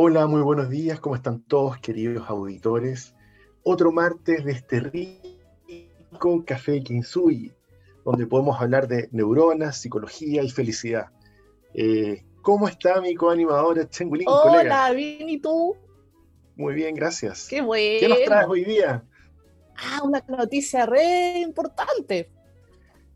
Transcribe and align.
Hola, 0.00 0.28
muy 0.28 0.42
buenos 0.42 0.70
días, 0.70 1.00
¿cómo 1.00 1.16
están 1.16 1.42
todos 1.42 1.78
queridos 1.78 2.30
auditores? 2.30 3.16
Otro 3.64 3.90
martes 3.90 4.44
de 4.44 4.52
este 4.52 4.78
rico 4.78 6.44
café 6.46 6.80
Kintsugi, 6.84 7.50
donde 8.04 8.24
podemos 8.24 8.60
hablar 8.60 8.86
de 8.86 9.08
neuronas, 9.10 9.78
psicología 9.78 10.44
y 10.44 10.50
felicidad. 10.50 11.06
Eh, 11.74 12.24
¿Cómo 12.42 12.68
está 12.68 13.00
mi 13.00 13.16
coanimadora 13.16 13.90
Chengulín, 13.90 14.28
Hola, 14.28 14.92
bien, 14.92 15.28
¿y 15.28 15.40
tú? 15.40 15.76
Muy 16.54 16.74
bien, 16.74 16.94
gracias. 16.94 17.48
Qué 17.50 17.60
bueno. 17.60 17.98
¿Qué 17.98 18.08
nos 18.08 18.22
traes 18.22 18.46
hoy 18.48 18.64
día? 18.64 19.02
Ah, 19.74 20.02
una 20.04 20.24
noticia 20.28 20.86
re 20.86 21.40
importante. 21.40 22.30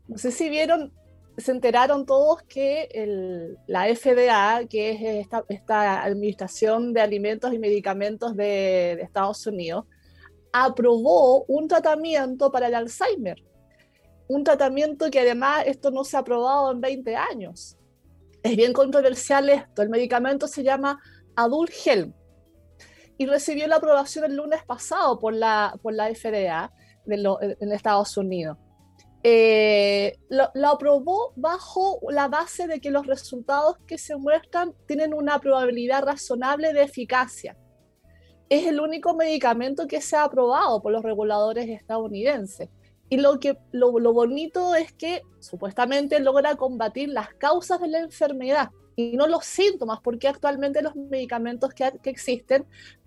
No 0.09 0.17
sé 0.17 0.31
si 0.31 0.49
vieron, 0.49 0.91
se 1.37 1.51
enteraron 1.51 2.05
todos 2.05 2.43
que 2.43 3.55
la 3.67 3.85
FDA, 3.93 4.65
que 4.67 4.91
es 4.91 5.27
esta, 5.49 6.03
Administración 6.03 6.93
de 6.93 7.01
Alimentos 7.01 7.53
y 7.53 7.59
Medicamentos 7.59 8.35
de, 8.35 8.95
de 8.97 9.01
Estados 9.01 9.45
Unidos, 9.47 9.85
aprobó 10.51 11.43
un 11.45 11.67
tratamiento 11.67 12.51
para 12.51 12.67
el 12.67 12.75
Alzheimer. 12.75 13.43
Un 14.27 14.43
tratamiento 14.43 15.09
que 15.09 15.19
además 15.19 15.63
esto 15.65 15.91
no 15.91 16.03
se 16.03 16.15
ha 16.15 16.19
aprobado 16.19 16.71
en 16.71 16.81
20 16.81 17.15
años 17.15 17.77
es 18.43 18.57
bien 18.57 18.73
controversial 18.73 19.49
esto. 19.49 19.81
El 19.81 19.89
medicamento 19.89 20.47
se 20.47 20.63
llama 20.63 21.01
Adulhelm 21.35 22.13
y 23.17 23.25
recibió 23.25 23.67
la 23.67 23.77
aprobación 23.77 24.25
el 24.25 24.35
lunes 24.35 24.63
pasado 24.65 25.17
por 25.17 25.33
la, 25.33 25.79
por 25.81 25.93
la 25.93 26.13
FDA 26.13 26.71
en 27.05 27.71
Estados 27.71 28.17
Unidos. 28.17 28.57
Eh, 29.25 30.19
lo, 30.27 30.67
aprobó 30.67 31.31
bajo 31.37 31.99
la 32.09 32.27
base 32.27 32.67
de 32.67 32.81
que 32.81 32.91
los 32.91 33.07
resultados 33.07 33.77
que 33.87 33.97
se 33.97 34.17
muestran 34.17 34.73
tienen 34.85 35.13
una 35.13 35.39
probabilidad 35.39 36.03
razonable 36.03 36.73
de 36.73 36.83
eficacia. 36.83 37.57
Es 38.49 38.67
el 38.67 38.81
único 38.81 39.15
medicamento 39.15 39.87
que 39.87 40.01
se 40.01 40.17
ha 40.17 40.25
aprobado 40.25 40.81
por 40.81 40.91
los 40.91 41.03
reguladores 41.03 41.69
estadounidenses. 41.69 42.69
Y 43.09 43.17
lo, 43.17 43.39
que, 43.39 43.57
lo, 43.71 43.91
bonito 43.91 44.75
es 44.75 44.91
que 44.91 45.21
supuestamente 45.39 46.19
logra 46.19 46.55
combatir 46.55 47.09
las 47.09 47.33
causas 47.35 47.79
de 47.79 47.87
la 47.87 47.99
enfermedad 47.99 48.71
y 48.95 49.15
no 49.17 49.27
los 49.27 49.45
síntomas, 49.45 49.99
porque 50.01 50.27
actualmente 50.27 50.81
los 50.81 50.95
medicamentos 50.95 51.73
que, 51.73 51.91
existen 52.03 52.65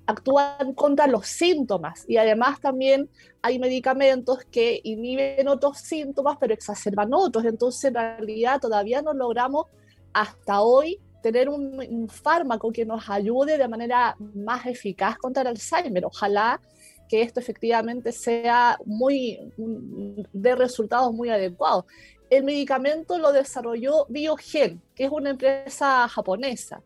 actúan 0.09 0.73
contra 0.75 1.09
los 1.09 1.27
síntomas 1.27 2.05
y 2.07 2.17
además 2.17 2.61
también 2.61 3.11
hay 3.43 3.59
medicamentos 3.59 4.45
que 4.53 4.81
inhiben 4.85 5.49
otros 5.49 5.79
síntomas 5.79 6.37
pero 6.39 6.55
exacerban 6.55 7.13
otros. 7.13 7.45
Entonces 7.45 7.85
en 7.85 7.95
realidad 7.95 8.61
todavía 8.61 9.03
no 9.03 9.13
logramos 9.13 9.67
hasta 10.13 10.61
hoy 10.61 11.01
tener 11.25 11.49
un, 11.49 11.81
un, 11.81 12.09
fármaco 12.09 12.71
que 12.71 12.87
nos 12.87 13.11
ayude 13.11 13.59
de 13.59 13.67
manera 13.67 14.17
más 14.35 14.65
eficaz 14.67 15.19
contra 15.19 15.43
el 15.43 15.49
Alzheimer. 15.49 16.05
Ojalá 16.05 16.61
que 17.09 17.23
esto 17.23 17.41
efectivamente 17.41 18.13
sea 18.13 18.79
muy 18.85 19.53
de 19.57 20.55
resultados 20.55 21.13
muy 21.13 21.31
adecuados. 21.31 21.85
El 22.31 22.45
medicamento 22.45 23.19
lo 23.19 23.33
desarrolló 23.33 24.07
Biogen, 24.09 24.83
que 24.95 25.05
es 25.05 25.11
una 25.11 25.31
empresa 25.31 26.09
japonesa, 26.09 26.83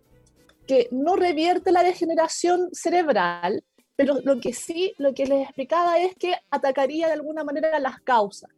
que 0.67 0.89
no 0.91 1.17
revierte 1.17 1.73
la 1.73 1.83
degeneración 1.83 2.69
cerebral, 2.73 3.65
pero 3.97 4.19
lo 4.25 4.41
que 4.41 4.53
sí, 4.53 4.95
lo 4.99 5.15
que 5.15 5.27
les 5.27 5.45
explicaba 5.45 5.99
es 5.99 6.15
que 6.15 6.35
atacaría 6.51 7.07
de 7.07 7.15
alguna 7.15 7.45
manera 7.45 7.79
las 7.81 8.01
causas 8.01 8.51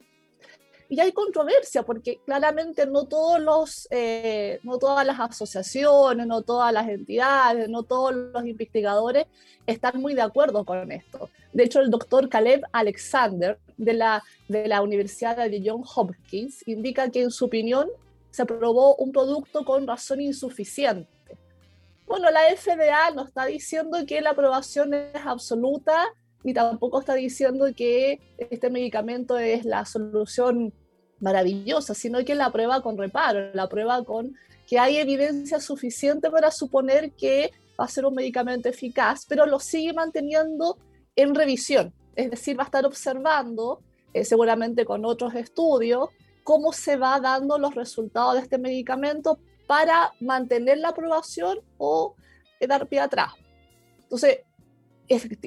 y 0.93 1.01
hay 1.01 1.13
controversia 1.13 1.85
porque 1.85 2.21
claramente 2.27 2.85
no 2.85 3.07
todos 3.07 3.41
los 3.41 3.89
eh, 3.91 4.61
no 4.63 4.77
todas 4.77 5.07
las 5.07 5.19
asociaciones 5.19 6.27
no 6.27 6.43
todas 6.43 6.71
las 6.71 6.87
entidades 6.87 7.67
no 7.71 7.83
todos 7.83 8.15
los 8.15 8.45
investigadores 8.45 9.25
están 9.67 10.03
muy 10.03 10.13
de 10.13 10.21
acuerdo 10.21 10.67
con 10.67 10.93
esto. 10.93 11.31
De 11.55 11.65
hecho 11.65 11.81
el 11.81 11.89
doctor 11.89 12.29
Caleb 12.29 12.61
Alexander 12.73 13.59
de 13.79 13.95
la 13.95 14.23
de 14.49 14.69
la 14.69 14.83
Universidad 14.83 15.39
de 15.39 15.63
John 15.65 15.83
Hopkins 15.97 16.63
indica 16.69 17.09
que 17.09 17.23
en 17.23 17.31
su 17.31 17.47
opinión 17.47 17.89
se 18.31 18.43
aprobó 18.43 18.95
un 18.97 19.13
producto 19.13 19.65
con 19.65 19.87
razón 19.87 20.21
insuficiente. 20.21 21.09
Bueno 22.07 22.31
la 22.31 22.43
FDA 22.55 23.13
no 23.15 23.25
está 23.25 23.47
diciendo 23.47 23.97
que 24.07 24.21
la 24.21 24.33
aprobación 24.33 24.93
es 24.93 25.25
absoluta 25.25 26.13
ni 26.45 26.53
tampoco 26.53 27.01
está 27.01 27.15
diciendo 27.15 27.67
que 27.75 28.21
este 28.37 28.69
medicamento 28.69 29.39
es 29.39 29.65
la 29.65 29.87
solución 29.87 30.75
maravillosa, 31.23 31.95
sino 31.95 32.25
que 32.25 32.35
la 32.35 32.51
prueba 32.51 32.83
con 32.83 32.99
reparo, 32.99 33.53
la 33.55 33.69
prueba 33.69 34.05
con 34.05 34.37
que 34.67 34.79
hay 34.79 34.97
evidencia 34.97 35.61
suficiente 35.61 36.31
para 36.31 36.51
suponer 36.51 37.13
que 37.13 37.53
va 37.79 37.85
a 37.85 37.89
ser 37.89 38.05
un 38.05 38.15
medicamento 38.15 38.69
eficaz, 38.69 39.25
pero 39.27 39.47
lo 39.47 39.59
sigue 39.59 39.93
manteniendo 39.93 40.77
en 41.17 41.35
revisión, 41.35 41.95
es 42.17 42.31
decir, 42.31 42.59
va 42.59 42.65
a 42.65 42.67
estar 42.67 42.85
observando, 42.85 43.81
eh, 44.13 44.25
seguramente 44.25 44.85
con 44.85 45.05
otros 45.05 45.35
estudios, 45.35 46.09
cómo 46.43 46.73
se 46.73 46.97
va 46.97 47.21
dando 47.21 47.59
los 47.59 47.75
resultados 47.75 48.35
de 48.35 48.41
este 48.41 48.59
medicamento 48.59 49.39
para 49.67 50.13
mantener 50.21 50.79
la 50.79 50.89
aprobación 50.89 51.59
o 51.79 52.15
dar 52.61 52.87
pie 52.89 53.01
atrás. 53.01 53.33
Entonces, 54.03 54.41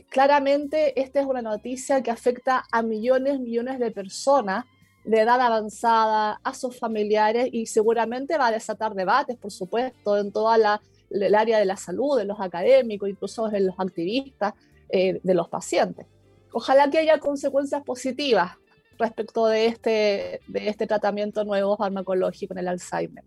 claramente 0.09 0.99
esta 0.99 1.19
es 1.19 1.25
una 1.25 1.41
noticia 1.41 2.01
que 2.01 2.11
afecta 2.11 2.65
a 2.71 2.81
millones, 2.81 3.39
millones 3.39 3.79
de 3.79 3.91
personas 3.91 4.65
de 5.05 5.21
edad 5.21 5.39
avanzada, 5.39 6.39
a 6.43 6.53
sus 6.53 6.77
familiares 6.77 7.49
y 7.51 7.67
seguramente 7.67 8.37
va 8.37 8.47
a 8.47 8.51
desatar 8.51 8.93
debates, 8.93 9.37
por 9.37 9.51
supuesto, 9.51 10.17
en 10.17 10.31
toda 10.31 10.57
la, 10.57 10.81
el 11.09 11.35
área 11.35 11.59
de 11.59 11.65
la 11.65 11.77
salud, 11.77 12.17
de 12.17 12.25
los 12.25 12.39
académicos, 12.39 13.09
incluso 13.09 13.47
de 13.49 13.59
los 13.61 13.75
activistas, 13.77 14.53
eh, 14.89 15.19
de 15.23 15.33
los 15.33 15.47
pacientes. 15.47 16.07
Ojalá 16.51 16.89
que 16.89 16.99
haya 16.99 17.19
consecuencias 17.19 17.83
positivas 17.83 18.53
respecto 18.97 19.45
de 19.47 19.67
este, 19.67 20.41
de 20.47 20.69
este 20.69 20.87
tratamiento 20.87 21.43
nuevo 21.43 21.77
farmacológico 21.77 22.53
en 22.53 22.59
el 22.59 22.67
Alzheimer. 22.69 23.23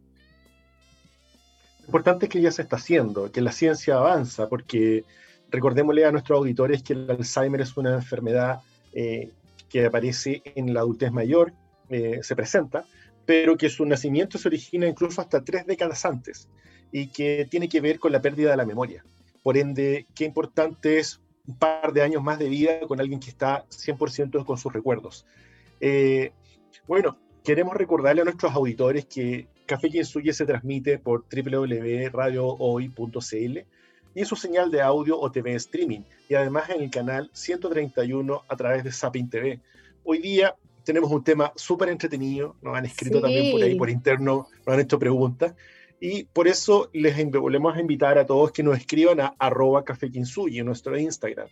Lo 1.81 1.87
importante 1.87 2.27
es 2.27 2.33
que 2.33 2.41
ya 2.41 2.51
se 2.51 2.63
está 2.63 2.77
haciendo, 2.77 3.31
que 3.31 3.41
la 3.41 3.53
ciencia 3.53 3.97
avanza, 3.97 4.49
porque 4.49 5.05
recordémosle 5.51 6.05
a 6.05 6.13
nuestros 6.13 6.39
auditores 6.39 6.83
que 6.83 6.95
el 6.95 7.11
Alzheimer 7.11 7.61
es 7.61 7.77
una 7.77 7.95
enfermedad 7.95 8.61
eh, 8.93 9.31
que 9.69 9.87
aparece 9.87 10.43
en 10.55 10.75
la 10.75 10.81
adultez 10.81 11.13
mayor, 11.13 11.53
eh, 11.89 12.21
se 12.23 12.37
presenta, 12.37 12.85
pero 13.27 13.57
que 13.57 13.69
su 13.69 13.85
nacimiento 13.85 14.39
se 14.39 14.49
origina 14.49 14.87
incluso 14.87 15.21
hasta 15.21 15.45
tres 15.45 15.67
décadas 15.67 16.05
antes 16.05 16.49
y 16.93 17.09
que 17.09 17.47
tiene 17.51 17.69
que 17.69 17.81
ver 17.81 17.99
con 17.99 18.13
la 18.13 18.23
pérdida 18.23 18.51
de 18.51 18.57
la 18.57 18.65
memoria. 18.65 19.05
Por 19.43 19.57
ende, 19.57 20.07
qué 20.15 20.25
importante 20.25 20.99
es 20.99 21.21
un 21.47 21.59
par 21.59 21.93
de 21.93 22.03
años 22.03 22.23
más 22.23 22.39
de 22.39 22.49
vida 22.49 22.81
con 22.87 23.01
alguien 23.01 23.19
que 23.21 23.31
está 23.31 23.67
100% 23.69 24.45
con 24.45 24.59
sus 24.59 24.73
recuerdos. 24.73 25.27
Eh, 25.81 26.33
bueno, 26.87 27.19
queremos 27.45 27.75
recordarle 27.75 28.23
a 28.23 28.25
nuestros 28.25 28.55
auditores 28.55 29.07
que 29.07 29.49
Café 29.67 30.05
Suye 30.05 30.33
se 30.33 30.47
transmite 30.47 30.99
por 30.99 31.25
www.radiohoy.cl 31.31 33.59
y 34.15 34.25
su 34.25 34.37
señal 34.37 34.71
de 34.71 34.81
audio 34.81 35.21
o 35.21 35.31
TV 35.31 35.55
streaming, 35.55 36.01
y 36.29 36.35
además 36.35 36.71
en 36.71 36.81
el 36.83 36.91
canal 36.91 37.31
131 37.33 38.43
a 38.49 38.57
través 38.57 38.83
de 38.85 38.91
Sapin 38.91 39.31
TV. 39.31 39.61
Hoy 40.05 40.19
día 40.19 40.57
tenemos 40.89 41.11
un 41.11 41.23
tema 41.23 41.53
súper 41.55 41.91
entretenido, 41.91 42.57
nos 42.63 42.75
han 42.75 42.87
escrito 42.87 43.21
también 43.21 43.53
por 43.53 43.63
ahí, 43.63 43.75
por 43.75 43.91
interno, 43.91 44.49
nos 44.67 44.75
han 44.75 44.81
hecho 44.81 44.99
preguntas, 44.99 45.55
y 46.01 46.25
por 46.25 46.49
eso 46.49 46.89
les 46.95 47.15
volvemos 47.31 47.77
a 47.77 47.81
invitar 47.83 48.17
a 48.17 48.25
todos 48.25 48.53
que 48.53 48.63
nos 48.63 48.79
escriban 48.79 49.21
a 49.21 49.35
arroba 49.39 49.85
en 49.87 50.65
nuestro 50.65 50.99
Instagram. 50.99 51.49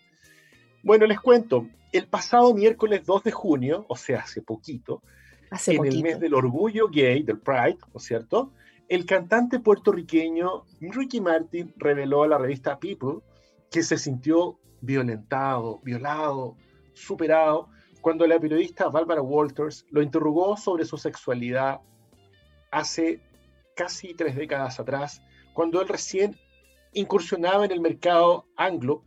Bueno, 0.83 1.05
les 1.05 1.21
cuento, 1.21 1.69
el 1.93 2.07
pasado 2.07 2.55
miércoles 2.55 3.05
2 3.05 3.25
de 3.25 3.33
junio, 3.33 3.85
o 3.91 3.97
sea, 3.97 4.21
hace 4.21 4.41
poquito, 4.41 5.03
en 5.67 5.85
el 5.85 6.03
mes 6.03 6.19
del 6.19 6.33
orgullo 6.33 6.89
gay, 6.89 7.23
del 7.23 7.39
Pride, 7.39 7.77
¿no 7.93 7.99
es 7.99 8.05
cierto? 8.05 8.53
El 8.89 9.05
cantante 9.05 9.61
puertorriqueño 9.61 10.65
Ricky 10.81 11.21
Martin 11.21 11.75
reveló 11.77 12.23
a 12.23 12.29
la 12.29 12.39
revista 12.39 12.79
People 12.79 13.19
que 13.71 13.83
se 13.83 13.99
sintió 13.99 14.59
violentado, 14.81 15.81
violado, 15.85 16.57
superado 16.95 17.69
cuando 18.07 18.25
la 18.25 18.39
periodista 18.39 18.89
Barbara 18.89 19.21
Walters 19.21 19.85
lo 19.91 20.01
interrogó 20.01 20.57
sobre 20.57 20.85
su 20.85 20.97
sexualidad 20.97 21.81
hace 22.71 23.21
casi 23.75 24.15
tres 24.15 24.37
décadas 24.37 24.79
atrás, 24.79 25.21
cuando 25.55 25.83
él 25.83 25.89
recién 25.89 26.39
incursionaba 26.93 27.65
en 27.65 27.73
el 27.73 27.81
mercado 27.81 28.47
anglo, 28.57 29.03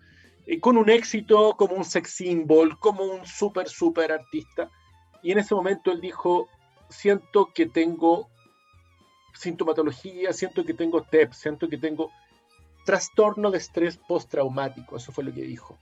eh, 0.45 0.59
con 0.59 0.75
un 0.75 0.89
éxito 0.89 1.55
como 1.55 1.75
un 1.75 1.85
sex 1.85 2.09
symbol, 2.09 2.77
como 2.77 3.05
un 3.05 3.25
súper, 3.25 3.69
súper 3.69 4.11
artista. 4.11 4.69
Y 5.23 5.31
en 5.31 5.39
ese 5.39 5.55
momento 5.55 5.93
él 5.93 6.01
dijo, 6.01 6.49
siento 6.89 7.53
que 7.55 7.67
tengo 7.67 8.27
sintomatología, 9.33 10.33
siento 10.33 10.65
que 10.65 10.73
tengo 10.73 11.03
TEP, 11.03 11.31
siento 11.31 11.69
que 11.69 11.77
tengo 11.77 12.11
trastorno 12.83 13.49
de 13.49 13.59
estrés 13.59 13.95
postraumático, 13.95 14.97
eso 14.97 15.13
fue 15.13 15.23
lo 15.23 15.33
que 15.33 15.43
dijo. 15.43 15.77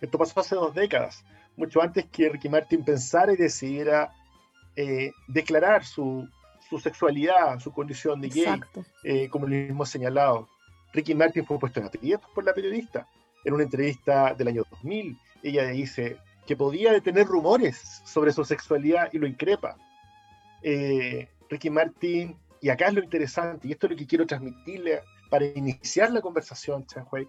Esto 0.00 0.18
pasó 0.18 0.38
hace 0.38 0.54
dos 0.54 0.72
décadas, 0.72 1.24
mucho 1.56 1.82
antes 1.82 2.06
que 2.06 2.28
Ricky 2.28 2.48
Martin 2.48 2.84
pensara 2.84 3.32
y 3.32 3.36
decidiera 3.36 4.12
eh, 4.76 5.12
declarar 5.28 5.84
su, 5.84 6.28
su, 6.68 6.78
sexualidad, 6.78 7.58
su 7.60 7.72
condición 7.72 8.20
de 8.20 8.28
gay, 8.28 8.60
eh, 9.04 9.28
como 9.28 9.46
lo 9.46 9.54
mismo 9.54 9.84
señalado. 9.84 10.48
Ricky 10.92 11.14
Martin 11.14 11.44
fue 11.44 11.58
puesto 11.58 11.80
en 11.80 11.86
aprietos 11.86 12.28
por 12.34 12.44
la 12.44 12.54
periodista. 12.54 13.06
En 13.44 13.54
una 13.54 13.64
entrevista 13.64 14.34
del 14.34 14.48
año 14.48 14.64
2000, 14.70 15.18
ella 15.42 15.66
dice 15.68 16.16
que 16.46 16.56
podía 16.56 16.92
detener 16.92 17.26
rumores 17.26 18.02
sobre 18.04 18.32
su 18.32 18.44
sexualidad 18.44 19.10
y 19.12 19.18
lo 19.18 19.26
increpa. 19.26 19.76
Eh, 20.62 21.28
Ricky 21.48 21.70
Martin, 21.70 22.36
y 22.60 22.68
acá 22.68 22.88
es 22.88 22.94
lo 22.94 23.02
interesante, 23.02 23.68
y 23.68 23.72
esto 23.72 23.86
es 23.86 23.92
lo 23.92 23.98
que 23.98 24.06
quiero 24.06 24.26
transmitirle 24.26 25.00
para 25.28 25.46
iniciar 25.46 26.10
la 26.12 26.20
conversación, 26.20 26.86
Chanhuay, 26.86 27.28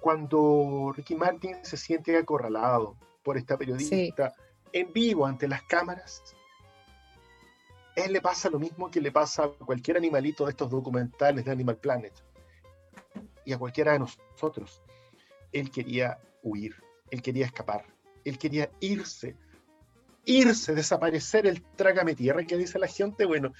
cuando 0.00 0.92
Ricky 0.96 1.14
Martin 1.14 1.56
se 1.62 1.76
siente 1.76 2.16
acorralado 2.16 2.96
por 3.22 3.36
esta 3.36 3.56
periodista 3.56 4.34
en 4.72 4.92
vivo 4.92 5.26
ante 5.26 5.46
las 5.48 5.62
cámaras, 5.62 6.22
él 7.94 8.12
le 8.12 8.20
pasa 8.20 8.48
lo 8.48 8.58
mismo 8.58 8.90
que 8.90 9.00
le 9.00 9.12
pasa 9.12 9.44
a 9.44 9.48
cualquier 9.48 9.98
animalito 9.98 10.44
de 10.44 10.50
estos 10.50 10.70
documentales 10.70 11.44
de 11.44 11.50
Animal 11.50 11.76
Planet 11.76 12.12
y 13.44 13.52
a 13.52 13.58
cualquiera 13.58 13.92
de 13.92 14.00
nosotros. 14.00 14.82
Él 15.52 15.70
quería 15.70 16.18
huir, 16.42 16.74
él 17.10 17.20
quería 17.20 17.46
escapar, 17.46 17.84
él 18.24 18.38
quería 18.38 18.70
irse, 18.80 19.36
irse, 20.24 20.74
desaparecer 20.74 21.46
el 21.46 21.62
trágame 21.62 22.14
tierra 22.14 22.44
que 22.44 22.56
dice 22.56 22.78
la 22.78 22.86
gente. 22.86 23.26
Bueno, 23.26 23.52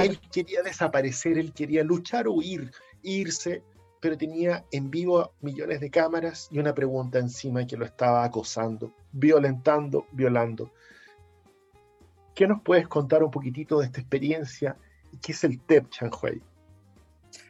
él 0.00 0.20
quería 0.30 0.62
desaparecer, 0.62 1.38
él 1.38 1.54
quería 1.54 1.82
luchar, 1.82 2.28
huir, 2.28 2.70
irse, 3.02 3.62
pero 4.00 4.16
tenía 4.16 4.64
en 4.70 4.90
vivo 4.90 5.32
millones 5.40 5.80
de 5.80 5.90
cámaras 5.90 6.48
y 6.50 6.58
una 6.58 6.74
pregunta 6.74 7.18
encima 7.18 7.66
que 7.66 7.76
lo 7.76 7.84
estaba 7.84 8.24
acosando, 8.24 8.92
violentando, 9.12 10.06
violando. 10.12 10.70
¿Qué 12.34 12.46
nos 12.46 12.62
puedes 12.62 12.86
contar 12.86 13.22
un 13.22 13.30
poquitito 13.30 13.80
de 13.80 13.86
esta 13.86 14.00
experiencia? 14.00 14.76
¿Qué 15.20 15.32
es 15.32 15.42
el 15.44 15.60
TEP, 15.60 15.90
Chanhuay? 15.90 16.40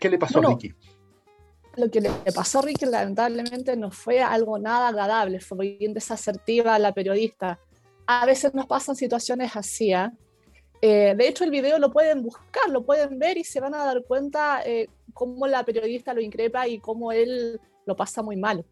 ¿Qué 0.00 0.09
le 0.09 0.19
pasó 0.19 0.39
a 0.39 0.50
Ricky? 0.50 0.75
Lo 1.77 1.91
que 1.91 2.00
le 2.00 2.11
pasó 2.35 2.61
a 2.61 2.62
Ricky 2.62 2.87
lamentablemente 2.87 3.77
no 3.77 3.91
fue 3.91 4.21
algo 4.21 4.59
nada 4.59 4.89
agradable, 4.89 5.41
fue 5.41 5.77
bien 5.79 5.93
desasertiva 5.93 6.79
la 6.79 6.93
periodista. 6.93 7.59
A 8.06 8.25
veces 8.25 8.55
nos 8.55 8.67
pasan 8.67 8.97
situaciones 8.97 9.55
así, 9.55 9.93
¿eh? 9.93 10.11
Eh, 10.81 11.15
de 11.17 11.29
hecho, 11.29 11.45
el 11.45 11.50
video 11.50 11.79
lo 11.79 11.93
pueden 11.93 12.23
buscar, 12.23 12.71
lo 12.71 12.85
pueden 12.85 13.19
ver 13.19 13.37
y 13.37 13.45
se 13.45 13.61
van 13.61 13.75
a 13.75 13.85
dar 13.85 14.05
cuenta 14.05 14.62
eh, 14.65 14.89
cómo 15.19 15.47
la 15.47 15.65
periodista 15.65 16.15
lo 16.15 16.20
increpa 16.20 16.69
y 16.69 16.79
cómo 16.79 17.11
él 17.11 17.61
lo 17.87 17.97
pasa 17.97 18.23
muy 18.23 18.37
mal. 18.37 18.65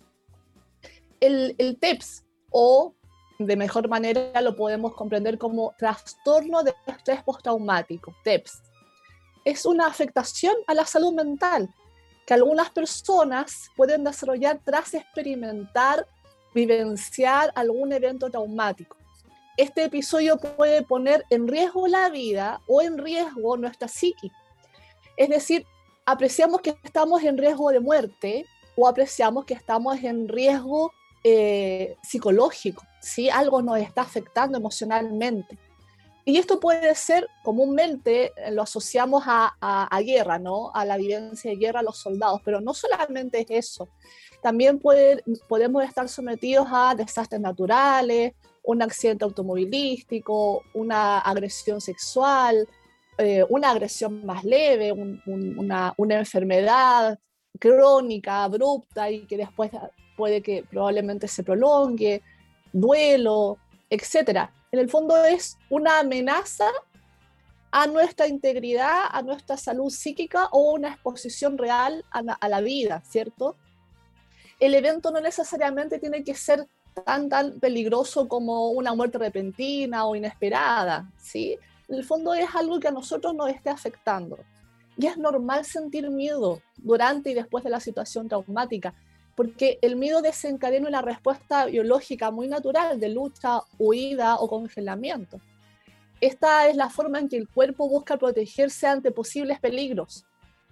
El, 1.19 1.55
el 1.59 1.79
TEPS, 1.79 2.25
o 2.51 2.95
de 3.39 3.57
mejor 3.57 3.89
manera 3.89 4.41
lo 4.41 4.55
podemos 4.55 4.95
comprender 4.95 5.39
como 5.39 5.75
trastorno 5.77 6.63
de 6.63 6.73
estrés 6.87 7.23
postraumático, 7.23 8.15
TEPS, 8.23 8.63
es 9.45 9.67
una 9.67 9.87
afectación 9.87 10.55
a 10.67 10.75
la 10.75 10.87
salud 10.87 11.13
mental 11.13 11.69
que 12.27 12.35
algunas 12.35 12.71
personas 12.71 13.69
pueden 13.77 14.05
desarrollar 14.05 14.61
tras 14.65 14.95
experimentar, 14.95 16.07
vivenciar 16.55 17.53
algún 17.55 17.93
evento 17.93 18.31
traumático 18.31 18.97
este 19.57 19.85
episodio 19.85 20.37
puede 20.37 20.83
poner 20.83 21.25
en 21.31 21.49
riesgo 21.49 21.89
la 21.89 22.11
vida 22.11 22.61
o 22.67 22.83
en 22.83 22.99
riesgo 22.99 23.57
nuestra 23.57 23.89
psique. 23.89 24.31
Es 25.17 25.31
decir, 25.31 25.65
apreciamos 26.07 26.61
que 26.61 26.77
estamos 26.85 27.23
en 27.25 27.37
riesgo 27.37 27.71
de 27.71 27.81
muerte 27.81 28.47
o 28.77 28.87
apreciamos 28.87 29.45
que 29.45 29.55
estamos 29.55 30.03
en 30.03 30.29
riesgo 30.29 30.93
eh, 31.25 31.97
psicológico, 32.03 32.85
si 33.01 33.29
algo 33.29 33.61
nos 33.61 33.79
está 33.79 34.03
afectando 34.03 34.57
emocionalmente. 34.57 35.59
Y 36.25 36.39
esto 36.39 36.59
puede 36.59 36.95
ser 36.95 37.29
comúnmente, 37.43 38.33
eh, 38.37 38.51
lo 38.53 38.63
asociamos 38.63 39.25
a, 39.27 39.89
guerra, 40.05 40.39
¿no? 40.39 40.71
A 40.75 40.85
la 40.85 40.97
vivencia 40.97 41.51
de 41.51 41.57
guerra 41.57 41.81
a 41.81 41.83
los 41.83 41.99
soldados, 41.99 42.41
pero 42.45 42.61
no 42.61 42.75
solamente 42.75 43.41
es 43.41 43.47
eso. 43.51 43.89
También 44.43 44.81
podemos 45.49 45.85
estar 45.85 46.09
sometidos 46.09 46.69
a 46.71 46.95
desastres 46.95 47.41
naturales, 47.41 48.35
un 48.63 48.83
accidente 48.83 49.25
automovilístico, 49.25 50.63
una 50.75 51.19
agresión 51.19 51.81
sexual, 51.81 52.69
eh, 53.19 53.45
una 53.49 53.71
agresión 53.71 54.25
más 54.27 54.45
leve, 54.45 54.93
una, 54.93 55.95
enfermedad 55.99 57.19
crónica, 57.59 58.45
abrupta 58.45 59.11
y 59.11 59.27
que 59.27 59.39
después 59.39 59.71
puede 60.17 60.43
que 60.43 60.65
probablemente 60.69 61.27
se 61.29 61.43
prolongue, 61.43 62.23
duelo, 62.73 63.59
etc. 63.89 64.51
En 64.71 64.81
el 64.81 64.91
fondo 64.91 65.25
es 65.25 65.57
una 65.71 66.01
amenaza 66.01 66.69
a 67.71 67.87
nuestra 67.87 68.27
integridad, 68.27 69.05
a 69.11 69.23
nuestra 69.23 69.57
salud 69.57 69.91
psíquica 69.91 70.49
o 70.53 70.73
una 70.73 70.89
exposición 70.89 71.57
real 71.57 72.05
a 72.11 72.21
a 72.39 72.49
la 72.49 72.61
vida, 72.61 73.03
¿cierto? 73.09 73.57
El 74.61 74.75
evento 74.75 75.11
no 75.11 75.21
necesariamente 75.21 75.99
tiene 75.99 76.25
que 76.25 76.35
ser 76.35 76.67
tan, 77.05 77.29
tan 77.29 77.61
peligroso 77.61 78.29
como 78.29 78.71
una 78.71 78.95
muerte 78.95 79.19
repentina 79.19 80.07
o 80.07 80.17
inesperada, 80.17 81.11
¿sí? 81.19 81.59
En 81.89 81.97
el 81.97 82.05
fondo 82.05 82.35
es 82.35 82.55
algo 82.55 82.81
que 82.81 82.89
a 82.89 82.93
nosotros 82.93 83.35
nos 83.35 83.49
esté 83.49 83.71
afectando. 83.71 84.39
Y 84.97 85.07
es 85.07 85.19
normal 85.19 85.65
sentir 85.65 86.11
miedo 86.11 86.61
durante 86.79 87.31
y 87.31 87.35
después 87.35 87.63
de 87.65 87.71
la 87.71 87.81
situación 87.81 88.29
traumática, 88.29 88.95
porque 89.35 89.79
el 89.83 89.97
miedo 89.97 90.23
desencadena 90.23 90.89
una 90.89 91.03
respuesta 91.03 91.67
biológica 91.67 92.31
muy 92.31 92.49
natural 92.49 92.99
de 92.99 93.11
lucha, 93.11 93.61
huida 93.79 94.37
o 94.37 94.49
congelamiento. 94.49 95.41
Esta 96.21 96.69
es 96.69 96.77
la 96.77 96.89
forma 96.89 97.19
en 97.19 97.29
que 97.29 97.37
el 97.37 97.49
cuerpo 97.49 97.89
busca 97.89 98.17
protegerse 98.17 98.87
ante 98.87 99.11
posibles 99.11 99.61
peligros 99.61 100.25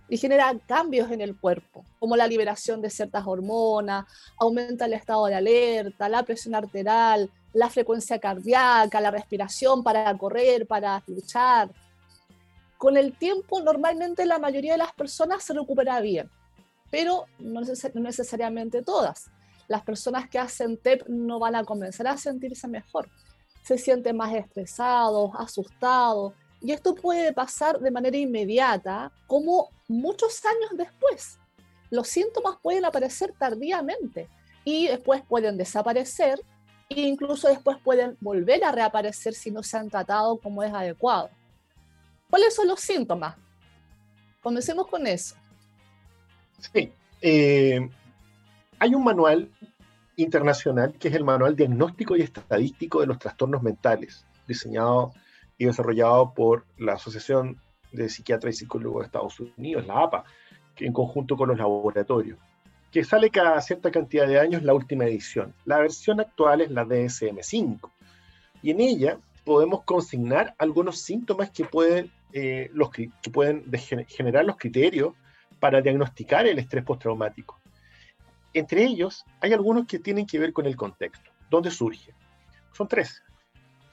y 0.09 0.17
genera 0.19 0.55
cambios 0.67 1.11
en 1.11 1.21
el 1.21 1.37
cuerpo, 1.37 1.85
como 1.99 2.17
la 2.17 2.27
liberación 2.27 2.83
de 2.83 2.91
ciertas 2.91 3.27
hormonas, 3.27 4.05
aumenta 4.39 4.85
el 4.85 4.93
estado 4.93 5.27
de 5.27 5.35
alerta, 5.35 6.09
la 6.09 6.23
presión 6.23 6.55
arterial, 6.55 7.31
la 7.53 7.71
frecuencia 7.71 8.19
cardíaca, 8.19 9.01
la 9.01 9.11
respiración 9.11 9.83
para 9.83 10.17
correr, 10.19 10.67
para 10.67 11.03
luchar. 11.07 11.71
Con 12.77 12.97
el 12.97 13.17
tiempo, 13.17 13.61
normalmente 13.63 14.27
la 14.27 14.39
mayoría 14.39 14.73
de 14.73 14.79
las 14.79 14.93
personas 14.93 15.43
se 15.43 15.55
recupera 15.55 16.01
bien, 16.01 16.29
pero 16.91 17.25
no, 17.39 17.63
necesariamente 17.95 18.83
todas. 18.83 19.31
Las 19.69 19.83
personas 19.83 20.29
que 20.29 20.39
hacen 20.39 20.77
TEP 20.77 21.09
no 21.09 21.39
van 21.39 21.55
a 21.55 21.65
comenzar 21.65 22.07
a 22.09 22.19
sentirse 22.19 22.69
mejor. 22.69 23.09
Se 23.63 23.79
sienten 23.79 24.17
más 24.19 24.35
estresados, 24.35 25.31
asustados, 25.39 26.35
y 26.65 26.73
esto 26.73 26.95
puede 26.95 27.35
pasar 27.35 27.79
de 27.79 27.91
manera 27.91 28.17
inmediata, 28.17 29.13
como 29.27 29.69
muchos 29.87 30.43
años 30.47 30.71
después. 30.73 31.39
Los 31.91 32.09
síntomas 32.09 32.57
pueden 32.63 32.87
aparecer 32.87 33.35
tardíamente 33.39 34.31
y 34.65 34.89
después 34.89 35.23
pueden 35.29 35.59
desaparecer 35.59 36.41
e 36.89 37.03
incluso 37.03 37.49
después 37.49 37.77
pueden 37.85 38.17
volver 38.19 38.65
a 38.65 38.73
reaparecer 38.73 39.35
si 39.35 39.51
no 39.51 39.63
se 39.63 39.77
han 39.77 39.91
tratado 39.91 40.39
como 40.39 40.63
es 40.63 40.73
adecuado. 40.73 41.29
¿Cuáles 42.31 42.55
son 42.55 42.67
los 42.67 42.81
síntomas? 42.81 43.37
Comencemos 44.41 44.87
con 44.87 45.07
eso. 45.07 45.37
Sí. 46.73 46.91
Eh, 47.21 47.91
hay 48.79 48.95
un 48.95 49.05
manual 49.05 49.51
internacional 50.17 50.95
que 50.95 51.09
es 51.09 51.15
el 51.15 51.25
Manual 51.25 51.57
Diagnóstico 51.57 52.17
y 52.17 52.23
Estadístico 52.23 53.03
de 53.03 53.07
los 53.07 53.19
Trastornos 53.19 53.63
Mentales, 53.63 54.25
diseñado 54.49 55.13
y 55.59 55.67
desarrollado 55.67 56.35
por 56.35 56.65
la 56.79 56.95
Asociación 56.95 57.61
de 57.93 58.09
Psiquiatras 58.09 58.55
y 58.55 58.59
Psicólogos 58.59 59.03
de 59.03 59.07
Estados 59.07 59.41
Unidos, 59.41 59.87
la 59.87 60.03
APA, 60.03 60.25
que 60.75 60.87
en 60.87 60.93
conjunto 60.93 61.37
con 61.37 61.49
los 61.49 61.59
laboratorios, 61.59 62.39
que 62.91 63.05
sale 63.05 63.31
cada 63.31 63.61
cierta 63.61 63.91
cantidad 63.91 64.27
de 64.27 64.39
años 64.39 64.63
la 64.63 64.75
última 64.75 65.05
edición. 65.05 65.55
La 65.65 65.79
versión 65.79 66.21
actual 66.21 66.61
es 66.61 66.71
la 66.71 66.85
DSM-5 66.85 67.91
y 68.63 68.71
en 68.71 68.81
ella 68.81 69.19
podemos 69.45 69.83
consignar 69.85 70.55
algunos 70.59 71.01
síntomas 71.01 71.51
que 71.51 71.65
pueden, 71.65 72.11
eh, 72.33 72.71
los, 72.73 72.91
que 72.91 73.11
pueden 73.33 73.65
generar 74.09 74.45
los 74.45 74.57
criterios 74.57 75.15
para 75.61 75.81
diagnosticar 75.81 76.47
el 76.47 76.59
estrés 76.59 76.85
postraumático. 76.85 77.61
Entre 78.53 78.85
ellos, 78.85 79.25
hay 79.41 79.53
algunos 79.53 79.87
que 79.87 79.99
tienen 79.99 80.27
que 80.27 80.39
ver 80.39 80.53
con 80.53 80.67
el 80.67 80.77
contexto, 80.77 81.31
dónde 81.51 81.71
surge. 81.71 82.13
Son 82.73 82.87
tres 82.87 83.24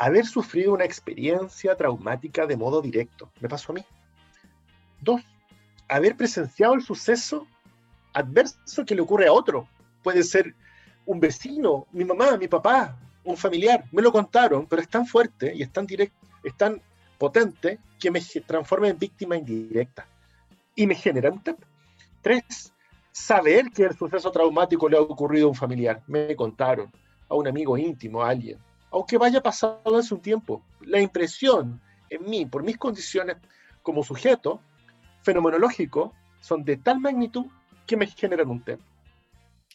haber 0.01 0.25
sufrido 0.25 0.73
una 0.73 0.83
experiencia 0.83 1.75
traumática 1.75 2.47
de 2.47 2.57
modo 2.57 2.81
directo. 2.81 3.31
Me 3.39 3.47
pasó 3.47 3.71
a 3.71 3.75
mí. 3.75 3.85
Dos, 4.99 5.21
haber 5.87 6.17
presenciado 6.17 6.73
el 6.73 6.81
suceso 6.81 7.45
adverso 8.11 8.83
que 8.83 8.95
le 8.95 9.01
ocurre 9.01 9.27
a 9.27 9.33
otro. 9.33 9.67
Puede 10.01 10.23
ser 10.23 10.55
un 11.05 11.19
vecino, 11.19 11.85
mi 11.91 12.03
mamá, 12.03 12.35
mi 12.35 12.47
papá, 12.47 12.97
un 13.23 13.37
familiar. 13.37 13.85
Me 13.91 14.01
lo 14.01 14.11
contaron, 14.11 14.65
pero 14.65 14.81
es 14.81 14.89
tan 14.89 15.05
fuerte 15.05 15.53
y 15.53 15.61
es 15.61 15.71
tan 15.71 15.85
directo, 15.85 16.17
es 16.43 16.57
tan 16.57 16.81
potente 17.19 17.77
que 17.99 18.09
me 18.09 18.21
transforma 18.47 18.87
en 18.87 18.97
víctima 18.97 19.37
indirecta. 19.37 20.07
Y 20.75 20.87
me 20.87 20.95
genera 20.95 21.29
un. 21.29 21.43
Tres, 22.23 22.73
saber 23.11 23.69
que 23.69 23.83
el 23.83 23.95
suceso 23.95 24.31
traumático 24.31 24.89
le 24.89 24.97
ha 24.97 25.01
ocurrido 25.01 25.45
a 25.45 25.49
un 25.49 25.55
familiar. 25.55 26.01
Me 26.07 26.35
contaron, 26.35 26.91
a 27.29 27.35
un 27.35 27.47
amigo 27.47 27.77
íntimo, 27.77 28.23
a 28.23 28.29
alguien 28.29 28.57
aunque 28.91 29.17
vaya 29.17 29.41
pasado 29.41 29.97
hace 29.97 30.13
un 30.13 30.21
tiempo. 30.21 30.63
La 30.81 30.99
impresión 30.99 31.81
en 32.09 32.29
mí, 32.29 32.45
por 32.45 32.63
mis 32.63 32.77
condiciones 32.77 33.37
como 33.81 34.03
sujeto 34.03 34.61
fenomenológico, 35.23 36.13
son 36.41 36.63
de 36.63 36.77
tal 36.77 36.99
magnitud 36.99 37.45
que 37.87 37.97
me 37.97 38.07
generan 38.07 38.49
un 38.49 38.63
tema. 38.63 38.83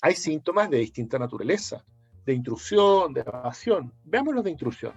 Hay 0.02 0.14
síntomas 0.14 0.68
de 0.68 0.78
distinta 0.78 1.18
naturaleza, 1.18 1.82
de 2.26 2.34
intrusión, 2.34 3.14
de 3.14 3.22
evasión. 3.22 3.92
Veamos 4.04 4.44
de 4.44 4.50
intrusión. 4.50 4.92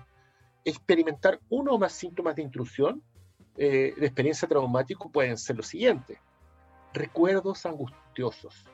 Experimentar 0.65 1.39
uno 1.49 1.73
o 1.73 1.79
más 1.79 1.93
síntomas 1.93 2.35
de 2.35 2.41
intrusión 2.41 3.01
eh, 3.55 3.93
de 3.97 4.05
experiencia 4.05 4.47
traumática 4.47 5.05
pueden 5.11 5.37
ser 5.37 5.57
los 5.57 5.67
siguientes. 5.67 6.17
Recuerdos 6.93 7.65
angustiosos, 7.65 8.65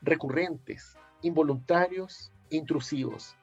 recurrentes, 0.00 0.96
involuntarios, 1.22 2.32
intrusivos, 2.50 3.36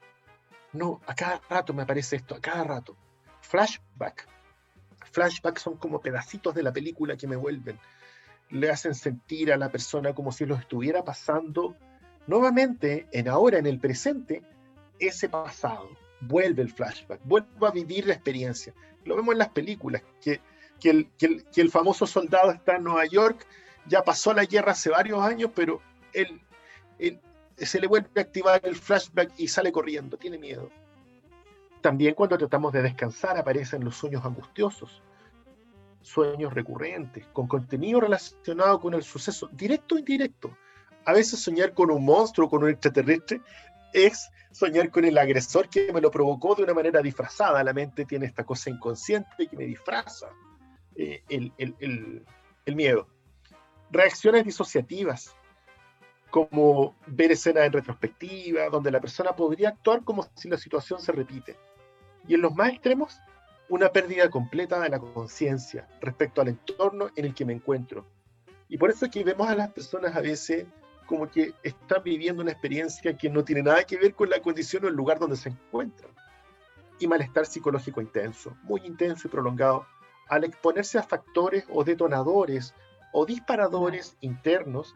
no, 0.75 1.01
a 1.07 1.15
cada 1.15 1.41
rato 1.49 1.73
me 1.73 1.83
aparece 1.83 2.17
esto, 2.17 2.35
a 2.35 2.41
cada 2.41 2.63
rato. 2.63 2.95
Flashback. 3.41 4.27
Flashback 5.11 5.57
son 5.59 5.77
como 5.77 6.01
pedacitos 6.01 6.53
de 6.53 6.63
la 6.63 6.73
película 6.73 7.15
que 7.15 7.27
me 7.27 7.35
vuelven. 7.35 7.79
Le 8.49 8.69
hacen 8.69 8.93
sentir 8.93 9.51
a 9.51 9.57
la 9.57 9.71
persona 9.71 10.13
como 10.13 10.31
si 10.31 10.45
lo 10.45 10.55
estuviera 10.55 11.03
pasando 11.03 11.75
nuevamente, 12.27 13.07
en 13.11 13.27
ahora, 13.27 13.57
en 13.57 13.65
el 13.65 13.79
presente, 13.79 14.43
ese 14.99 15.29
pasado. 15.29 15.89
Vuelve 16.21 16.61
el 16.61 16.71
flashback, 16.71 17.21
vuelve 17.23 17.67
a 17.67 17.71
vivir 17.71 18.07
la 18.07 18.13
experiencia. 18.13 18.73
Lo 19.03 19.15
vemos 19.15 19.33
en 19.33 19.39
las 19.39 19.49
películas, 19.49 20.01
que, 20.21 20.41
que, 20.79 20.89
el, 20.89 21.09
que 21.17 21.61
el 21.61 21.69
famoso 21.69 22.07
soldado 22.07 22.51
está 22.51 22.77
en 22.77 22.83
Nueva 22.83 23.05
York, 23.05 23.45
ya 23.87 24.03
pasó 24.03 24.33
la 24.33 24.45
guerra 24.45 24.71
hace 24.71 24.89
varios 24.89 25.21
años, 25.21 25.51
pero 25.53 25.81
él, 26.13 26.41
él, 26.97 27.19
se 27.57 27.79
le 27.79 27.87
vuelve 27.87 28.09
a 28.17 28.21
activar 28.21 28.61
el 28.63 28.75
flashback 28.75 29.33
y 29.37 29.47
sale 29.47 29.71
corriendo, 29.71 30.17
tiene 30.17 30.37
miedo. 30.37 30.69
También 31.81 32.15
cuando 32.15 32.37
tratamos 32.37 32.73
de 32.73 32.81
descansar 32.81 33.37
aparecen 33.37 33.83
los 33.83 33.95
sueños 33.95 34.25
angustiosos, 34.25 35.01
sueños 36.01 36.53
recurrentes, 36.53 37.25
con 37.27 37.47
contenido 37.47 37.99
relacionado 38.01 38.79
con 38.79 38.93
el 38.93 39.03
suceso, 39.03 39.49
directo 39.51 39.95
o 39.95 39.99
indirecto. 39.99 40.57
A 41.05 41.13
veces 41.13 41.39
soñar 41.39 41.73
con 41.73 41.91
un 41.91 42.03
monstruo, 42.03 42.49
con 42.49 42.63
un 42.63 42.69
extraterrestre, 42.69 43.41
es 43.93 44.29
soñar 44.51 44.89
con 44.89 45.05
el 45.05 45.17
agresor 45.17 45.69
que 45.69 45.91
me 45.93 46.01
lo 46.01 46.11
provocó 46.11 46.55
de 46.55 46.63
una 46.63 46.73
manera 46.73 47.01
disfrazada. 47.01 47.63
La 47.63 47.73
mente 47.73 48.05
tiene 48.05 48.25
esta 48.25 48.43
cosa 48.43 48.69
inconsciente 48.69 49.47
que 49.47 49.55
me 49.55 49.65
disfraza 49.65 50.27
eh, 50.95 51.23
el, 51.29 51.53
el 51.57 52.75
miedo. 52.75 53.07
Reacciones 53.91 54.43
disociativas, 54.43 55.35
como 56.29 56.95
ver 57.07 57.31
escenas 57.31 57.65
en 57.65 57.73
retrospectiva, 57.73 58.69
donde 58.69 58.91
la 58.91 58.99
persona 58.99 59.35
podría 59.35 59.69
actuar 59.69 60.03
como 60.03 60.27
si 60.35 60.49
la 60.49 60.57
situación 60.57 60.99
se 60.99 61.11
repite. 61.11 61.55
Y 62.27 62.33
en 62.33 62.41
los 62.41 62.53
más 62.55 62.69
extremos, 62.69 63.19
una 63.69 63.89
pérdida 63.89 64.29
completa 64.29 64.79
de 64.79 64.89
la 64.89 64.99
conciencia 64.99 65.87
respecto 66.01 66.41
al 66.41 66.49
entorno 66.49 67.09
en 67.15 67.25
el 67.25 67.33
que 67.33 67.45
me 67.45 67.53
encuentro. 67.53 68.05
Y 68.69 68.77
por 68.77 68.89
eso 68.89 69.05
es 69.05 69.11
que 69.11 69.23
vemos 69.23 69.47
a 69.47 69.55
las 69.55 69.71
personas 69.71 70.15
a 70.15 70.21
veces 70.21 70.65
como 71.05 71.29
que 71.29 71.53
están 71.63 72.01
viviendo 72.03 72.41
una 72.41 72.51
experiencia 72.51 73.15
que 73.15 73.29
no 73.29 73.43
tiene 73.43 73.63
nada 73.63 73.83
que 73.83 73.97
ver 73.97 74.13
con 74.15 74.29
la 74.29 74.41
condición 74.41 74.85
o 74.85 74.87
el 74.87 74.95
lugar 74.95 75.19
donde 75.19 75.35
se 75.35 75.49
encuentran. 75.49 76.11
Y 76.99 77.07
malestar 77.07 77.45
psicológico 77.45 78.01
intenso, 78.01 78.55
muy 78.63 78.81
intenso 78.85 79.27
y 79.27 79.31
prolongado, 79.31 79.85
al 80.27 80.43
exponerse 80.43 80.97
a 80.97 81.03
factores 81.03 81.65
o 81.69 81.83
detonadores 81.83 82.73
o 83.13 83.25
disparadores 83.25 84.17
internos 84.21 84.95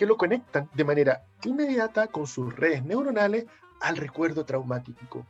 que 0.00 0.06
lo 0.06 0.16
conectan 0.16 0.66
de 0.72 0.82
manera 0.82 1.26
inmediata 1.44 2.06
con 2.06 2.26
sus 2.26 2.56
redes 2.56 2.82
neuronales 2.82 3.44
al 3.82 3.98
recuerdo 3.98 4.46
traumático. 4.46 5.26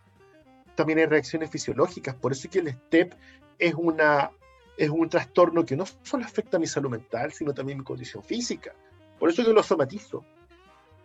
También 0.76 1.00
hay 1.00 1.06
reacciones 1.06 1.50
fisiológicas, 1.50 2.14
por 2.14 2.30
eso 2.30 2.46
es 2.46 2.52
que 2.52 2.60
el 2.60 2.70
STEP 2.70 3.14
es, 3.58 3.74
una, 3.74 4.30
es 4.76 4.88
un 4.88 5.08
trastorno 5.08 5.64
que 5.64 5.74
no 5.74 5.86
solo 6.04 6.24
afecta 6.24 6.56
a 6.56 6.60
mi 6.60 6.68
salud 6.68 6.88
mental, 6.88 7.32
sino 7.32 7.52
también 7.52 7.78
mi 7.78 7.84
condición 7.84 8.22
física. 8.22 8.72
Por 9.18 9.30
eso 9.30 9.42
yo 9.42 9.52
lo 9.52 9.64
somatizo. 9.64 10.24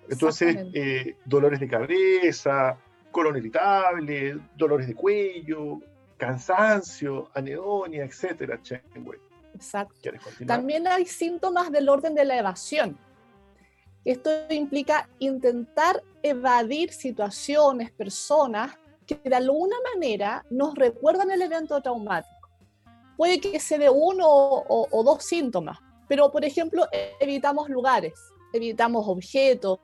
Entonces, 0.07 0.57
eh, 0.75 1.17
dolores 1.25 1.59
de 1.59 1.67
cabeza, 1.67 2.77
colon 3.09 3.35
irritable, 3.35 4.37
dolores 4.55 4.85
de 4.85 4.93
cuello, 4.93 5.79
cansancio, 6.17 7.31
anedonia, 7.33 8.03
etcétera. 8.03 8.59
Exacto. 9.55 10.11
También 10.45 10.87
hay 10.87 11.07
síntomas 11.07 11.71
del 11.71 11.89
orden 11.89 12.13
de 12.13 12.25
la 12.25 12.37
evasión. 12.37 12.95
Esto 14.05 14.29
implica 14.51 15.09
intentar 15.17 16.03
evadir 16.21 16.93
situaciones, 16.93 17.91
personas 17.91 18.77
que 19.07 19.15
de 19.15 19.35
alguna 19.35 19.75
manera 19.93 20.45
nos 20.51 20.75
recuerdan 20.75 21.31
el 21.31 21.41
evento 21.41 21.81
traumático. 21.81 22.31
Puede 23.17 23.41
que 23.41 23.59
se 23.59 23.79
dé 23.79 23.89
uno 23.89 24.27
o, 24.27 25.03
dos 25.03 25.23
síntomas, 25.23 25.79
pero 26.07 26.31
por 26.31 26.45
ejemplo 26.45 26.85
evitamos 27.19 27.67
lugares, 27.67 28.13
evitamos 28.53 29.07
objetos, 29.07 29.79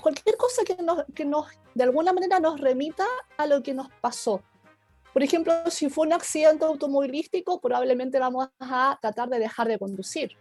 cualquier 0.00 0.36
cosa 0.36 0.62
que 0.62 0.80
nos, 0.80 1.04
que 1.12 1.24
nos 1.24 1.46
de 1.74 1.82
alguna 1.82 2.12
manera 2.12 2.38
nos 2.38 2.60
remita 2.60 3.06
a 3.36 3.46
lo 3.48 3.60
que 3.60 3.74
nos 3.74 3.88
pasó. 4.00 4.40
Por 5.12 5.22
ejemplo, 5.24 5.52
si 5.68 5.90
fue 5.90 6.06
un 6.06 6.12
accidente 6.12 6.64
automovilístico, 6.64 7.60
probablemente 7.60 8.20
vamos 8.20 8.48
a 8.60 8.96
tratar 9.00 9.28
de 9.28 9.40
dejar 9.40 9.66
de 9.66 9.78
conducir 9.78 10.36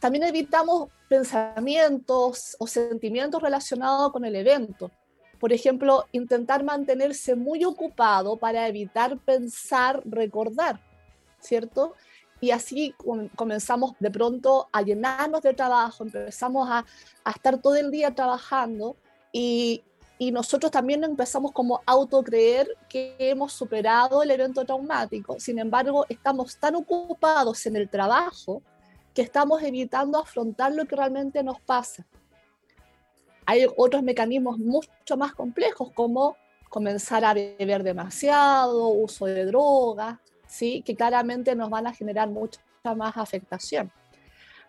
también 0.00 0.24
evitamos 0.24 0.88
pensamientos 1.08 2.56
o 2.58 2.66
sentimientos 2.66 3.42
relacionados 3.42 4.12
con 4.12 4.24
el 4.24 4.36
evento. 4.36 4.90
Por 5.38 5.52
ejemplo, 5.52 6.06
intentar 6.12 6.64
mantenerse 6.64 7.34
muy 7.34 7.64
ocupado 7.64 8.36
para 8.36 8.66
evitar 8.68 9.18
pensar, 9.18 10.02
recordar, 10.04 10.80
¿cierto? 11.40 11.94
Y 12.40 12.50
así 12.50 12.94
comenzamos 13.34 13.92
de 13.98 14.10
pronto 14.10 14.68
a 14.72 14.82
llenarnos 14.82 15.42
de 15.42 15.54
trabajo, 15.54 16.04
empezamos 16.04 16.68
a, 16.70 16.84
a 17.24 17.30
estar 17.30 17.58
todo 17.58 17.76
el 17.76 17.90
día 17.90 18.14
trabajando 18.14 18.96
y, 19.32 19.82
y 20.18 20.32
nosotros 20.32 20.70
también 20.70 21.04
empezamos 21.04 21.52
como 21.52 21.82
autocreer 21.86 22.68
que 22.88 23.16
hemos 23.18 23.52
superado 23.52 24.22
el 24.22 24.30
evento 24.30 24.64
traumático. 24.64 25.38
Sin 25.38 25.58
embargo, 25.58 26.06
estamos 26.08 26.56
tan 26.58 26.74
ocupados 26.74 27.64
en 27.66 27.76
el 27.76 27.88
trabajo 27.88 28.62
que 29.16 29.22
estamos 29.22 29.62
evitando 29.62 30.18
afrontar 30.18 30.74
lo 30.74 30.84
que 30.84 30.94
realmente 30.94 31.42
nos 31.42 31.58
pasa. 31.58 32.06
Hay 33.46 33.66
otros 33.78 34.02
mecanismos 34.02 34.58
mucho 34.58 35.16
más 35.16 35.34
complejos 35.34 35.90
como 35.94 36.36
comenzar 36.68 37.24
a 37.24 37.32
beber 37.32 37.82
demasiado, 37.82 38.88
uso 38.88 39.24
de 39.24 39.46
drogas, 39.46 40.18
¿sí? 40.46 40.82
que 40.84 40.94
claramente 40.94 41.56
nos 41.56 41.70
van 41.70 41.86
a 41.86 41.94
generar 41.94 42.28
mucha 42.28 42.60
más 42.94 43.16
afectación. 43.16 43.90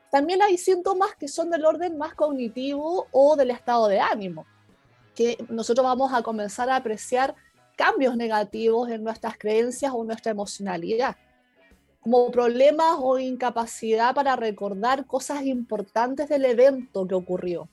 También 0.10 0.42
hay 0.42 0.58
síntomas 0.58 1.14
que 1.16 1.28
son 1.28 1.50
del 1.50 1.66
orden 1.66 1.98
más 1.98 2.14
cognitivo 2.14 3.08
o 3.12 3.36
del 3.36 3.52
estado 3.52 3.90
de 3.90 4.00
ánimo, 4.00 4.46
que 5.14 5.36
nosotros 5.50 5.86
vamos 5.86 6.14
a 6.14 6.24
comenzar 6.24 6.70
a 6.70 6.78
apreciar 6.78 7.36
cambios 7.76 8.16
negativos 8.16 8.90
en 8.92 9.04
nuestras 9.04 9.38
creencias 9.38 9.92
o 9.94 10.06
nuestra 10.06 10.32
emocionalidad 10.32 11.18
como 12.10 12.32
problemas 12.32 13.00
o 13.02 13.20
incapacidad 13.20 14.16
para 14.16 14.38
recordar 14.38 15.06
cosas 15.06 15.46
importantes 15.46 16.30
del 16.30 16.46
evento 16.46 17.06
que 17.06 17.16
ocurrió. 17.16 17.68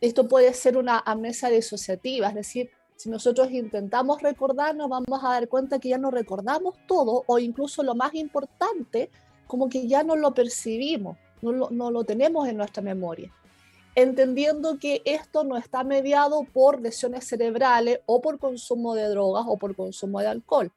Esto 0.00 0.26
puede 0.26 0.52
ser 0.54 0.76
una 0.76 0.98
amnesia 0.98 1.50
disociativa, 1.50 2.26
es 2.26 2.34
decir, 2.34 2.70
si 2.96 3.08
nosotros 3.08 3.48
intentamos 3.52 4.20
recordar, 4.22 4.74
nos 4.74 4.88
vamos 4.88 5.22
a 5.22 5.28
dar 5.28 5.46
cuenta 5.46 5.78
que 5.78 5.90
ya 5.90 5.98
no 5.98 6.10
recordamos 6.10 6.74
todo 6.88 7.22
o 7.28 7.38
incluso 7.38 7.84
lo 7.84 7.94
más 7.94 8.12
importante, 8.16 9.08
como 9.46 9.68
que 9.68 9.86
ya 9.86 10.02
no 10.02 10.16
lo 10.16 10.34
percibimos, 10.34 11.16
no 11.40 11.52
lo, 11.52 11.70
no 11.70 11.92
lo 11.92 12.02
tenemos 12.02 12.48
en 12.48 12.56
nuestra 12.56 12.82
memoria. 12.82 13.32
Entendiendo 13.94 14.80
que 14.80 15.00
esto 15.04 15.44
no 15.44 15.56
está 15.56 15.84
mediado 15.84 16.42
por 16.42 16.80
lesiones 16.80 17.24
cerebrales 17.28 18.00
o 18.06 18.20
por 18.20 18.40
consumo 18.40 18.96
de 18.96 19.08
drogas 19.08 19.44
o 19.46 19.56
por 19.56 19.76
consumo 19.76 20.18
de 20.18 20.26
alcohol. 20.26 20.72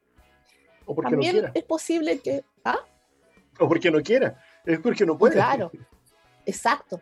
O 0.85 0.93
porque 0.93 1.09
También 1.09 1.49
es 1.55 1.63
posible 1.63 2.19
que... 2.19 2.43
¿ah? 2.63 2.77
o 3.63 3.67
porque 3.67 3.91
no 3.91 4.01
quiera, 4.01 4.41
es 4.65 4.79
porque 4.79 5.05
no 5.05 5.17
puede. 5.17 5.35
Claro, 5.35 5.71
exacto. 6.45 7.01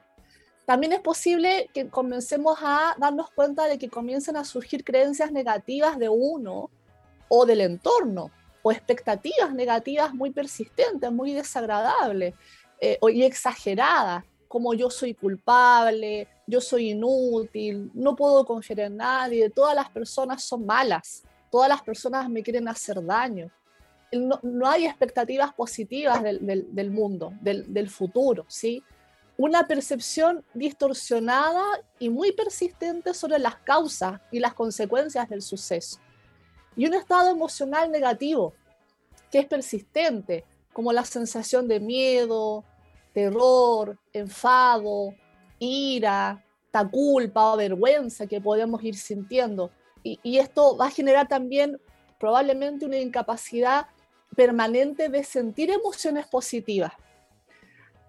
También 0.65 0.91
es 0.91 0.99
posible 0.99 1.69
que 1.73 1.87
comencemos 1.87 2.59
a 2.61 2.95
darnos 2.97 3.31
cuenta 3.31 3.67
de 3.67 3.77
que 3.77 3.89
comiencen 3.89 4.35
a 4.35 4.43
surgir 4.43 4.83
creencias 4.83 5.31
negativas 5.31 5.97
de 5.97 6.09
uno 6.09 6.69
o 7.29 7.45
del 7.45 7.61
entorno, 7.61 8.31
o 8.61 8.71
expectativas 8.71 9.53
negativas 9.53 10.13
muy 10.13 10.31
persistentes, 10.31 11.09
muy 11.11 11.33
desagradables 11.33 12.33
eh, 12.81 12.99
y 13.13 13.23
exageradas, 13.23 14.25
como 14.47 14.73
yo 14.73 14.89
soy 14.89 15.13
culpable, 15.13 16.27
yo 16.45 16.61
soy 16.61 16.91
inútil, 16.91 17.91
no 17.93 18.15
puedo 18.15 18.45
confiar 18.45 18.81
en 18.81 18.97
nadie, 18.97 19.49
todas 19.49 19.75
las 19.75 19.89
personas 19.89 20.43
son 20.43 20.65
malas, 20.65 21.23
todas 21.49 21.69
las 21.69 21.81
personas 21.81 22.29
me 22.29 22.43
quieren 22.43 22.67
hacer 22.67 23.03
daño. 23.05 23.49
No, 24.11 24.69
hay 24.69 24.85
expectativas 24.85 25.53
positivas 25.53 26.23
del, 26.23 26.91
mundo, 26.91 27.33
del, 27.41 27.89
futuro, 27.89 28.45
¿sí? 28.47 28.83
Una 29.37 29.67
percepción 29.67 30.43
distorsionada 30.53 31.63
y 31.99 32.09
muy 32.09 32.31
persistente 32.31 33.13
sobre 33.13 33.37
las 33.37 33.55
causas 33.57 34.21
y 34.31 34.39
las 34.39 34.53
consecuencias 34.53 35.29
del 35.29 35.41
suceso. 35.41 35.99
Y 36.75 36.85
un 36.87 36.93
estado 36.93 37.29
emocional 37.29 37.91
negativo, 37.91 38.53
que 39.31 39.39
es 39.39 39.45
persistente, 39.45 40.45
como 40.71 40.93
la 40.93 41.03
sensación 41.03 41.67
de 41.67 41.79
miedo, 41.79 42.63
terror, 43.13 43.97
enfado, 44.13 45.13
ira, 45.57 46.45
ta 46.69 46.87
culpa 46.87 47.53
o 47.53 47.57
vergüenza 47.57 48.27
que 48.27 48.39
podemos 48.39 48.83
ir 48.83 48.95
sintiendo. 48.95 49.71
Y, 50.03 50.37
esto 50.37 50.77
va 50.77 50.85
a 50.85 50.91
generar 50.91 51.27
también 51.27 51.81
probablemente 52.19 52.85
una 52.85 52.97
incapacidad 52.97 53.87
permanente 54.37 55.09
de 55.09 55.23
sentir 55.23 55.71
emociones 55.71 56.27
positivas. 56.27 56.93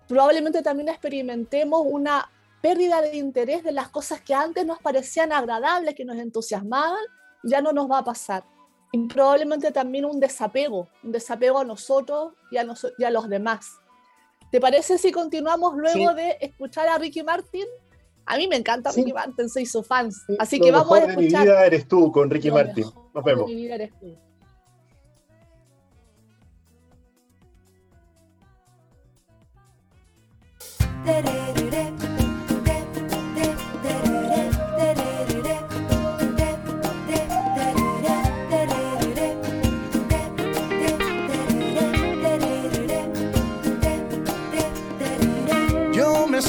Probablemente 0.06 0.62
también 0.62 0.90
experimentemos 0.90 1.82
una 1.84 2.30
pérdida 2.60 3.00
de 3.00 3.16
interés 3.16 3.64
de 3.64 3.72
las 3.72 3.88
cosas 3.88 4.20
que 4.20 4.34
antes 4.34 4.66
nos 4.66 4.78
parecían 4.78 5.32
agradables, 5.32 5.94
que 5.94 6.04
nos 6.04 6.18
entusiasmaban, 6.18 7.02
ya 7.42 7.62
no 7.62 7.72
nos 7.72 7.90
va 7.90 7.98
a 7.98 8.04
pasar. 8.04 8.44
Y 8.92 9.06
probablemente 9.08 9.72
también 9.72 10.04
un 10.04 10.20
desapego, 10.20 10.88
un 11.02 11.12
desapego 11.12 11.60
a 11.60 11.64
nosotros 11.64 12.34
y 12.50 12.58
a, 12.58 12.66
y 12.98 13.04
a 13.04 13.10
los 13.10 13.28
demás. 13.28 13.78
¿Te 14.50 14.60
parece 14.60 14.98
si 14.98 15.10
continuamos 15.10 15.76
luego 15.76 16.12
de 16.12 16.36
escuchar 16.40 16.88
a 16.88 16.98
Ricky 16.98 17.22
Martin? 17.22 17.66
A 18.26 18.36
mí 18.36 18.48
me 18.48 18.56
encanta 18.56 18.92
Ricky 18.92 19.14
Martin, 19.14 19.48
soy 19.48 19.64
su 19.64 19.82
fan. 19.82 20.10
Así 20.38 20.60
que 20.60 20.70
vamos 20.70 20.92
a 20.92 21.06
escuchar. 21.06 21.16
De 21.16 21.22
mi 21.22 21.26
vida 21.28 21.66
eres 21.66 21.88
tú 21.88 22.12
con 22.12 22.28
Ricky 22.28 22.50
Martin. 22.50 22.84
Nos 23.14 23.24
vemos. 23.24 23.46
De 23.46 23.54
mi 23.54 23.62
vida 23.62 23.76
eres 23.76 23.98
tú. 23.98 24.27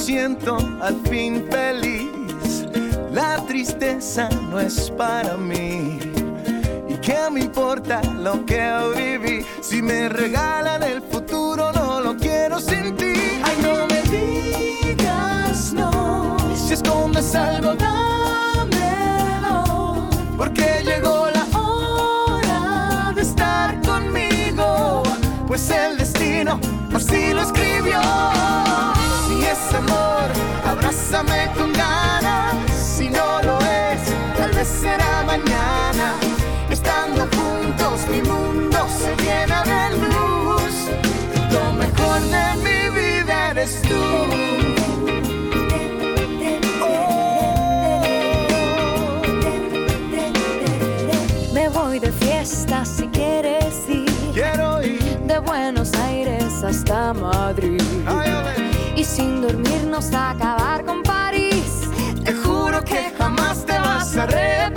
Siento 0.09 0.57
al 0.81 0.95
fin 1.07 1.45
feliz. 1.51 2.65
La 3.11 3.37
tristeza 3.45 4.27
no 4.49 4.59
es 4.59 4.89
para 4.91 5.37
mí. 5.37 5.99
¿Y 6.89 6.95
qué 6.95 7.29
me 7.31 7.41
importa 7.41 8.01
lo 8.19 8.45
que 8.45 8.61
viví? 8.95 9.45
Si 9.61 9.81
me 9.81 10.09
regalan 10.09 10.83
el 10.83 11.01
futuro, 11.03 11.28
algo, 17.35 17.75
dámelo. 17.75 18.03
Porque 20.37 20.81
llegó 20.83 21.27
la 21.33 21.45
hora 21.57 23.11
de 23.13 23.21
estar 23.21 23.79
conmigo. 23.81 25.03
Pues 25.47 25.69
el 25.69 25.97
destino 25.97 26.59
así 26.93 27.33
lo 27.33 27.41
escribió 27.41 27.99
amor, 29.75 30.29
abrázame 30.65 31.51
con 31.55 31.73
ganas. 31.73 32.55
Si 32.73 33.09
no 33.09 33.41
lo 33.43 33.57
es, 33.59 34.01
tal 34.37 34.51
vez 34.51 34.67
será 34.67 35.23
mañana. 35.25 36.13
Estando 36.69 37.27
juntos, 37.35 38.07
mi 38.09 38.21
mundo 38.21 38.77
se 39.01 39.15
llena 39.23 39.63
de 39.63 39.97
luz. 39.97 40.75
Lo 41.51 41.73
mejor 41.73 42.21
de 42.21 42.45
mi 42.65 42.79
vida 42.99 43.51
eres 43.51 43.81
tú. 43.81 44.68
Fiesta 52.49 52.83
si 52.83 53.07
quieres 53.09 53.87
ir. 53.87 54.09
Quiero 54.33 54.81
ir 54.81 55.19
de 55.27 55.39
Buenos 55.39 55.93
Aires 55.93 56.63
hasta 56.63 57.13
Madrid 57.13 57.81
y 58.95 59.03
sin 59.03 59.41
dormirnos 59.41 60.11
a 60.13 60.31
acabar 60.31 60.83
con 60.83 61.03
París. 61.03 61.81
Te 62.23 62.33
juro 62.33 62.83
que 62.83 63.11
jamás 63.17 63.65
te 63.65 63.73
vas 63.73 64.17
a 64.17 64.23
arrepentir. 64.23 64.68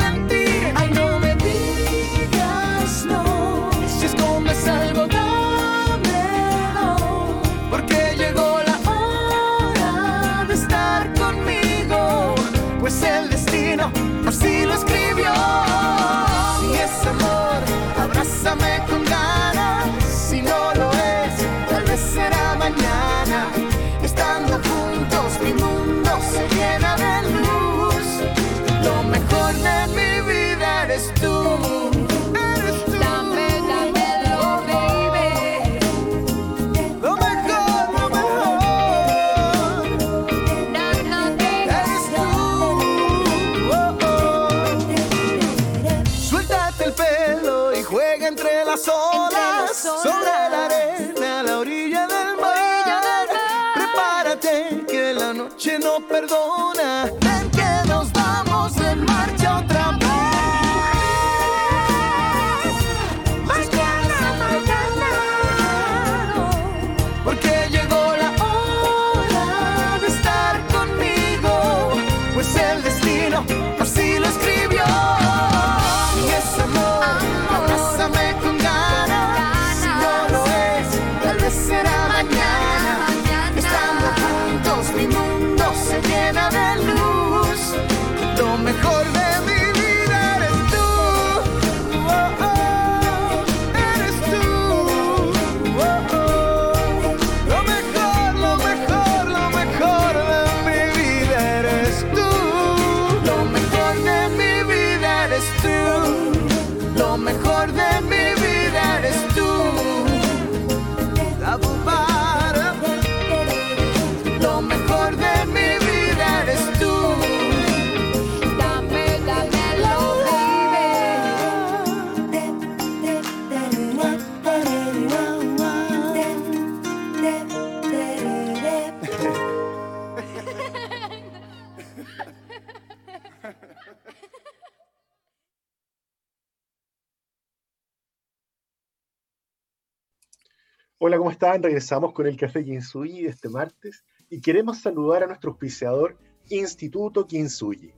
Hola, 141.05 141.19
¿cómo 141.19 141.33
están? 141.33 141.61
Regresamos 141.65 142.13
con 142.13 142.29
el 142.29 142.37
Café 142.37 142.63
Kinsuyi 142.63 143.23
de 143.23 143.31
este 143.31 143.49
martes 143.49 144.05
y 144.31 144.41
queremos 144.41 144.83
saludar 144.83 145.25
a 145.25 145.27
nuestro 145.27 145.51
auspiciador 145.51 146.17
Instituto 146.49 147.27
Kinsuyi, 147.27 147.93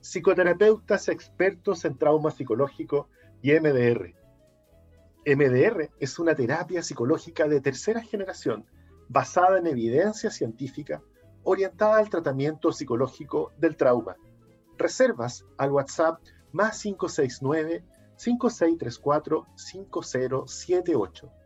psicoterapeutas 0.00 1.08
expertos 1.08 1.84
en 1.84 1.98
trauma 1.98 2.30
psicológico 2.30 3.08
y 3.42 3.50
MDR. 3.50 4.14
MDR 5.26 5.90
es 5.98 6.20
una 6.20 6.36
terapia 6.36 6.84
psicológica 6.84 7.48
de 7.48 7.60
tercera 7.60 8.00
generación 8.00 8.64
basada 9.08 9.58
en 9.58 9.66
evidencia 9.66 10.30
científica 10.30 11.02
orientada 11.42 11.98
al 11.98 12.10
tratamiento 12.10 12.70
psicológico 12.70 13.50
del 13.58 13.76
trauma. 13.76 14.14
Reservas 14.78 15.44
al 15.58 15.72
WhatsApp 15.72 16.20
más 16.52 16.80
569 16.80 17.82
5634 18.14 19.46
5078 19.56 21.39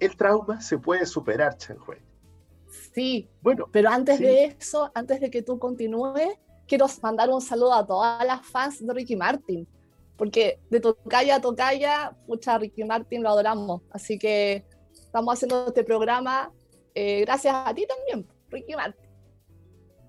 el 0.00 0.16
trauma 0.16 0.60
se 0.60 0.78
puede 0.78 1.06
superar, 1.06 1.56
Chanhue. 1.56 2.02
Sí, 2.94 3.28
bueno, 3.42 3.66
pero 3.70 3.90
antes 3.90 4.18
de 4.18 4.56
eso, 4.58 4.90
antes 4.94 5.20
de 5.20 5.30
que 5.30 5.42
tú 5.42 5.58
continúes, 5.58 6.28
quiero 6.66 6.86
mandar 7.02 7.30
un 7.30 7.40
saludo 7.40 7.74
a 7.74 7.86
todas 7.86 8.26
las 8.26 8.44
fans 8.46 8.84
de 8.84 8.92
Ricky 8.92 9.16
Martin, 9.16 9.66
porque 10.16 10.60
de 10.70 10.80
tocaya 10.80 11.36
a 11.36 11.40
tocaya, 11.40 12.16
mucha 12.26 12.58
Ricky 12.58 12.84
Martin 12.84 13.22
lo 13.22 13.30
adoramos, 13.30 13.82
así 13.90 14.18
que 14.18 14.64
estamos 14.92 15.34
haciendo 15.34 15.66
este 15.68 15.84
programa 15.84 16.52
eh, 16.98 17.20
gracias 17.20 17.54
a 17.54 17.74
ti 17.74 17.86
también, 17.86 18.26
Ricky 18.50 18.74
Martin. 18.74 19.10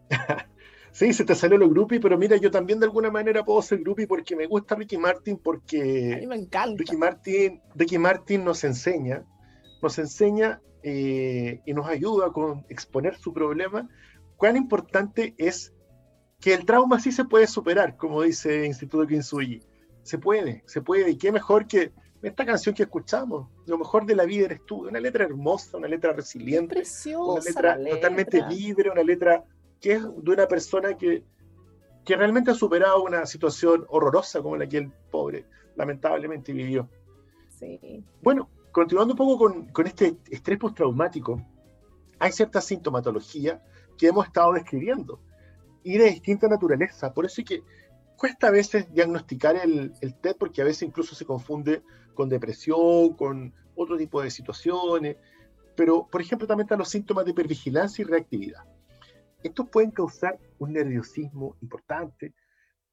sí, 0.93 1.12
se 1.12 1.26
te 1.26 1.36
salió 1.36 1.58
lo 1.58 1.69
groupie, 1.69 2.00
pero 2.00 2.17
mira, 2.17 2.38
yo 2.38 2.50
también 2.50 2.80
de 2.80 2.86
alguna 2.86 3.12
manera 3.12 3.43
puedo 3.43 3.62
ser 3.62 3.80
groupie 3.80 4.08
porque 4.08 4.38
me 4.38 4.47
gusta 4.47 4.76
Ricky 4.76 4.97
Martin, 4.97 5.38
porque 5.38 6.13
a 6.13 6.17
mí 6.17 6.28
me 6.28 6.38
encanta. 6.38 6.78
Ricky 6.78 6.95
Martin, 6.95 7.62
Ricky 7.76 7.97
Martin 7.97 8.45
nos 8.45 8.63
enseña 8.63 9.26
nos 9.82 10.00
enseña 10.00 10.62
eh, 10.84 11.62
y 11.66 11.74
nos 11.74 11.88
ayuda 11.88 12.32
con 12.32 12.66
exponer 12.70 13.18
su 13.18 13.34
problema, 13.34 13.90
cuán 14.36 14.58
importante 14.58 15.36
es 15.38 15.74
que 16.40 16.54
el 16.54 16.66
trauma 16.66 17.00
sí 17.00 17.12
se 17.12 17.26
puede 17.26 17.48
superar, 17.48 17.98
como 17.98 18.22
dice 18.22 18.66
Instituto 18.66 19.08
Kinsuyi. 19.08 19.62
Se 20.04 20.18
puede, 20.18 20.63
se 20.68 20.82
puede, 20.82 21.12
y 21.12 21.18
qué 21.18 21.32
mejor 21.32 21.68
que 21.68 21.92
esta 22.22 22.46
canción 22.46 22.74
que 22.74 22.84
escuchamos, 22.84 23.48
lo 23.66 23.78
mejor 23.78 24.06
de 24.06 24.16
la 24.16 24.26
vida 24.26 24.46
eres 24.46 24.66
tú, 24.66 24.88
una 24.88 25.00
letra 25.00 25.26
hermosa, 25.26 25.78
una 25.78 25.88
letra 25.88 26.13
resiliente, 26.13 26.76
Preciosa 26.76 27.32
una 27.32 27.76
letra, 27.76 27.92
totalmente 27.92 28.44
libre, 28.50 28.90
una 28.90 29.04
letra 29.04 29.44
que 29.80 29.94
es 29.94 30.04
de 30.04 30.32
una 30.32 30.48
persona 30.48 30.98
que, 30.98 31.24
que 32.04 32.16
realmente 32.16 32.52
ha 32.52 32.56
superado 32.56 33.04
una 33.04 33.26
situación 33.26 33.86
horrorosa 33.90 34.42
como 34.42 34.58
la 34.58 34.68
que 34.68 34.78
el 34.78 34.92
pobre 35.12 35.46
lamentablemente 35.76 36.54
vivió. 36.54 36.90
Sí. 37.50 38.04
Bueno, 38.22 38.50
continuando 38.78 39.13
un 39.13 39.18
poco 39.18 39.68
con, 39.74 39.88
este 39.88 40.18
estrés 40.30 40.60
postraumático, 40.60 41.44
hay 42.20 42.32
cierta 42.32 42.62
sintomatología 42.62 43.60
que 43.98 44.06
hemos 44.06 44.28
estado 44.28 44.54
describiendo 44.54 45.20
y 45.84 45.98
de 45.98 46.12
distinta 46.12 46.48
naturaleza. 46.48 47.12
Por 47.12 47.26
eso 47.26 47.42
es 47.42 47.48
que 47.48 47.63
cuesta 48.16 48.50
a 48.50 48.52
veces 48.52 48.94
diagnosticar 48.94 49.56
el, 49.56 49.94
el 50.00 50.13
TED 50.20 50.36
porque 50.38 50.62
a 50.62 50.66
veces 50.66 50.84
incluso 50.84 51.16
se 51.16 51.26
confunde 51.26 51.82
con 52.13 52.30
depresión, 52.30 53.16
con 53.16 53.52
otro 53.74 53.98
tipo 53.98 54.22
de 54.22 54.30
situaciones. 54.30 55.18
Pero, 55.76 56.08
por 56.08 56.22
ejemplo, 56.22 56.46
también 56.46 56.66
están 56.66 56.78
los 56.78 56.90
síntomas 56.90 57.26
de 57.26 57.32
hipervigilancia 57.32 58.04
y 58.04 58.06
reactividad. 58.06 58.63
Estos 59.42 59.70
pueden 59.70 59.90
causar 59.90 60.38
un 60.60 60.74
nerviosismo 60.74 61.58
importante, 61.63 62.36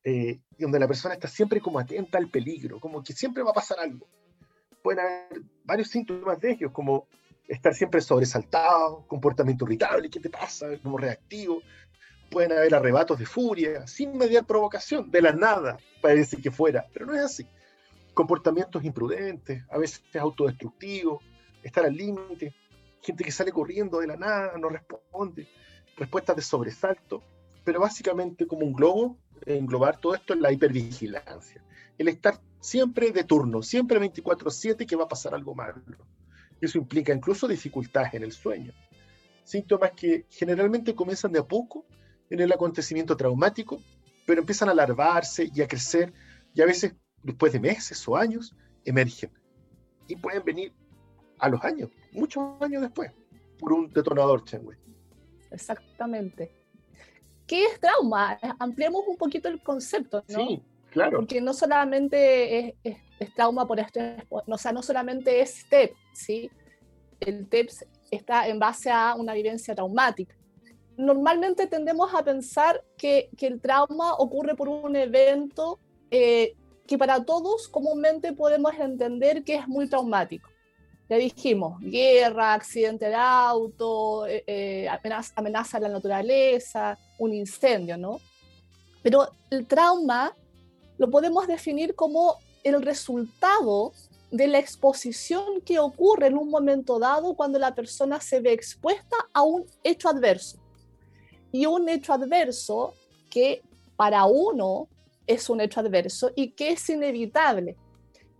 eh, 0.03 0.40
donde 0.59 0.79
la 0.79 0.88
persona 0.88 1.12
está 1.12 1.29
siempre 1.29 1.61
como 1.61 1.79
atenta 1.79 2.16
al 2.16 2.31
peligro, 2.31 2.81
como 2.81 3.03
que 3.03 3.12
siempre 3.12 3.42
va 3.42 3.51
a 3.51 3.55
pasar 3.55 3.81
algo 3.81 4.09
pueden 4.85 5.01
haber 5.01 5.42
varios 5.64 5.88
síntomas 5.88 6.38
de 6.38 6.53
ellos, 6.53 6.70
como 6.70 7.09
estar 7.49 7.75
siempre 7.75 8.03
sobresaltado, 8.03 9.07
comportamiento 9.09 9.64
irritable, 9.64 10.11
¿qué 10.11 10.20
te 10.20 10.29
pasa? 10.29 10.66
Como 10.83 10.99
reactivo. 10.99 11.62
Pueden 12.31 12.53
haber 12.53 12.75
arrebatos 12.75 13.18
de 13.18 13.25
furia, 13.25 13.87
sin 13.87 14.14
mediar 14.18 14.44
provocación, 14.44 15.11
de 15.11 15.23
la 15.23 15.33
nada, 15.33 15.79
parece 16.03 16.37
que 16.37 16.51
fuera, 16.51 16.85
pero 16.92 17.07
no 17.07 17.14
es 17.14 17.23
así. 17.23 17.47
Comportamientos 18.12 18.85
imprudentes, 18.85 19.64
a 19.70 19.79
veces 19.79 20.03
autodestructivos, 20.20 21.25
estar 21.62 21.87
al 21.87 21.97
límite, 21.97 22.55
gente 23.01 23.25
que 23.25 23.33
sale 23.33 23.53
corriendo 23.53 24.01
de 24.01 24.09
la 24.09 24.16
nada, 24.16 24.59
no 24.59 24.68
responde, 24.68 25.49
respuestas 25.97 26.37
de 26.37 26.42
sobresalto, 26.42 27.23
pero 27.64 27.81
básicamente 27.81 28.47
como 28.47 28.66
un 28.66 28.75
globo, 28.75 29.16
englobar 29.47 29.99
todo 29.99 30.14
esto 30.14 30.35
en 30.35 30.42
la 30.42 30.53
hipervigilancia 30.53 31.64
el 31.99 32.09
estar 32.09 32.40
siempre 32.64 33.12
de 33.12 33.24
turno, 33.24 33.62
siempre 33.62 33.98
24/7 34.00 34.87
que 34.87 34.96
va 34.96 35.05
a 35.05 35.09
pasar 35.09 35.35
algo 35.35 35.55
malo. 35.55 35.83
Eso 36.59 36.79
implica 36.79 37.12
incluso 37.12 37.46
dificultades 37.46 38.14
en 38.14 38.22
el 38.22 38.33
sueño. 38.33 38.72
Síntomas 39.44 39.92
que 39.92 40.24
generalmente 40.31 40.94
comienzan 40.94 41.33
de 41.33 41.40
a 41.40 41.46
poco 41.46 41.85
en 42.31 42.40
el 42.40 42.50
acontecimiento 42.50 43.18
traumático, 43.18 43.83
pero 44.24 44.40
empiezan 44.40 44.70
a 44.70 44.74
larvarse 44.74 45.50
y 45.55 45.61
a 45.61 45.68
crecer 45.68 46.14
y 46.55 46.62
a 46.62 46.66
veces 46.66 46.94
después 47.22 47.53
de 47.53 47.61
meses 47.61 48.09
o 48.09 48.16
años 48.16 48.57
emergen. 48.87 49.31
Y 50.09 50.16
pueden 50.16 50.42
venir 50.42 50.72
a 51.38 51.50
los 51.50 51.62
años, 51.62 51.90
muchos 52.12 52.42
años 52.62 52.81
después, 52.81 53.12
por 53.59 53.74
un 53.74 53.92
detonador, 53.92 54.42
Chenway. 54.42 54.79
Exactamente. 55.50 56.50
¿Qué 57.46 57.66
es 57.66 57.79
trauma? 57.79 58.38
Ampliemos 58.59 59.03
un 59.07 59.18
poquito 59.18 59.50
el 59.50 59.62
concepto, 59.62 60.24
¿no? 60.29 60.38
Sí, 60.38 60.62
porque 61.11 61.40
no 61.40 61.52
solamente 61.52 62.76
es, 62.83 62.96
trauma 63.35 63.66
por 63.66 63.80
esto, 63.80 64.00
o 64.28 64.59
sea, 64.59 64.72
no 64.72 64.83
solamente 64.83 65.40
es 65.40 65.66
TEP, 65.68 65.92
¿sí? 66.12 66.50
El 67.20 67.48
TEP 67.48 67.70
está 68.11 68.48
en 68.48 68.59
base 68.59 68.90
a 68.90 69.14
una 69.14 69.35
vivencia 69.35 69.74
traumática. 69.74 70.35
Normalmente 70.96 71.66
tendemos 71.66 72.14
a 72.14 72.22
pensar 72.22 72.83
que, 72.96 73.30
el 73.40 73.61
trauma 73.61 74.14
ocurre 74.14 74.54
por 74.54 74.68
un 74.68 74.94
evento 74.94 75.80
eh, 76.11 76.54
que 76.87 76.98
para 76.98 77.24
todos 77.24 77.68
comúnmente 77.68 78.33
podemos 78.33 78.74
entender 78.74 79.42
que 79.42 79.57
es 79.57 79.66
muy 79.66 79.88
traumático. 79.88 80.48
Ya 81.09 81.16
dijimos, 81.16 81.80
guerra, 81.80 82.54
accidente 82.54 83.07
de 83.07 83.14
auto, 83.14 84.26
eh, 84.26 84.44
eh, 84.46 84.88
amenaza, 84.88 85.33
amenaza 85.37 85.76
a 85.76 85.80
la 85.80 85.88
naturaleza, 85.88 86.98
un 87.18 87.35
incendio, 87.35 87.98
¿no? 87.98 88.20
Pero 89.02 89.28
el 89.50 89.66
trauma 89.66 90.35
lo 90.98 91.11
podemos 91.11 91.46
definir 91.46 91.94
como 91.94 92.37
el 92.62 92.80
resultado 92.83 93.92
de 94.30 94.48
la 94.48 94.59
exposición 94.59 95.61
que 95.61 95.78
ocurre 95.78 96.26
en 96.26 96.37
un 96.37 96.48
momento 96.48 96.98
dado 96.98 97.35
cuando 97.35 97.59
la 97.59 97.74
persona 97.74 98.20
se 98.20 98.40
ve 98.40 98.52
expuesta 98.52 99.16
a 99.33 99.42
un 99.42 99.64
hecho 99.83 100.09
adverso. 100.09 100.59
Y 101.52 101.66
un 101.66 101.88
hecho 101.88 102.12
adverso 102.12 102.94
que 103.30 103.62
para 103.96 104.24
uno 104.24 104.88
es 105.26 105.48
un 105.48 105.61
hecho 105.61 105.80
adverso 105.80 106.33
y 106.35 106.50
que 106.50 106.70
es 106.70 106.88
inevitable. 106.88 107.76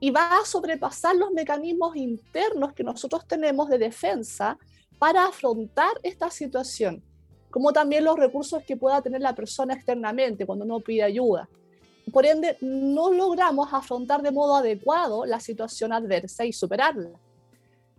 Y 0.01 0.11
va 0.11 0.39
a 0.39 0.45
sobrepasar 0.45 1.15
los 1.17 1.31
mecanismos 1.31 1.97
internos 1.97 2.73
que 2.73 2.83
nosotros 2.83 3.27
tenemos 3.27 3.69
de 3.69 3.79
defensa 3.79 4.59
para 4.99 5.27
afrontar 5.27 5.93
esta 6.03 6.31
situación, 6.31 7.03
como 7.51 7.73
también 7.73 8.05
los 8.05 8.17
recursos 8.17 8.65
que 8.65 8.77
pueda 8.77 9.01
tener 9.01 9.21
la 9.21 9.35
persona 9.35 9.75
externamente 9.75 10.45
cuando 10.45 10.65
no 10.65 10.81
pide 10.81 11.05
ayuda 11.05 11.49
por 12.13 12.27
ende, 12.27 12.57
no 12.61 13.11
logramos 13.11 13.73
afrontar 13.73 14.23
de 14.23 14.31
modo 14.31 14.57
adecuado 14.57 15.25
la 15.25 15.41
situación 15.41 15.93
adversa 15.93 16.45
y 16.45 16.53
superarla. 16.53 17.11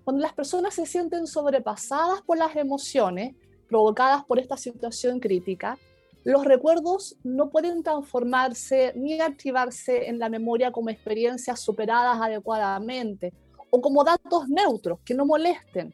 Cuando 0.04 0.22
las 0.22 0.34
personas 0.34 0.76
se 0.76 0.86
sienten 0.86 1.26
sobrepasadas 1.26 2.22
por 2.22 2.38
las 2.38 2.56
emociones 2.56 3.36
provocadas 3.68 4.24
por 4.26 4.40
esta 4.40 4.58
situación 4.58 5.20
crítica, 5.20 5.78
los 6.24 6.46
recuerdos 6.46 7.16
no 7.24 7.50
pueden 7.50 7.84
transformarse 7.84 8.94
ni 8.96 9.20
activarse 9.20 10.08
en 10.08 10.20
la 10.20 10.30
memoria 10.30 10.72
como 10.72 10.90
experiencias 10.90 11.60
superadas 11.60 12.20
adecuadamente 12.22 13.34
o 13.70 13.82
como 13.82 14.04
datos 14.04 14.48
neutros 14.48 15.00
que 15.04 15.14
no 15.14 15.26
molesten, 15.26 15.94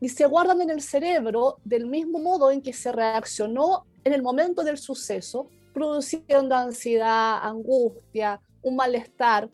y 0.00 0.08
se 0.08 0.26
guardan 0.26 0.62
en 0.62 0.70
el 0.70 0.80
cerebro 0.80 1.58
del 1.64 1.86
mismo 1.86 2.18
modo 2.18 2.50
en 2.50 2.62
que 2.62 2.72
se 2.72 2.90
reaccionó 2.90 3.84
en 4.02 4.12
el 4.12 4.22
momento 4.22 4.62
del 4.62 4.78
suceso 4.78 5.48
produciendo 5.72 6.54
ansiedad, 6.54 7.38
angustia, 7.42 8.40
un 8.62 8.76
malestar 8.76 9.48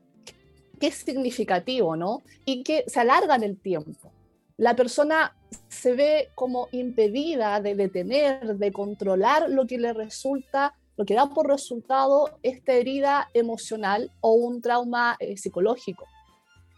que 0.79 0.89
es 0.89 0.97
significativo, 0.97 1.97
¿no? 1.97 2.23
Y 2.45 2.63
que 2.63 2.85
se 2.87 3.01
alarga 3.01 3.37
en 3.37 3.43
el 3.43 3.59
tiempo. 3.59 4.13
La 4.59 4.75
persona 4.75 5.37
se 5.69 5.95
ve 5.95 6.29
como 6.35 6.69
impedida 6.73 7.61
de 7.61 7.75
detener, 7.75 8.57
de 8.57 8.73
controlar 8.73 9.51
lo 9.51 9.67
que 9.67 9.79
le 9.79 9.93
resulta, 9.93 10.75
lo 10.97 11.05
que 11.05 11.15
da 11.15 11.29
por 11.29 11.47
resultado 11.47 12.39
esta 12.43 12.73
herida 12.73 13.29
emocional 13.35 14.11
o 14.21 14.33
un 14.33 14.63
trauma 14.63 15.17
eh, 15.19 15.37
psicológico. 15.37 16.07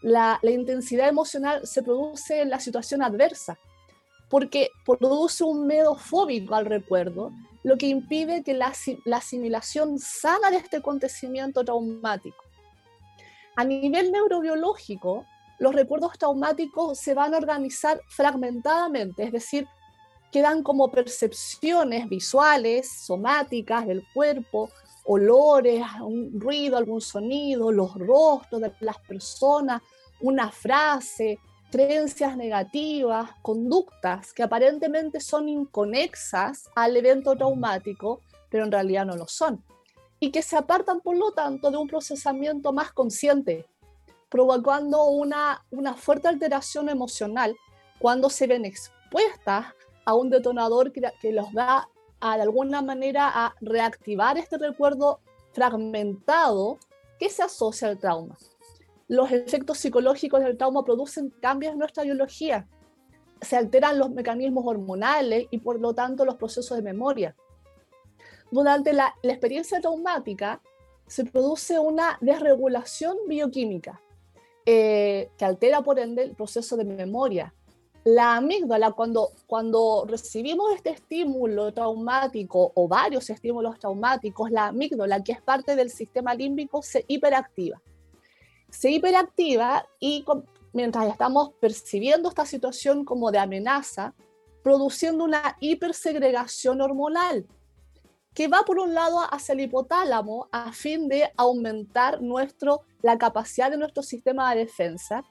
La, 0.01 0.39
la 0.41 0.51
intensidad 0.51 1.07
emocional 1.07 1.65
se 1.65 1.83
produce 1.83 2.41
en 2.41 2.49
la 2.49 2.59
situación 2.59 3.01
adversa, 3.01 3.57
porque 4.29 4.69
produce 4.85 5.43
un 5.43 5.65
miedo 5.65 5.95
fóbico 5.95 6.55
al 6.55 6.65
recuerdo 6.65 7.31
lo 7.63 7.77
que 7.77 7.87
impide 7.87 8.43
que 8.43 8.53
la, 8.53 8.73
asimilación 9.13 9.99
sana 9.99 10.51
de 10.51 10.57
este 10.57 10.77
acontecimiento 10.77 11.63
traumático. 11.63 12.43
A 13.55 13.63
nivel 13.63 14.11
neurobiológico, 14.11 15.25
los 15.59 15.75
recuerdos 15.75 16.17
traumáticos 16.17 16.99
se 16.99 17.13
van 17.13 17.33
a 17.33 17.37
organizar 17.37 17.99
fragmentadamente, 18.07 19.23
es 19.23 19.31
decir, 19.31 19.67
quedan 20.31 20.63
como 20.63 20.89
percepciones 20.89 22.07
visuales, 22.07 22.89
somáticas 22.89 23.85
del 23.85 24.05
cuerpo, 24.13 24.69
olores, 25.05 25.83
un 26.01 26.39
ruido, 26.39 26.77
algún 26.77 27.01
sonido, 27.01 27.71
los 27.71 27.95
rostros 27.95 28.61
de 28.61 28.71
las 28.79 28.99
personas, 28.99 29.81
una 30.21 30.51
frase, 30.51 31.39
creencias 31.71 32.35
negativas, 32.35 33.31
conductas 33.41 34.33
que 34.33 34.43
aparentemente 34.43 35.19
son 35.19 35.47
inconexas 35.47 36.69
al 36.75 36.97
evento 36.97 37.35
traumático, 37.35 38.21
pero 38.49 38.65
en 38.65 38.71
realidad 38.71 39.05
no 39.05 39.15
lo 39.15 39.27
son, 39.27 39.63
y 40.19 40.31
que 40.31 40.41
se 40.41 40.57
apartan, 40.57 41.01
por 41.01 41.15
lo 41.17 41.31
tanto, 41.31 41.71
de 41.71 41.77
un 41.77 41.87
procesamiento 41.87 42.73
más 42.73 42.91
consciente, 42.91 43.65
provocando 44.29 45.05
una, 45.05 45.63
una 45.71 45.93
fuerte 45.93 46.27
alteración 46.27 46.89
emocional 46.89 47.55
cuando 47.99 48.29
se 48.29 48.47
ven 48.47 48.65
expuestas 48.65 49.67
a 50.05 50.13
un 50.13 50.29
detonador 50.29 50.91
que, 50.91 51.01
que 51.21 51.31
los 51.31 51.51
da 51.53 51.87
a, 52.19 52.35
de 52.35 52.43
alguna 52.43 52.81
manera 52.81 53.29
a 53.33 53.55
reactivar 53.61 54.37
este 54.37 54.57
recuerdo 54.57 55.19
fragmentado 55.53 56.79
que 57.19 57.29
se 57.29 57.43
asocia 57.43 57.87
al 57.87 57.97
trauma. 57.97 58.37
Los 59.09 59.31
efectos 59.31 59.79
psicológicos 59.79 60.41
del 60.41 60.55
trauma 60.55 60.85
producen 60.85 61.31
cambios 61.41 61.73
en 61.73 61.79
nuestra 61.79 62.03
biología. 62.03 62.67
Se 63.41 63.57
alteran 63.57 63.97
los 63.97 64.11
mecanismos 64.11 64.63
hormonales 64.67 65.47
y 65.49 65.57
por 65.57 65.79
lo 65.81 65.93
tanto 65.93 66.25
los 66.25 66.35
procesos 66.35 66.77
de 66.77 66.83
memoria. 66.83 67.35
Durante 68.51 68.93
la, 68.93 69.15
experiencia 69.23 69.81
traumática 69.81 70.61
se 71.07 71.25
produce 71.25 71.79
una 71.79 72.19
desregulación 72.21 73.17
bioquímica 73.27 73.99
eh, 74.65 75.31
que 75.37 75.45
altera 75.45 75.81
por 75.81 75.97
ende 75.97 76.21
el 76.21 76.35
proceso 76.35 76.77
de 76.77 76.85
memoria, 76.85 77.53
la 78.03 78.35
amígdala, 78.35 78.91
cuando, 78.91 79.31
cuando 79.47 80.05
recibimos 80.07 80.71
este 80.73 80.91
estímulo 80.91 81.73
traumático 81.73 82.71
o 82.75 82.87
varios 82.87 83.27
estímulos 83.29 83.79
traumáticos, 83.79 84.51
la 84.51 84.67
amígdala, 84.67 85.23
que 85.23 85.31
es 85.31 85.41
parte 85.41 85.75
del 85.75 85.89
sistema 85.89 86.35
límbico, 86.35 86.83
se 86.83 87.03
hiperactiva. 87.07 87.81
Se 88.69 88.91
hiperactiva 88.91 89.85
y 89.99 90.25
mientras 90.73 91.07
estamos 91.07 91.51
percibiendo 91.59 92.29
esta 92.29 92.45
situación 92.45 93.05
como 93.05 93.31
de 93.31 93.39
amenaza, 93.39 94.13
produciendo 94.63 95.23
una 95.23 95.57
hipersegregación 95.59 96.81
hormonal 96.81 97.47
que 98.33 98.47
va 98.47 98.63
por 98.63 98.79
un 98.79 98.93
lado 98.93 99.19
hacia 99.19 99.53
el 99.53 99.61
hipotálamo 99.61 100.47
a 100.51 100.71
fin 100.71 101.07
de 101.07 101.31
aumentar 101.35 102.21
nuestro, 102.21 102.81
la 103.01 103.17
capacidad 103.17 103.71
de 103.71 103.77
nuestro 103.77 104.03
sistema 104.03 104.53
de 104.53 104.61
defensa 104.61 105.23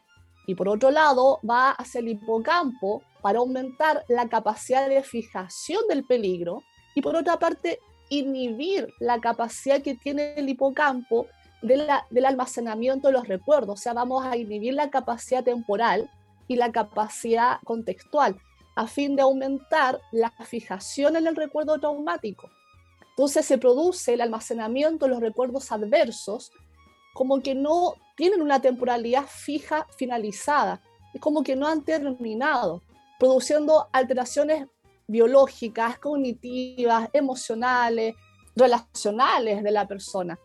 y 0.47 0.55
por 0.55 0.69
otro 0.69 0.91
lado 0.91 1.41
va 1.49 1.71
hacia 1.71 2.01
el 2.01 2.09
hipocampo 2.09 3.03
para 3.23 3.39
aumentar 3.39 4.05
la 4.09 4.29
capacidad 4.29 4.89
de 4.89 5.03
fijación 5.03 5.83
del 5.89 6.05
peligro 6.05 6.63
y 6.95 7.03
por 7.03 7.17
otra 7.17 7.39
parte 7.39 7.79
inhibir 8.09 8.89
la 8.99 9.21
capacidad 9.21 9.83
que 9.83 9.95
tiene 9.95 10.35
el 10.35 10.49
hipocampo 10.49 11.27
del 11.63 12.27
almacenamiento 12.27 13.09
de 13.09 13.15
los 13.15 13.29
recuerdos, 13.29 13.81
o 13.81 13.83
sea, 13.83 13.93
vamos 13.93 14.25
a 14.25 14.37
inhibir 14.37 14.75
la 14.75 14.91
capacidad 14.91 15.43
temporal 15.43 16.11
y 16.47 16.57
la 16.57 16.73
capacidad 16.73 17.59
contextual 17.65 18.41
a 18.77 18.87
fin 18.87 19.17
de 19.17 19.23
aumentar 19.23 20.01
la 20.13 20.31
fijación 20.31 21.17
en 21.17 21.27
el 21.27 21.35
recuerdo 21.35 21.79
traumático. 21.79 22.49
Entonces 23.11 23.45
se 23.45 23.59
produce 23.59 24.15
el 24.15 24.21
almacenamiento 24.21 25.07
de 25.07 25.11
los 25.11 25.21
recuerdos 25.21 25.73
adversos 25.73 26.53
como 27.13 27.43
que 27.43 27.57
no 27.57 27.95
tienen 28.17 28.41
una 28.41 28.61
temporalidad 28.61 29.25
fija 29.27 29.89
finalizada, 29.97 30.81
es 31.13 31.21
como 31.21 31.43
que 31.43 31.57
no 31.57 31.67
han 31.67 31.85
terminado, 31.85 32.83
produciendo 33.19 33.89
alteraciones 33.93 34.69
biológicas, 35.09 35.99
cognitivas, 35.99 37.09
emocionales, 37.13 38.15
relacionales 38.55 39.65
de 39.65 39.71
la 39.73 39.89
persona. 39.89 40.39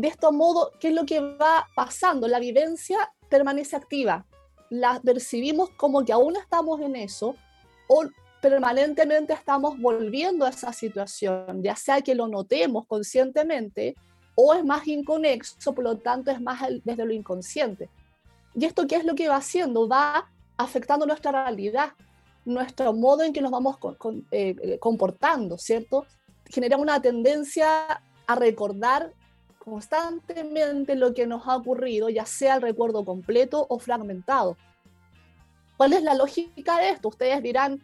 De 0.00 0.08
este 0.08 0.30
modo, 0.30 0.72
¿qué 0.80 0.88
es 0.88 0.94
lo 0.94 1.04
que 1.04 1.20
va 1.20 1.68
pasando? 1.74 2.26
La 2.26 2.38
vivencia 2.38 3.12
permanece 3.28 3.76
activa, 3.76 4.24
la 4.70 4.98
percibimos 4.98 5.68
como 5.76 6.06
que 6.06 6.12
aún 6.14 6.36
estamos 6.36 6.80
en 6.80 6.96
eso 6.96 7.34
o 7.86 8.04
permanentemente 8.40 9.34
estamos 9.34 9.78
volviendo 9.78 10.46
a 10.46 10.48
esa 10.48 10.72
situación, 10.72 11.62
ya 11.62 11.76
sea 11.76 12.00
que 12.00 12.14
lo 12.14 12.28
notemos 12.28 12.86
conscientemente 12.86 13.94
o 14.34 14.54
es 14.54 14.64
más 14.64 14.88
inconexo, 14.88 15.74
por 15.74 15.84
lo 15.84 15.98
tanto 15.98 16.30
es 16.30 16.40
más 16.40 16.62
desde 16.82 17.04
lo 17.04 17.12
inconsciente. 17.12 17.90
¿Y 18.54 18.64
esto 18.64 18.86
qué 18.86 18.96
es 18.96 19.04
lo 19.04 19.14
que 19.14 19.28
va 19.28 19.36
haciendo? 19.36 19.86
Va 19.86 20.30
afectando 20.56 21.04
nuestra 21.04 21.30
realidad, 21.30 21.90
nuestro 22.46 22.94
modo 22.94 23.22
en 23.22 23.34
que 23.34 23.42
nos 23.42 23.50
vamos 23.50 23.76
eh, 24.30 24.56
eh, 24.62 24.78
comportando, 24.78 25.58
¿cierto? 25.58 26.06
Genera 26.46 26.78
una 26.78 27.02
tendencia 27.02 28.00
a 28.26 28.34
recordar 28.34 29.12
constantemente 29.70 30.94
lo 30.96 31.14
que 31.14 31.26
nos 31.26 31.46
ha 31.46 31.56
ocurrido, 31.56 32.08
ya 32.08 32.26
sea 32.26 32.56
el 32.56 32.62
recuerdo 32.62 33.04
completo 33.04 33.66
o 33.68 33.78
fragmentado. 33.78 34.56
¿Cuál 35.76 35.94
es 35.94 36.02
la 36.02 36.14
lógica 36.14 36.78
de 36.78 36.90
esto? 36.90 37.08
Ustedes 37.08 37.42
dirán, 37.42 37.82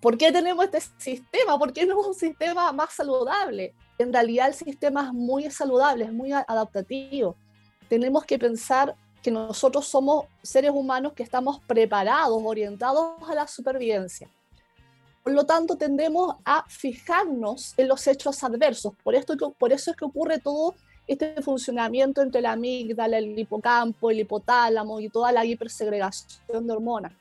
¿por 0.00 0.18
qué 0.18 0.32
tenemos 0.32 0.64
este 0.64 0.80
sistema? 0.98 1.58
¿Por 1.58 1.72
qué 1.72 1.86
no 1.86 2.00
es 2.00 2.06
un 2.08 2.14
sistema 2.14 2.72
más 2.72 2.92
saludable? 2.94 3.74
en 3.98 4.12
realidad 4.12 4.48
el 4.48 4.54
sistema 4.54 5.06
es 5.06 5.12
muy 5.12 5.50
saludable, 5.50 6.04
es 6.04 6.12
muy 6.12 6.32
adaptativo. 6.32 7.36
Tenemos 7.88 8.24
que 8.24 8.38
pensar 8.38 8.94
que 9.22 9.30
nosotros 9.30 9.86
somos 9.86 10.26
seres 10.42 10.70
humanos 10.70 11.12
que 11.12 11.24
estamos 11.24 11.60
preparados, 11.66 12.40
orientados 12.44 13.16
a 13.28 13.34
la 13.34 13.46
supervivencia. 13.48 14.30
Por 15.28 15.34
lo 15.34 15.44
tanto, 15.44 15.76
tendemos 15.76 16.36
a 16.42 16.64
fijarnos 16.70 17.74
en 17.76 17.86
los 17.86 18.06
hechos 18.06 18.42
adversos. 18.42 18.94
Por, 19.04 19.14
esto, 19.14 19.34
eso 19.34 19.90
es 19.90 19.94
que 19.94 20.06
ocurre 20.06 20.38
todo 20.38 20.74
este 21.06 21.42
funcionamiento 21.42 22.22
entre 22.22 22.40
la 22.40 22.52
amígdala, 22.52 23.18
el 23.18 23.38
hipocampo, 23.38 24.10
el 24.10 24.20
hipotálamo 24.20 25.00
y 25.00 25.10
toda 25.10 25.30
la 25.30 25.44
hipersegregación 25.44 26.66
de 26.66 26.72
hormonas. 26.72 27.12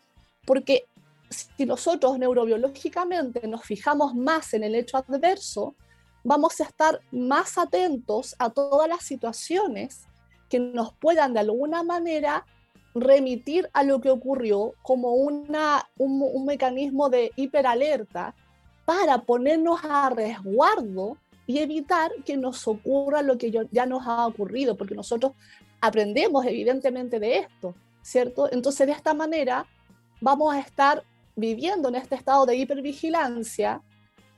Porque 0.45 0.85
si 1.29 1.65
nosotros 1.65 2.17
neurobiológicamente 2.17 3.45
nos 3.45 3.65
fijamos 3.65 4.15
más 4.15 4.53
en 4.53 4.63
el 4.63 4.75
hecho 4.75 4.95
adverso, 4.95 5.75
vamos 6.23 6.61
a 6.61 6.63
estar 6.63 7.01
más 7.11 7.57
atentos 7.57 8.37
a 8.39 8.49
todas 8.51 8.87
las 8.87 9.03
situaciones 9.03 10.07
que 10.49 10.61
nos 10.61 10.93
puedan 10.93 11.33
de 11.33 11.41
alguna 11.41 11.83
manera 11.83 12.45
remitir 13.01 13.69
a 13.73 13.83
lo 13.83 14.01
que 14.01 14.09
ocurrió 14.09 14.73
como 14.81 15.13
una, 15.13 15.87
un, 15.97 16.45
mecanismo 16.45 17.09
de 17.09 17.31
hiperalerta 17.35 18.33
para 18.85 19.19
ponernos 19.19 19.79
a 19.83 20.09
resguardo 20.09 21.17
y 21.45 21.59
evitar 21.59 22.11
que 22.25 22.37
nos 22.37 22.67
ocurra 22.67 23.21
lo 23.21 23.37
que 23.37 23.51
ya 23.71 23.85
nos 23.85 24.05
ha 24.07 24.27
ocurrido, 24.27 24.77
porque 24.77 24.95
nosotros 24.95 25.33
aprendemos 25.81 26.45
evidentemente 26.45 27.19
de 27.19 27.39
esto, 27.39 27.75
¿cierto? 28.01 28.51
Entonces 28.51 28.87
de 28.87 28.93
esta 28.93 29.13
manera 29.13 29.65
vamos 30.21 30.53
a 30.53 30.59
estar 30.59 31.03
viviendo 31.35 31.89
en 31.89 31.95
este 31.95 32.15
estado 32.15 32.45
de 32.45 32.55
hipervigilancia 32.55 33.81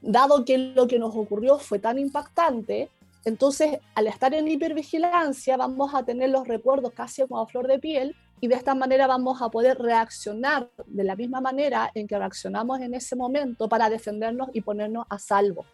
dado 0.02 0.46
que 0.46 0.58
lo 0.58 0.88
que 0.88 1.00
nos 1.00 1.16
ocurrió 1.16 1.60
fue 1.60 1.80
tan 1.80 2.00
impactante, 2.00 2.90
entonces 3.26 3.80
al 3.96 4.08
estar 4.08 4.34
en 4.34 4.48
hipervigilancia 4.48 5.58
vamos 5.58 5.94
a 5.94 6.04
tener 6.04 6.30
los 6.30 6.48
recuerdos 6.48 6.94
casi 6.94 7.22
como 7.24 7.42
a 7.42 7.48
flor 7.48 7.68
de 7.68 7.80
piel 7.80 8.16
y 8.42 8.48
de 8.48 8.56
esta 8.56 8.76
manera 8.76 9.08
vamos 9.08 9.42
a 9.42 9.50
poder 9.50 9.78
reaccionar 9.78 10.70
de 10.86 11.04
la 11.04 11.16
misma 11.16 11.42
manera 11.42 11.92
en 11.94 12.08
que 12.08 12.18
reaccionamos 12.18 12.80
en 12.80 12.94
ese 12.94 13.16
momento 13.16 13.68
para 13.68 13.90
defendernos 13.90 14.50
y 14.54 14.62
ponernos 14.62 15.06
a 15.10 15.20
salvo. 15.20 15.66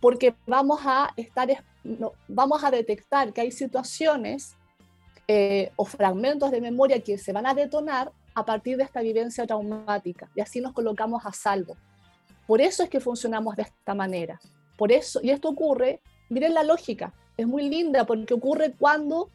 Porque 0.00 0.34
vamos 0.46 0.80
a 0.84 1.10
estar, 1.16 1.48
vamos 2.28 2.64
a 2.64 2.70
detectar 2.70 3.32
que 3.32 3.40
hay 3.40 3.50
situaciones 3.50 4.54
eh, 5.26 5.72
o 5.76 5.84
fragmentos 5.84 6.50
de 6.50 6.60
memoria 6.60 7.00
que 7.00 7.18
se 7.18 7.32
van 7.32 7.46
a 7.46 7.54
detonar 7.54 8.12
a 8.34 8.44
partir 8.44 8.76
de 8.76 8.84
esta 8.84 9.00
vivencia 9.00 9.46
traumática 9.46 10.28
y 10.34 10.40
así 10.40 10.60
nos 10.60 10.72
colocamos 10.72 11.24
a 11.24 11.32
salvo. 11.32 11.76
Por 12.46 12.60
eso 12.60 12.82
es 12.82 12.90
que 12.90 13.00
funcionamos 13.00 13.56
de 13.56 13.62
esta 13.62 13.94
manera. 13.94 14.38
Por 14.76 14.92
eso, 14.92 15.20
y 15.22 15.30
esto 15.30 15.48
ocurre, 15.48 16.00
miren 16.28 16.54
la 16.54 16.62
lógica, 16.62 17.14
es 17.36 17.46
muy 17.46 17.68
linda 17.68 18.04
porque 18.04 18.34
ocurre 18.34 18.74
cuando 18.78 19.30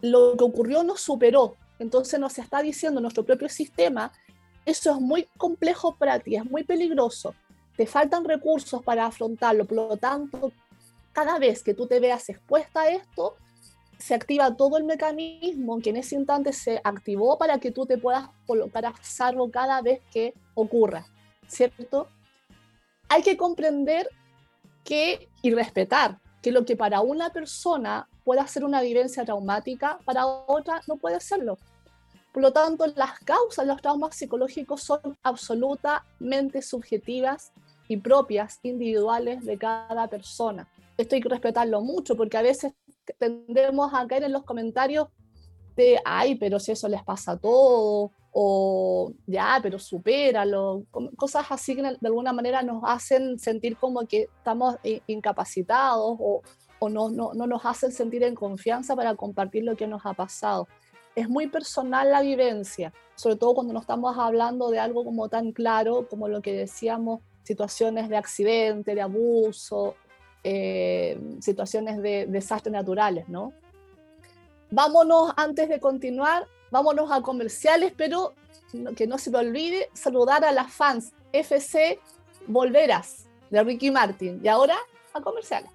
lo 0.00 0.36
que 0.36 0.44
ocurrió 0.44 0.82
nos 0.82 1.00
superó. 1.00 1.54
Entonces 1.78 2.18
nos 2.18 2.38
está 2.38 2.62
diciendo 2.62 3.00
nuestro 3.00 3.24
propio 3.24 3.48
sistema, 3.48 4.12
eso 4.64 4.90
es 4.92 5.00
muy 5.00 5.28
complejo 5.36 5.94
para 5.96 6.18
ti, 6.18 6.36
es 6.36 6.44
muy 6.44 6.64
peligroso, 6.64 7.34
te 7.76 7.86
faltan 7.86 8.24
recursos 8.24 8.82
para 8.82 9.06
afrontarlo, 9.06 9.64
por 9.64 9.76
lo 9.76 9.96
tanto, 9.96 10.52
cada 11.12 11.38
vez 11.38 11.62
que 11.62 11.74
tú 11.74 11.86
te 11.86 12.00
veas 12.00 12.28
expuesta 12.28 12.82
a 12.82 12.90
esto, 12.90 13.36
se 13.98 14.14
activa 14.14 14.54
todo 14.56 14.76
el 14.76 14.84
mecanismo 14.84 15.80
que 15.80 15.90
en 15.90 15.96
ese 15.96 16.16
instante 16.16 16.52
se 16.52 16.80
activó 16.84 17.38
para 17.38 17.58
que 17.58 17.70
tú 17.70 17.86
te 17.86 17.96
puedas 17.96 18.28
colocar 18.46 18.84
a 18.84 18.94
salvo 19.02 19.50
cada 19.50 19.80
vez 19.80 20.00
que 20.12 20.34
ocurra, 20.54 21.06
¿cierto? 21.46 22.08
hay 23.08 23.22
que 23.22 23.36
comprender 23.36 24.08
que 24.84 25.28
y 25.42 25.52
respetar 25.52 26.18
que 26.46 26.52
lo 26.52 26.64
que 26.64 26.76
para 26.76 27.00
una 27.00 27.30
persona 27.30 28.08
pueda 28.22 28.46
ser 28.46 28.62
una 28.62 28.80
vivencia 28.80 29.24
traumática, 29.24 29.98
para 30.04 30.24
otra 30.26 30.80
no 30.86 30.96
puede 30.96 31.18
serlo. 31.18 31.58
Por 32.32 32.40
lo 32.40 32.52
tanto, 32.52 32.86
las 32.94 33.18
causas 33.18 33.64
de 33.64 33.72
los 33.72 33.82
traumas 33.82 34.14
psicológicos 34.14 34.80
son 34.80 35.18
absolutamente 35.24 36.62
subjetivas 36.62 37.50
y 37.88 37.96
propias, 37.96 38.60
individuales 38.62 39.44
de 39.44 39.58
cada 39.58 40.06
persona. 40.06 40.68
Esto 40.96 41.16
hay 41.16 41.20
que 41.20 41.28
respetarlo 41.28 41.80
mucho 41.80 42.14
porque 42.14 42.36
a 42.36 42.42
veces 42.42 42.74
tendemos 43.18 43.92
a 43.92 44.06
caer 44.06 44.22
en 44.22 44.32
los 44.32 44.44
comentarios 44.44 45.08
de, 45.74 45.98
ay, 46.04 46.36
pero 46.36 46.60
si 46.60 46.70
eso 46.70 46.86
les 46.86 47.02
pasa 47.02 47.32
a 47.32 47.38
todos, 47.38 48.12
o 48.38 49.12
ya, 49.26 49.60
pero 49.62 49.78
supéralo, 49.78 50.84
cosas 51.16 51.46
así 51.48 51.74
que 51.74 51.82
de 51.82 51.96
alguna 52.02 52.34
manera 52.34 52.62
nos 52.62 52.82
hacen 52.84 53.38
sentir 53.38 53.78
como 53.78 54.06
que 54.06 54.28
estamos 54.36 54.76
incapacitados 55.06 56.16
o, 56.18 56.42
o 56.78 56.88
no, 56.90 57.08
no, 57.08 57.32
no 57.32 57.46
nos 57.46 57.64
hacen 57.64 57.92
sentir 57.92 58.22
en 58.24 58.34
confianza 58.34 58.94
para 58.94 59.14
compartir 59.14 59.64
lo 59.64 59.74
que 59.74 59.86
nos 59.86 60.04
ha 60.04 60.12
pasado 60.12 60.68
es 61.16 61.30
muy 61.30 61.48
personal 61.48 62.10
la 62.10 62.20
vivencia, 62.20 62.92
sobre 63.14 63.36
todo 63.36 63.54
cuando 63.54 63.72
no 63.72 63.80
estamos 63.80 64.16
hablando 64.18 64.70
de 64.70 64.78
algo 64.78 65.02
como 65.02 65.30
tan 65.30 65.50
claro 65.50 66.06
como 66.08 66.28
lo 66.28 66.42
que 66.42 66.52
decíamos, 66.52 67.22
situaciones 67.42 68.10
de 68.10 68.18
accidente, 68.18 68.94
de 68.94 69.00
abuso, 69.00 69.94
eh, 70.44 71.18
situaciones 71.40 72.02
de 72.02 72.26
desastres 72.26 72.72
naturales, 72.72 73.28
¿no? 73.30 73.54
Vámonos, 74.70 75.32
antes 75.36 75.70
de 75.70 75.80
continuar, 75.80 76.46
vámonos 76.70 77.10
a 77.10 77.20
comerciales, 77.22 77.92
pero 77.96 78.34
que 78.96 79.06
no 79.06 79.18
se 79.18 79.30
me 79.30 79.38
olvide 79.38 79.88
saludar 79.94 80.44
a 80.44 80.52
las 80.52 80.72
fans 80.72 81.12
FC 81.32 82.00
Volveras 82.46 83.26
de 83.50 83.62
Ricky 83.62 83.90
Martin. 83.90 84.40
Y 84.42 84.48
ahora 84.48 84.76
a 85.14 85.20
comerciales. 85.20 85.70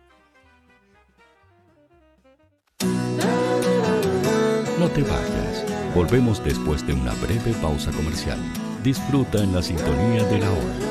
No 4.80 4.90
te 4.90 5.04
vayas. 5.04 5.66
Volvemos 5.94 6.44
después 6.44 6.86
de 6.88 6.94
una 6.94 7.14
breve 7.16 7.54
pausa 7.62 7.92
comercial. 7.92 8.40
Disfruta 8.84 9.44
en 9.44 9.54
la 9.54 9.62
sintonía 9.62 10.24
de 10.26 10.40
la 10.40 10.50
hora. 10.50 10.91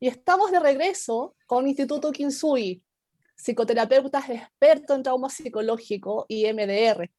Y 0.00 0.08
estamos 0.08 0.50
de 0.50 0.60
regreso 0.60 1.36
con 1.46 1.68
Instituto 1.68 2.10
Kinsui, 2.10 2.82
psicoterapeutas 3.36 4.30
expertos 4.30 4.96
en 4.96 5.02
trauma 5.02 5.28
psicológico 5.28 6.24
y 6.26 6.50
MDR. 6.50 7.10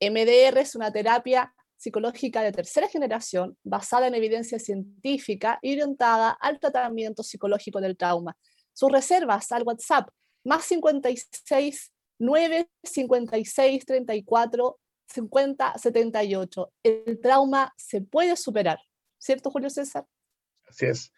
MDR 0.00 0.58
es 0.58 0.74
una 0.74 0.90
terapia 0.90 1.54
psicológica 1.76 2.42
de 2.42 2.50
tercera 2.50 2.88
generación 2.88 3.56
basada 3.62 4.08
en 4.08 4.16
evidencia 4.16 4.58
científica 4.58 5.60
y 5.62 5.74
orientada 5.74 6.30
al 6.30 6.58
tratamiento 6.58 7.22
psicológico 7.22 7.80
del 7.80 7.96
trauma. 7.96 8.36
Sus 8.72 8.90
reservas 8.90 9.52
al 9.52 9.62
WhatsApp 9.62 10.08
más 10.44 10.64
56 10.64 11.92
9 12.18 12.68
56 12.82 13.86
34 13.86 14.78
50 15.06 15.78
78. 15.78 16.72
El 16.82 17.20
trauma 17.20 17.72
se 17.76 18.00
puede 18.00 18.36
superar, 18.36 18.78
¿cierto, 19.18 19.50
Julio 19.50 19.70
César? 19.70 20.06
Así 20.66 20.86
es. 20.86 21.12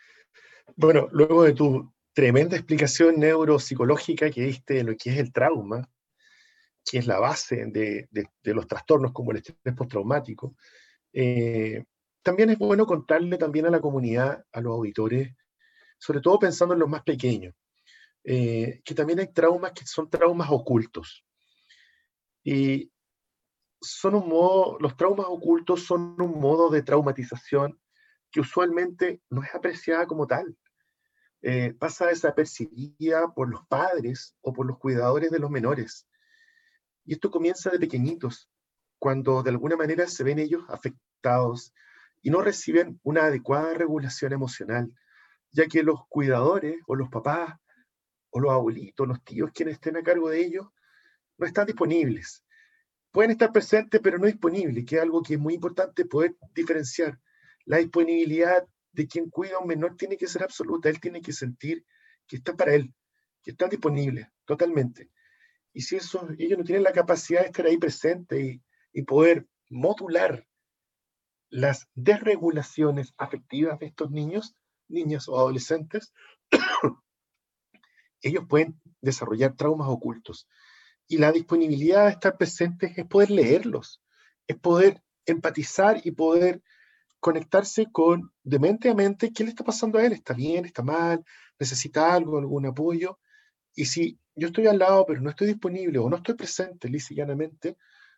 Bueno, 0.77 1.09
luego 1.13 1.45
de 1.45 1.55
tu 1.55 1.93
tremenda 2.13 2.57
explicación 2.57 3.19
neuropsicológica 3.19 4.31
que 4.31 4.43
diste 4.43 4.83
lo 4.83 4.97
que 4.97 5.11
es 5.11 5.19
el 5.19 5.33
trauma, 5.33 5.89
que 6.85 6.99
es 6.99 7.07
la 7.07 7.19
base 7.19 7.67
de, 7.67 8.09
de, 8.11 8.55
los 8.55 8.67
trastornos 8.67 9.13
como 9.13 9.31
el 9.31 9.39
estrés 9.39 9.75
postraumático, 9.75 10.57
eh, 11.13 11.85
también 12.23 12.51
es 12.51 12.59
bueno 12.59 12.87
contarle 12.87 13.39
también 13.39 13.67
a 13.67 13.71
la 13.71 13.81
comunidad, 13.81 14.45
a 14.53 14.61
los 14.61 14.73
auditores, 14.73 15.35
sobre 15.99 16.21
todo 16.21 16.39
pensando 16.39 16.75
en 16.75 16.81
los 16.81 16.89
más 16.89 17.03
pequeños, 17.03 17.55
eh, 18.25 18.81
que 18.85 18.95
también 18.95 19.21
hay 19.21 19.33
traumas 19.33 19.73
que 19.73 19.87
son 19.87 20.11
traumas 20.11 20.51
ocultos. 20.51 21.25
Y 22.45 22.91
son 23.81 24.15
un 24.15 24.29
modo, 24.29 24.79
los 24.81 24.97
traumas 24.97 25.27
ocultos 25.29 25.85
son 25.85 26.21
un 26.21 26.41
modo 26.41 26.71
de 26.71 26.83
traumatización 26.83 27.81
que 28.31 28.41
usualmente 28.41 29.23
no 29.31 29.43
es 29.43 29.55
apreciada 29.55 30.07
como 30.07 30.27
tal. 30.27 30.57
Eh, 31.43 31.73
pasa 31.79 32.07
desapercibida 32.07 33.33
por 33.33 33.49
los 33.49 33.65
padres 33.67 34.37
o 34.41 34.53
por 34.53 34.67
los 34.67 34.79
cuidadores 34.79 35.31
de 35.31 35.39
los 35.39 35.51
menores. 35.51 36.07
Y 37.05 37.15
esto 37.15 37.31
comienza 37.31 37.71
de 37.71 37.79
pequeñitos, 37.79 38.51
cuando 38.99 39.43
de 39.43 39.51
alguna 39.51 39.77
manera 39.77 40.07
se 40.09 40.25
ven 40.25 40.41
ellos 40.41 40.65
afectados 40.69 41.73
y 42.23 42.31
no 42.31 42.43
reciben 42.43 43.01
una 43.05 43.25
adecuada 43.25 43.75
regulación 43.75 44.33
emocional, 44.33 44.93
ya 45.53 45.67
que 45.67 45.83
los 45.83 46.01
cuidadores 46.09 46.81
o 46.87 46.97
los 46.97 47.09
papás 47.09 47.55
o 48.31 48.41
los 48.41 48.53
abuelitos, 48.53 49.07
los 49.07 49.23
tíos, 49.23 49.51
quienes 49.55 49.75
estén 49.75 49.97
a 49.97 50.03
cargo 50.03 50.29
de 50.29 50.45
ellos, 50.45 50.67
no 51.39 51.47
están 51.47 51.67
disponibles. 51.67 52.45
Pueden 53.11 53.31
estar 53.31 53.53
presentes, 53.53 54.01
pero 54.03 54.19
no 54.19 54.27
disponibles, 54.27 54.85
que 54.85 54.97
es 54.97 55.03
algo 55.03 55.23
que 55.23 55.35
es 55.35 55.41
muy 55.41 55.55
importante 55.55 56.05
poder 56.05 56.37
diferenciar. 56.55 57.19
La 57.65 57.79
disponibilidad 57.79 58.67
de 58.93 59.07
quien 59.07 59.31
cuida 59.31 59.57
a 59.57 59.61
un 59.61 59.69
menor 59.69 59.97
tiene 59.97 60.17
que 60.17 60.27
ser 60.27 60.43
absoluta, 60.43 60.89
él 60.89 61.01
tiene 61.01 61.21
que 61.21 61.33
sentir 61.33 61.85
que 62.27 62.37
está 62.37 62.55
para 62.57 62.75
él, 62.75 62.93
que 63.43 63.53
están 63.53 63.71
disponibles 63.71 64.29
totalmente. 64.45 65.11
Y 65.73 65.83
si 65.83 65.97
eso, 65.97 66.29
ellos 66.39 66.59
no 66.59 66.65
tienen 66.65 66.83
la 66.83 66.93
capacidad 66.93 67.41
de 67.41 67.47
estar 67.47 67.67
ahí 67.67 67.79
presente 67.79 68.41
y, 68.41 68.63
y 68.93 69.03
poder 69.03 69.47
modular 69.71 70.47
las 71.51 71.89
desregulaciones 71.95 73.15
afectivas 73.17 73.79
de 73.79 73.87
estos 73.87 74.11
niños, 74.11 74.55
niñas 74.89 75.29
o 75.29 75.39
adolescentes, 75.39 76.13
ellos 78.23 78.45
pueden 78.49 78.81
desarrollar 79.01 79.55
traumas 79.57 79.89
ocultos. 79.89 80.49
Y 81.09 81.19
la 81.19 81.33
disponibilidad 81.33 82.05
de 82.05 82.13
estar 82.13 82.37
presentes 82.37 82.97
es 82.97 83.07
poder 83.07 83.31
leerlos, 83.31 84.03
es 84.47 84.57
poder 84.57 85.03
empatizar 85.27 86.01
y 86.05 86.13
poder 86.13 86.63
conectarse 87.21 87.87
con 87.91 88.33
de 88.45 88.59
mente 88.59 88.89
a 88.89 88.95
mente 88.95 89.33
qué 89.33 89.43
le 89.43 89.51
está 89.51 89.65
pasando 89.65 89.99
a 89.99 90.05
él, 90.05 90.13
está 90.13 90.35
bien, 90.35 90.65
está 90.65 90.83
mal, 90.83 91.25
necesita 91.59 92.15
algo, 92.15 92.39
algún 92.39 92.67
apoyo. 92.67 93.19
Y 93.75 93.87
si 93.87 94.19
yo 94.37 94.49
estoy 94.49 94.67
al 94.67 94.79
lado 94.79 95.05
pero 95.07 95.21
no 95.21 95.31
estoy 95.31 95.49
disponible 95.49 95.99
o 95.99 96.09
no 96.09 96.17
estoy 96.17 96.35
presente 96.35 96.89
lisa 96.89 97.13
y 97.13 97.17
llanamente, 97.17 97.77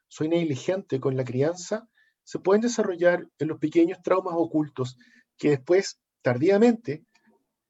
soy 0.09 0.29
negligente 0.29 1.01
con 1.01 1.17
la 1.17 1.25
crianza, 1.25 1.89
se 2.25 2.39
pueden 2.39 2.61
desarrollar 2.63 3.27
en 3.39 3.49
los 3.49 3.59
pequeños 3.59 4.03
traumas 4.03 4.35
ocultos 4.37 4.97
que 5.39 5.51
después, 5.51 5.99
tardíamente, 6.23 7.05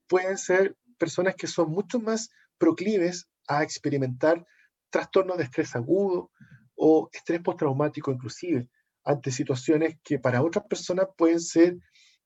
pueden 0.09 0.39
ser 0.39 0.77
personas 0.99 1.37
que 1.37 1.47
son 1.47 1.71
mucho 1.71 2.01
más 2.01 2.31
proclives 2.59 3.29
a 3.47 3.63
experimentar 3.63 4.45
trastornos 4.91 5.39
de 5.39 5.45
estrés 5.45 5.75
agudo 5.77 6.31
o 6.75 7.09
estrés 7.13 7.41
postraumático 7.41 8.11
inclusive, 8.11 8.69
ante 9.05 9.31
situaciones 9.31 9.99
que 10.03 10.19
para 10.19 10.43
otras 10.43 10.65
personas 10.67 11.07
pueden 11.17 11.41
ser 11.41 11.79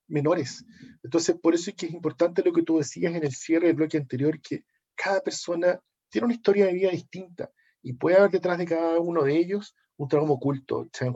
menores. 0.07 0.65
Entonces, 1.03 1.37
por 1.41 1.55
eso 1.55 1.71
es 1.71 1.77
que 1.77 1.87
es 1.87 1.93
importante 1.93 2.43
lo 2.43 2.53
que 2.53 2.63
tú 2.63 2.79
decías 2.79 3.15
en 3.15 3.25
el 3.25 3.33
cierre 3.33 3.69
del 3.69 3.77
bloque 3.77 3.97
anterior, 3.97 4.41
que 4.41 4.65
cada 4.95 5.21
persona 5.21 5.81
tiene 6.09 6.27
una 6.27 6.35
historia 6.35 6.67
de 6.67 6.75
vida 6.75 6.91
distinta 6.91 7.51
y 7.83 7.95
puede 7.95 8.17
haber 8.17 8.31
detrás 8.31 8.59
de 8.59 8.67
cada 8.67 8.99
uno 9.01 9.23
de 9.23 9.37
ellos 9.37 9.75
un 9.97 10.09
trauma 10.09 10.33
oculto, 10.33 10.89
Chen. 10.93 11.15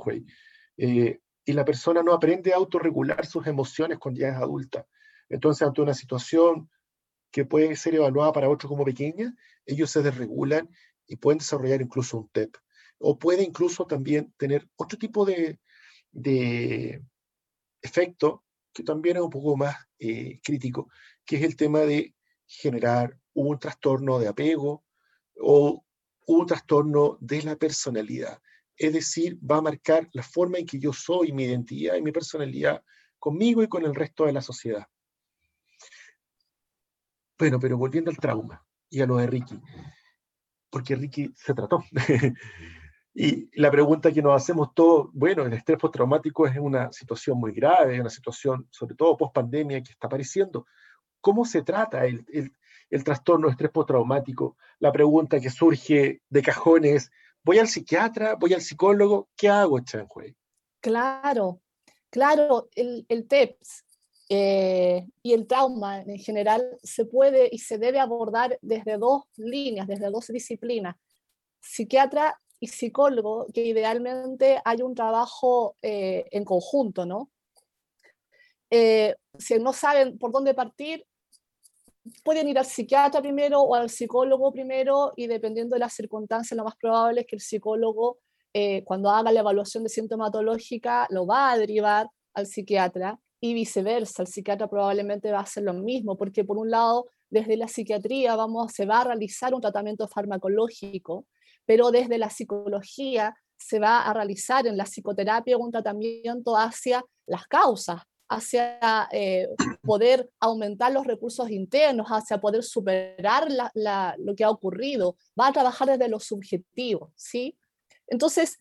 Eh, 0.77 1.21
y 1.45 1.53
la 1.53 1.65
persona 1.65 2.03
no 2.03 2.13
aprende 2.13 2.53
a 2.53 2.57
autorregular 2.57 3.25
sus 3.27 3.47
emociones 3.47 3.99
cuando 3.99 4.21
ya 4.21 4.29
es 4.29 4.37
adulta. 4.37 4.87
Entonces, 5.29 5.67
ante 5.67 5.83
una 5.83 5.95
situación 5.95 6.71
que 7.31 7.45
puede 7.45 7.75
ser 7.77 7.95
evaluada 7.95 8.33
para 8.33 8.49
otros 8.49 8.69
como 8.69 8.85
pequeña, 8.85 9.35
ellos 9.67 9.91
se 9.91 10.03
desregulan 10.03 10.69
y 11.09 11.17
pueden 11.17 11.39
desarrollar 11.39 11.81
incluso 11.81 12.19
un 12.19 12.29
TEP. 12.29 12.57
O 12.99 13.19
puede 13.19 13.43
incluso 13.43 13.87
también 13.87 14.33
tener 14.37 14.69
otro 14.77 14.99
tipo 14.99 15.25
de, 15.25 15.59
de 16.13 17.03
efecto 17.83 18.45
que 18.73 18.83
también 18.83 19.17
es 19.17 19.23
un 19.23 19.31
poco 19.31 19.57
más 19.57 19.77
eh, 19.99 20.41
crítico, 20.43 20.91
que 21.25 21.37
es 21.37 21.43
el 21.43 21.57
tema 21.57 21.81
de 21.81 22.15
generar 22.47 23.19
un 23.35 23.59
trastorno 23.59 24.19
de 24.19 24.29
apego 24.29 24.85
o 25.41 25.85
un 26.27 26.47
trastorno 26.47 27.19
de 27.21 27.43
la 27.43 27.57
personalidad. 27.57 28.41
Es 28.77 28.93
decir, 28.93 29.39
va 29.39 29.57
a 29.57 29.63
marcar 29.63 30.09
la 30.13 30.23
forma 30.23 30.59
en 30.59 30.67
que 30.67 30.79
yo 30.79 30.93
soy, 30.93 31.33
mi 31.33 31.45
identidad 31.45 31.97
y 31.97 32.03
mi 32.03 32.13
personalidad 32.13 32.83
conmigo 33.19 33.63
y 33.63 33.69
con 33.69 33.85
el 33.85 33.95
resto 33.95 34.27
de 34.27 34.33
la 34.33 34.43
sociedad. 34.43 34.87
Bueno, 37.39 37.59
pero 37.59 37.77
volviendo 37.77 38.11
al 38.11 38.17
trauma 38.17 38.65
y 38.91 39.01
a 39.01 39.07
lo 39.07 39.17
de 39.17 39.27
Ricky, 39.27 39.61
porque 40.71 40.97
Ricky 40.97 41.33
se 41.37 41.55
trató. 41.55 41.85
y 43.15 43.49
la 43.61 43.71
pregunta 43.71 44.13
que 44.13 44.23
nos 44.23 44.35
hacemos 44.41 44.75
todos, 44.75 45.09
bueno, 45.13 45.45
el 45.45 45.53
estrés 45.53 45.79
postraumático 45.79 46.47
es 46.47 46.57
una 46.59 46.93
situación 46.93 47.39
muy 47.39 47.53
grave, 47.53 48.01
una 48.01 48.11
situación, 48.11 48.69
sobre 48.71 48.95
todo 48.95 49.17
post 49.17 49.35
pandemia, 49.35 49.83
que 49.83 49.93
está 49.93 50.07
apareciendo. 50.07 50.67
¿Cómo 51.21 51.45
se 51.45 51.63
trata 51.63 52.07
el, 52.07 52.25
el, 52.91 53.05
trastorno 53.05 53.49
de 53.49 53.53
estrés 53.53 53.71
postraumático? 53.71 54.57
La 54.79 54.93
pregunta 54.93 55.41
que 55.41 55.51
surge 55.51 56.23
de 56.29 56.43
cajones, 56.43 57.11
¿voy 57.43 57.59
al 57.59 57.69
psiquiatra? 57.69 58.37
¿Voy 58.37 58.55
al 58.55 58.61
psicólogo? 58.61 59.29
¿Qué 59.37 59.49
hago, 59.49 59.81
Chanhui? 59.81 60.37
Claro, 60.81 61.61
claro, 62.11 62.69
el, 62.77 63.05
el 63.09 63.27
TEPS 63.27 63.85
eh, 64.31 65.07
y 65.23 65.33
el 65.33 65.47
trauma 65.47 66.03
en 66.03 66.19
general 66.19 66.79
se 66.83 67.07
puede 67.07 67.49
y 67.51 67.59
se 67.59 67.79
debe 67.79 67.99
abordar 67.99 68.59
desde 68.61 68.99
dos 68.99 69.23
líneas, 69.37 69.87
desde 69.87 70.11
dos 70.11 70.27
disciplinas, 70.27 70.97
psiquiatra 71.61 72.39
y 72.61 72.67
psicólogo, 72.67 73.47
que 73.55 73.65
idealmente 73.65 74.61
hay 74.65 74.83
un 74.83 74.95
trabajo 74.95 75.77
eh, 75.81 76.27
en 76.31 76.45
conjunto, 76.45 77.07
¿no? 77.07 77.31
Eh, 78.71 79.15
si 79.39 79.59
no 79.59 79.73
saben 79.73 80.19
por 80.19 80.31
dónde 80.31 80.53
partir, 80.53 81.07
pueden 82.23 82.49
ir 82.49 82.59
al 82.59 82.67
psiquiatra 82.67 83.23
primero 83.23 83.63
o 83.63 83.75
al 83.75 83.89
psicólogo 83.89 84.53
primero 84.53 85.15
y 85.17 85.27
dependiendo 85.27 85.75
de 85.75 85.81
las 85.81 85.95
circunstancias, 85.95 86.57
lo 86.57 86.65
más 86.65 86.77
probable 86.77 87.23
es 87.23 87.27
que 87.27 87.37
el 87.37 87.43
psicólogo, 87.43 88.19
cuando 88.85 89.09
haga 89.09 89.31
la 89.31 89.41
evaluación 89.41 89.85
de 89.85 89.89
sintomatológica, 89.89 91.07
lo 91.11 91.27
va 91.27 91.53
a 91.53 91.59
derivar 91.59 92.09
al 92.35 92.47
psiquiatra 92.47 93.19
y 93.41 93.55
viceversa. 93.55 94.23
El 94.23 94.29
psiquiatra 94.29 94.69
probablemente 94.69 95.31
va 95.31 95.39
a 95.39 95.43
hacer 95.43 95.65
lo 95.65 95.75
mismo, 95.75 96.17
porque 96.17 96.45
por 96.45 96.59
un 96.59 96.71
lado, 96.71 97.07
desde 97.31 97.57
la 97.57 97.69
psiquiatría 97.69 98.37
vamos, 98.37 98.73
se 98.73 98.87
va 98.87 99.01
a 99.01 99.05
realizar 99.05 99.55
un 99.55 99.61
tratamiento 99.61 100.09
farmacológico, 100.09 101.27
pero 101.67 101.91
desde 101.91 102.19
la 102.19 102.31
psicología 102.31 103.35
se 103.57 103.79
va 103.79 104.03
a 104.03 104.15
realizar 104.15 104.67
en 104.67 104.77
la 104.77 104.85
psicoterapia 104.85 105.59
un 105.59 105.71
tratamiento 105.71 106.57
hacia 106.57 107.05
las 107.27 107.47
causas, 107.47 108.03
hacia 108.29 109.09
eh, 109.11 109.49
poder 109.83 110.31
aumentar 110.41 110.93
los 110.93 111.07
recursos 111.07 111.51
internos, 111.51 112.09
hacia 112.09 112.41
poder 112.41 112.63
superar 112.63 113.49
lo 113.75 114.35
que 114.35 114.45
ha 114.45 114.51
ocurrido, 114.51 115.17
va 115.39 115.49
a 115.49 115.53
trabajar 115.53 115.89
desde 115.89 116.09
lo 116.09 116.21
subjetivo, 116.21 117.13
¿sí? 117.17 117.59
Entonces, 118.07 118.59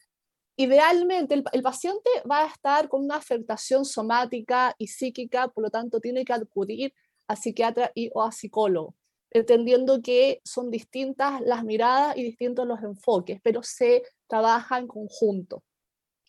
Idealmente, 0.59 1.35
el, 1.35 1.61
paciente 1.61 2.09
va 2.29 2.43
a 2.43 2.47
estar 2.47 2.89
con 2.89 3.03
una 3.03 3.17
afectación 3.17 3.85
somática 3.85 4.73
y 4.79 4.87
psíquica, 4.87 5.49
por 5.49 5.63
lo 5.63 5.69
tanto, 5.69 5.99
tiene 5.99 6.25
que 6.25 6.33
acudir 6.33 6.95
a 7.27 7.35
psiquiatra 7.35 7.91
y, 7.93 8.09
o 8.15 8.23
a 8.23 8.31
psicólogo, 8.31 8.95
entendiendo 9.29 10.01
que 10.01 10.41
son 10.43 10.71
distintas 10.71 11.41
las 11.41 11.63
miradas 11.63 12.17
y 12.17 12.23
distintos 12.23 12.65
los 12.65 12.81
enfoques, 12.81 13.39
pero 13.43 13.61
se 13.61 14.01
trabaja 14.25 14.79
en 14.79 14.87
conjunto. 14.87 15.63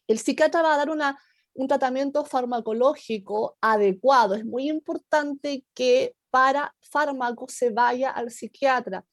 El 0.07 0.19
psiquiatra 0.19 0.61
va 0.61 0.75
a 0.75 0.79
dar 0.79 0.91
una, 0.91 1.19
un 1.55 1.67
tratamiento 1.67 2.27
farmacológico 2.27 3.57
adecuado. 3.63 4.35
Es 4.35 4.45
muy 4.45 4.69
importante 4.69 5.65
que 5.73 6.15
para 6.29 6.77
fármacos 6.83 7.55
se 7.55 7.71
vaya 7.71 8.11
al 8.11 8.31
psiquiatra. 8.31 9.07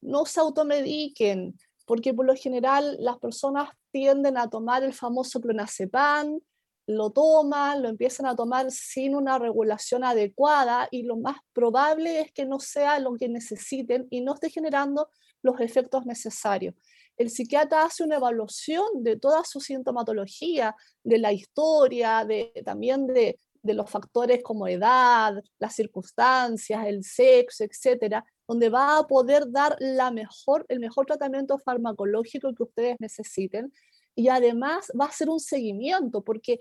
No 0.00 0.26
se 0.26 0.40
automediquen, 0.40 1.56
porque 1.86 2.12
por 2.12 2.26
lo 2.26 2.34
general 2.34 2.96
las 3.00 3.18
personas 3.18 3.70
tienden 3.90 4.36
a 4.36 4.50
tomar 4.50 4.82
el 4.82 4.92
famoso 4.92 5.40
clonazepam, 5.40 6.40
lo 6.86 7.10
toman, 7.10 7.82
lo 7.82 7.88
empiezan 7.88 8.26
a 8.26 8.36
tomar 8.36 8.70
sin 8.70 9.14
una 9.14 9.38
regulación 9.38 10.04
adecuada 10.04 10.88
y 10.90 11.02
lo 11.02 11.16
más 11.16 11.38
probable 11.52 12.20
es 12.20 12.32
que 12.32 12.44
no 12.44 12.60
sea 12.60 12.98
lo 13.00 13.14
que 13.14 13.28
necesiten 13.28 14.06
y 14.10 14.20
no 14.20 14.34
esté 14.34 14.50
generando 14.50 15.08
los 15.42 15.60
efectos 15.60 16.06
necesarios. 16.06 16.74
El 17.16 17.30
psiquiatra 17.30 17.84
hace 17.84 18.04
una 18.04 18.16
evaluación 18.16 18.84
de 19.02 19.16
toda 19.16 19.42
su 19.44 19.60
sintomatología, 19.60 20.76
de 21.02 21.18
la 21.18 21.32
historia, 21.32 22.24
de, 22.24 22.52
también 22.64 23.06
de, 23.06 23.38
los 23.62 23.90
factores 23.90 24.44
como 24.44 24.68
edad, 24.68 25.42
las 25.58 25.74
circunstancias, 25.74 26.86
el 26.86 27.02
sexo, 27.02 27.64
etcétera, 27.64 28.24
donde 28.48 28.68
va 28.68 28.98
a 28.98 29.06
poder 29.06 29.50
dar 29.50 29.76
la 29.80 30.10
mejor, 30.10 30.64
el 30.68 30.80
mejor 30.80 31.06
tratamiento 31.06 31.58
farmacológico 31.58 32.54
que 32.54 32.62
ustedes 32.62 32.96
necesiten 33.00 33.72
y 34.14 34.28
además 34.28 34.90
va 34.98 35.06
a 35.06 35.12
ser 35.12 35.28
un 35.28 35.40
seguimiento 35.40 36.22
porque 36.22 36.58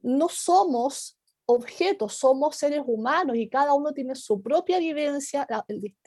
no 0.00 0.28
somos 0.28 1.18
objetos, 1.46 2.14
somos 2.14 2.56
seres 2.56 2.82
humanos 2.86 3.36
y 3.36 3.48
cada 3.48 3.74
uno 3.74 3.92
tiene 3.92 4.14
su 4.14 4.40
propia 4.40 4.78
vivencia, 4.78 5.46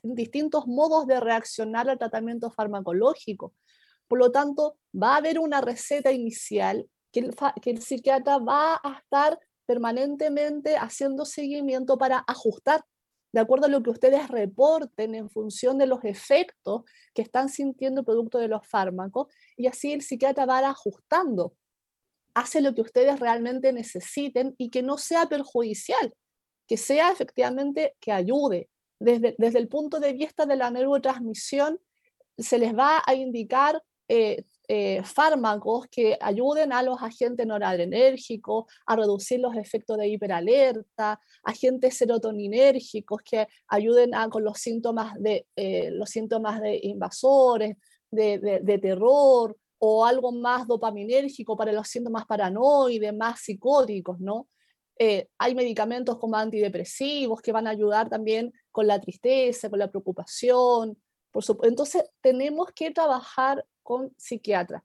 distintos 0.01 0.65
modos 0.67 1.05
de 1.05 1.19
reaccionar 1.19 1.89
al 1.89 1.97
tratamiento 1.97 2.49
farmacológico. 2.49 3.53
Por 4.07 4.19
lo 4.19 4.31
tanto, 4.31 4.77
va 4.95 5.13
a 5.13 5.17
haber 5.17 5.39
una 5.39 5.61
receta 5.61 6.11
inicial 6.11 6.89
que 7.11 7.19
el, 7.19 7.35
que 7.61 7.71
el 7.71 7.81
psiquiatra 7.81 8.37
va 8.39 8.79
a 8.83 8.99
estar 8.99 9.39
permanentemente 9.65 10.77
haciendo 10.77 11.25
seguimiento 11.25 11.97
para 11.97 12.23
ajustar 12.25 12.83
de 13.31 13.39
acuerdo 13.39 13.65
a 13.65 13.69
lo 13.69 13.83
que 13.83 13.89
ustedes 13.89 14.27
reporten 14.29 15.15
en 15.15 15.29
función 15.29 15.77
de 15.77 15.87
los 15.87 16.03
efectos 16.03 16.83
que 17.13 17.21
están 17.21 17.49
sintiendo 17.49 18.03
producto 18.03 18.37
de 18.37 18.47
los 18.47 18.65
fármacos, 18.67 19.27
y 19.55 19.67
así 19.67 19.93
el 19.93 20.01
psiquiatra 20.01 20.45
va 20.45 20.59
ajustando, 20.59 21.53
hace 22.33 22.61
lo 22.61 22.73
que 22.73 22.81
ustedes 22.81 23.19
realmente 23.19 23.73
necesiten 23.73 24.53
y 24.57 24.69
que 24.69 24.83
no 24.83 24.97
sea 24.97 25.27
perjudicial, 25.27 26.13
que 26.67 26.77
sea 26.77 27.11
efectivamente 27.11 27.95
que 27.99 28.11
ayude. 28.11 28.69
Desde, 28.99 29.35
desde 29.37 29.59
el 29.59 29.67
punto 29.67 29.99
de 29.99 30.13
vista 30.13 30.45
de 30.45 30.55
la 30.55 30.71
neurotransmisión, 30.71 31.79
se 32.37 32.59
les 32.59 32.75
va 32.75 33.01
a 33.05 33.15
indicar 33.15 33.81
eh, 34.07 34.45
eh, 34.67 35.01
fármacos 35.03 35.87
que 35.87 36.17
ayuden 36.19 36.73
a 36.73 36.83
los 36.83 37.01
agentes 37.01 37.47
noradrenérgicos 37.47 38.65
a 38.85 38.95
reducir 38.95 39.39
los 39.39 39.55
efectos 39.55 39.97
de 39.97 40.09
hiperalerta, 40.09 41.19
agentes 41.43 41.97
serotoninérgicos 41.97 43.21
que 43.21 43.47
ayuden 43.67 44.11
con 44.29 44.43
los 44.43 44.59
síntomas 44.59 45.13
de, 45.19 45.47
eh, 45.55 45.89
los 45.91 46.09
síntomas 46.09 46.59
de 46.61 46.79
invasores, 46.83 47.77
de, 48.11 48.59
de, 48.61 48.77
terror, 48.77 49.55
o 49.79 50.05
algo 50.05 50.31
más 50.31 50.67
dopaminérgico 50.67 51.55
para 51.55 51.71
los 51.71 51.87
síntomas 51.87 52.25
paranoides, 52.25 53.13
más 53.15 53.39
psicóticos, 53.41 54.19
¿no? 54.19 54.47
Eh, 54.99 55.27
hay 55.37 55.53
medicamentos 55.53 56.17
como 56.17 56.37
antidepresivos 56.37 57.41
que 57.41 57.51
van 57.51 57.67
a 57.67 57.71
ayudar 57.71 58.09
también 58.09 58.51
con 58.71 58.87
la 58.87 58.99
tristeza, 58.99 59.69
con 59.69 59.79
la 59.79 59.89
preocupación. 59.89 60.97
Por 61.31 61.43
Entonces, 61.63 62.03
tenemos 62.21 62.71
que 62.73 62.91
trabajar 62.91 63.63
con 63.87 64.13
psiquiatra. 64.17 64.83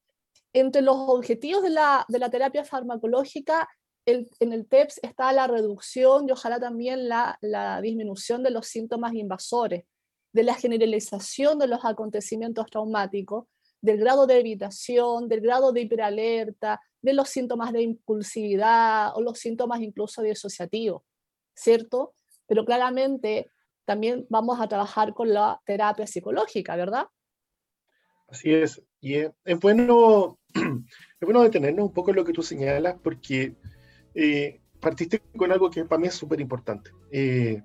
Entre 0.52 0.80
los 0.80 0.94
objetivos 0.96 1.64
de 1.64 1.70
la, 1.70 2.06
de 2.06 2.20
la 2.20 2.30
terapia 2.30 2.64
farmacológica, 2.64 3.68
en 4.06 4.52
el 4.52 4.68
TEPS 4.68 5.00
está 5.02 5.32
la 5.32 5.48
reducción 5.48 6.28
y 6.28 6.30
ojalá 6.30 6.60
también 6.60 7.08
la, 7.08 7.36
la 7.40 7.80
disminución 7.80 8.44
de 8.44 8.52
los 8.52 8.68
síntomas 8.68 9.14
invasores, 9.14 9.86
de 10.32 10.44
la 10.44 10.54
generalización 10.54 11.58
de 11.58 11.66
los 11.66 11.84
acontecimientos 11.84 12.66
traumáticos, 12.66 13.46
del 13.80 13.98
grado 13.98 14.28
de 14.28 14.38
evitación, 14.38 15.28
del 15.28 15.40
grado 15.40 15.72
de 15.72 15.80
hiperalerta, 15.80 16.80
de 17.00 17.12
los 17.12 17.28
síntomas 17.28 17.72
de 17.72 17.82
impulsividad 17.82 19.16
o 19.16 19.20
los 19.20 19.36
síntomas 19.36 19.80
incluso 19.80 20.22
disociativos, 20.22 21.02
¿cierto? 21.56 22.14
Pero 22.46 22.64
claramente 22.64 23.50
también 23.84 24.26
vamos 24.30 24.60
a 24.60 24.68
trabajar 24.68 25.12
con 25.12 25.34
la 25.34 25.60
terapia 25.66 26.06
psicológica, 26.06 26.76
¿verdad? 26.76 27.06
Así 28.32 28.50
es. 28.54 28.82
Y 29.02 29.16
es, 29.16 29.30
bueno, 29.60 30.38
es 30.54 31.20
bueno 31.20 31.42
detenernos 31.42 31.84
un 31.84 31.92
poco 31.92 32.10
en 32.10 32.16
lo 32.16 32.24
que 32.24 32.32
tú 32.32 32.42
señalas, 32.42 32.96
porque 33.02 33.54
eh, 34.14 34.60
partiste 34.80 35.20
con 35.36 35.52
algo 35.52 35.70
que 35.70 35.84
para 35.84 36.00
mí 36.00 36.08
es 36.08 36.14
súper 36.14 36.40
importante. 36.40 36.90
Eh, 37.10 37.62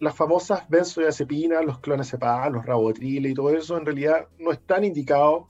las 0.00 0.14
famosas 0.14 0.68
benzodiazepinas, 0.68 1.64
los 1.64 1.78
clonazepam, 1.80 2.52
los 2.52 2.66
rabotril 2.66 3.24
y 3.24 3.32
todo 3.32 3.56
eso, 3.56 3.78
en 3.78 3.86
realidad 3.86 4.28
no 4.38 4.52
están 4.52 4.84
indicados 4.84 5.46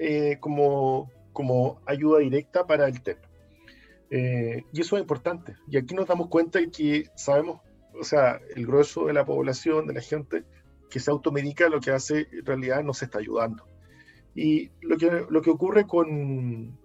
eh, 0.00 0.38
como, 0.40 1.08
como 1.32 1.80
ayuda 1.86 2.18
directa 2.18 2.66
para 2.66 2.88
el 2.88 3.02
TEP. 3.02 3.18
y 4.10 4.80
eso 4.80 4.96
es 4.96 5.00
importante. 5.00 5.54
Y 5.68 5.76
aquí 5.76 5.94
nos 5.94 6.08
damos 6.08 6.26
cuenta 6.26 6.58
de 6.58 6.72
que 6.72 7.06
sabemos, 7.14 7.60
o 7.94 8.02
sea, 8.02 8.40
el 8.56 8.66
grueso 8.66 9.06
de 9.06 9.12
la 9.12 9.24
población, 9.24 9.86
de 9.86 9.94
la 9.94 10.00
gente 10.00 10.44
que 10.92 11.00
se 11.00 11.10
automedica, 11.10 11.70
lo 11.70 11.80
que 11.80 11.90
hace 11.90 12.28
en 12.30 12.44
realidad 12.44 12.84
no 12.84 12.92
se 12.92 13.06
está 13.06 13.18
ayudando. 13.18 13.66
Y 14.34 14.70
lo 14.82 14.98
que, 14.98 15.24
lo 15.30 15.40
que 15.40 15.50
ocurre 15.50 15.86
con... 15.86 16.78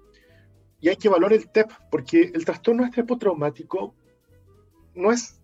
Y 0.80 0.88
hay 0.88 0.95
que 0.95 1.10
evaluar 1.10 1.34
el 1.34 1.49
TEP, 1.49 1.70
porque 1.91 2.32
el 2.34 2.45
trastorno 2.45 2.84
de 2.84 2.88
estrés 2.88 3.05
postraumático 3.05 3.95
no 4.95 5.12
es 5.12 5.41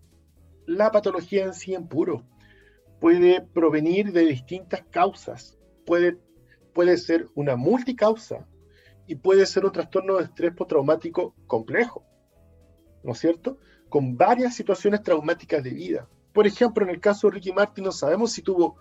la 0.64 0.90
patología 0.90 1.44
en 1.44 1.52
sí 1.52 1.74
en 1.74 1.88
puro. 1.88 2.24
Puede 3.00 3.42
provenir 3.42 4.12
de 4.12 4.22
distintas 4.22 4.82
causas. 4.90 5.58
Puede, 5.84 6.16
puede 6.72 6.96
ser 6.96 7.28
una 7.34 7.56
multicausa 7.56 8.48
y 9.06 9.16
puede 9.16 9.44
ser 9.44 9.66
un 9.66 9.72
trastorno 9.72 10.16
de 10.16 10.24
estrés 10.24 10.54
postraumático 10.54 11.34
complejo, 11.46 12.02
¿no 13.02 13.12
es 13.12 13.18
cierto? 13.18 13.58
Con 13.90 14.16
varias 14.16 14.54
situaciones 14.56 15.02
traumáticas 15.02 15.62
de 15.62 15.70
vida. 15.70 16.08
Por 16.34 16.48
ejemplo, 16.48 16.84
en 16.84 16.90
el 16.90 17.00
caso 17.00 17.28
de 17.28 17.34
Ricky 17.34 17.52
Martin 17.52 17.84
no 17.84 17.92
sabemos 17.92 18.32
si 18.32 18.42
tuvo 18.42 18.76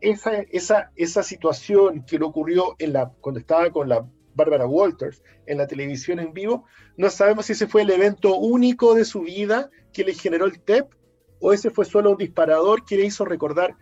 esa, 0.00 1.22
situación 1.22 2.04
que 2.04 2.18
le 2.18 2.26
ocurrió 2.26 2.76
en 2.78 2.92
la, 2.92 3.08
cuando 3.20 3.40
estaba 3.40 3.70
con 3.70 3.88
la 3.88 4.06
Barbara 4.34 4.66
Walters 4.66 5.22
en 5.46 5.56
la 5.56 5.66
televisión 5.66 6.20
en 6.20 6.34
vivo, 6.34 6.66
no 6.98 7.08
sabemos 7.08 7.46
si 7.46 7.54
ese 7.54 7.66
fue 7.66 7.82
el 7.82 7.90
evento 7.90 8.36
único 8.36 8.94
de 8.94 9.06
su 9.06 9.22
vida 9.22 9.70
que 9.94 10.04
le 10.04 10.12
generó 10.12 10.44
el 10.44 10.60
TEP 10.60 10.92
o 11.40 11.54
ese 11.54 11.70
fue 11.70 11.86
solo 11.86 12.10
un 12.10 12.18
disparador 12.18 12.84
que 12.84 12.96
le 12.96 13.06
hizo 13.06 13.24
recordar 13.24 13.74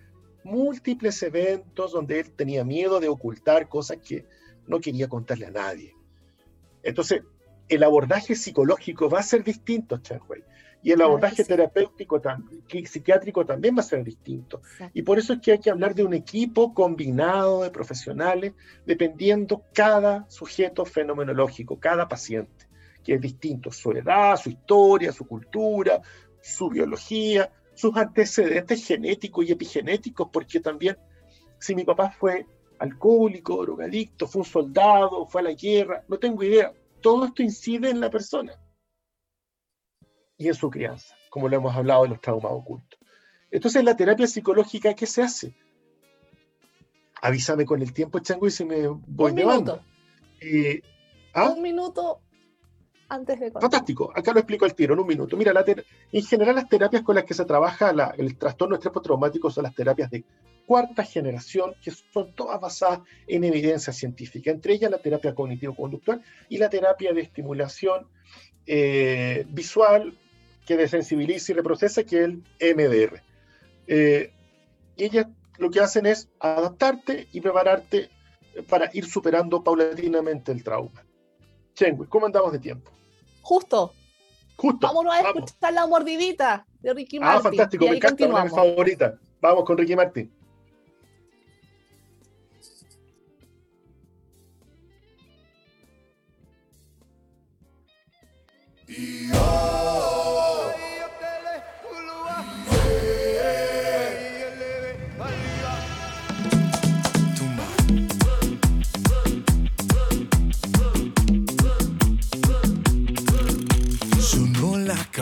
múltiples 0.45 1.21
eventos 1.25 1.91
donde 1.91 2.21
él 2.21 2.31
tenía 2.31 2.65
miedo 2.65 3.01
de 3.01 3.09
ocultar 3.09 3.69
cosas 3.69 3.97
que 3.97 4.25
no 4.69 4.81
quería 4.81 5.09
contarle 5.09 5.47
a 5.47 5.51
nadie. 5.51 5.97
Entonces, 6.85 7.23
el 7.69 7.83
abordaje 7.83 8.37
psicológico 8.37 9.09
va 9.09 9.19
a 9.19 9.25
ser 9.25 9.43
distinto, 9.43 9.99
Chanhuey. 9.99 10.45
Y 10.85 10.93
el 10.93 11.01
abordaje 11.01 11.43
terapéutico, 11.45 12.21
psiquiátrico 12.69 13.47
también 13.47 13.75
va 13.75 13.81
a 13.81 13.85
ser 13.85 14.05
distinto. 14.05 14.61
Y 14.93 15.01
por 15.01 15.19
eso 15.19 15.33
es 15.33 15.41
que 15.41 15.53
hay 15.53 15.59
que 15.59 15.71
hablar 15.71 15.95
de 15.95 16.05
un 16.05 16.13
equipo 16.13 16.75
combinado 16.75 17.63
de 17.63 17.71
profesionales, 17.71 18.53
dependiendo 18.85 19.63
cada 19.73 20.27
sujeto 20.29 20.85
fenomenológico, 20.85 21.81
cada 21.81 22.07
paciente, 22.07 22.69
que 23.03 23.15
es 23.15 23.21
distinto, 23.23 23.73
su 23.73 23.93
edad, 23.93 24.37
su 24.37 24.51
historia, 24.51 25.11
su 25.11 25.27
cultura, 25.27 26.03
su 26.43 26.69
biología, 26.69 27.51
sus 27.75 27.97
antecedentes 27.97 28.87
genéticos 28.87 29.47
y 29.47 29.53
epigenéticos, 29.53 30.29
porque 30.31 30.61
también 30.61 30.99
si 31.59 31.75
mi 31.75 31.85
papá 31.85 32.11
fue 32.11 32.47
alcohólico, 32.79 33.63
drogadicto, 33.63 34.27
fue 34.27 34.41
un 34.41 34.47
soldado, 34.47 35.25
fue 35.25 35.41
a 35.41 35.45
la 35.45 35.53
guerra, 35.55 36.05
no 36.09 36.19
tengo 36.19 36.43
idea. 36.43 36.75
Todo 37.01 37.25
esto 37.25 37.43
incide 37.43 37.89
en 37.89 38.01
la 38.01 38.11
persona 38.11 38.53
y 40.45 40.49
en 40.49 40.55
su 40.55 40.71
crianza, 40.71 41.15
como 41.31 41.49
lo 41.49 41.57
hemos 41.57 41.75
hablado 41.75 42.05
de 42.05 42.11
los 42.11 42.21
traumas 42.21 42.53
ocultos. 42.53 42.99
Entonces, 43.51 43.85
la 43.85 43.97
terapia 43.97 44.27
psicológica, 44.27 44.95
¿qué 44.95 45.07
se 45.07 45.23
hace? 45.23 45.55
Avísame 47.23 47.65
con 47.65 47.81
el 47.81 47.93
tiempo, 47.93 48.19
Chango, 48.19 48.47
y 48.47 48.51
si 48.51 48.65
me 48.65 48.87
voy 48.87 49.31
un 49.31 49.37
llevando. 49.37 49.81
Minuto. 50.43 50.87
¿ah? 51.33 51.51
Un 51.51 51.63
minuto 51.63 52.21
antes 53.09 53.39
de... 53.41 53.51
Fantástico, 53.51 54.13
acá 54.15 54.33
lo 54.33 54.41
explico 54.41 54.65
al 54.65 54.75
tiro, 54.75 54.95
en 54.95 55.01
un 55.01 55.07
minuto. 55.07 55.37
Mira, 55.37 55.53
la 55.53 55.65
en 55.67 56.25
general 56.25 56.57
las 56.57 56.69
terapias 56.69 57.03
con 57.03 57.15
las 57.15 57.25
que 57.25 57.35
se 57.35 57.45
trabaja 57.45 57.95
el 58.17 58.37
trastorno 58.37 58.75
estrés 58.75 58.93
postraumático 58.93 59.51
son 59.51 59.65
las 59.65 59.75
terapias 59.75 60.11
de 60.11 60.25
cuarta 60.67 61.05
generación, 61.05 61.75
que 61.83 61.91
son 61.91 62.35
todas 62.35 62.61
basadas 62.61 63.01
en 63.27 63.45
evidencia 63.45 63.93
científica, 63.93 64.51
entre 64.51 64.75
ellas 64.75 64.91
la 64.91 64.99
terapia 64.99 65.35
cognitivo-conductual 65.35 66.23
y 66.49 66.59
la 66.59 66.71
terapia 66.71 67.13
de 67.13 67.21
estimulación 67.21 68.09
eh, 68.67 69.45
visual 69.51 70.19
que 70.67 70.77
desensibiliza 70.77 71.53
y 71.53 71.55
reprocesa, 71.55 72.05
que 72.05 72.25
es 72.25 72.25
el 72.25 72.77
MDR. 72.77 73.23
Eh, 73.87 74.33
y 74.97 75.05
ellas 75.05 75.27
lo 75.59 75.71
que 75.71 75.81
hacen 75.81 76.07
es 76.07 76.29
adaptarte 76.41 77.29
y 77.33 77.41
prepararte 77.41 78.11
para 78.69 78.91
ir 78.93 79.05
superando 79.07 79.63
paulatinamente 79.63 80.53
el 80.53 80.63
trauma. 80.63 81.05
Chengui, 81.75 82.07
¿cómo 82.07 82.27
andamos 82.27 82.53
de 82.53 82.59
tiempo? 82.59 82.91
Justo. 83.43 83.93
Justo. 84.57 84.87
Vámonos 84.87 85.15
a 85.15 85.21
escuchar 85.21 85.73
la 85.73 85.87
mordidita 85.87 86.67
de 86.81 86.95
Ricky 86.95 87.17
ah, 87.17 87.21
Martin. 87.21 87.39
Ah, 87.39 87.43
fantástico, 87.43 87.85
me 87.89 87.97
encanta, 87.97 88.27
una 88.27 88.39
de 88.39 88.45
mis 88.45 88.55
favoritas. 88.55 89.15
Vamos 89.41 89.65
con 89.65 89.77
Ricky 89.77 89.97
Martin. 89.97 90.33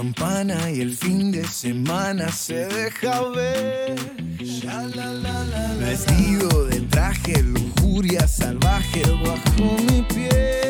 Campana 0.02 0.68
y 0.68 0.80
el 0.80 0.96
fin 0.96 1.30
de 1.30 1.46
semana 1.46 2.32
se 2.32 2.66
deja 2.66 3.22
ver. 3.28 3.94
Vestido 5.78 6.64
de 6.64 6.80
traje, 6.80 7.40
lujuria 7.44 8.26
salvaje 8.26 9.02
bajo 9.24 9.76
mi 9.88 10.02
piel. 10.02 10.61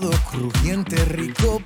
Crujiente, 0.00 1.04
rico 1.04 1.61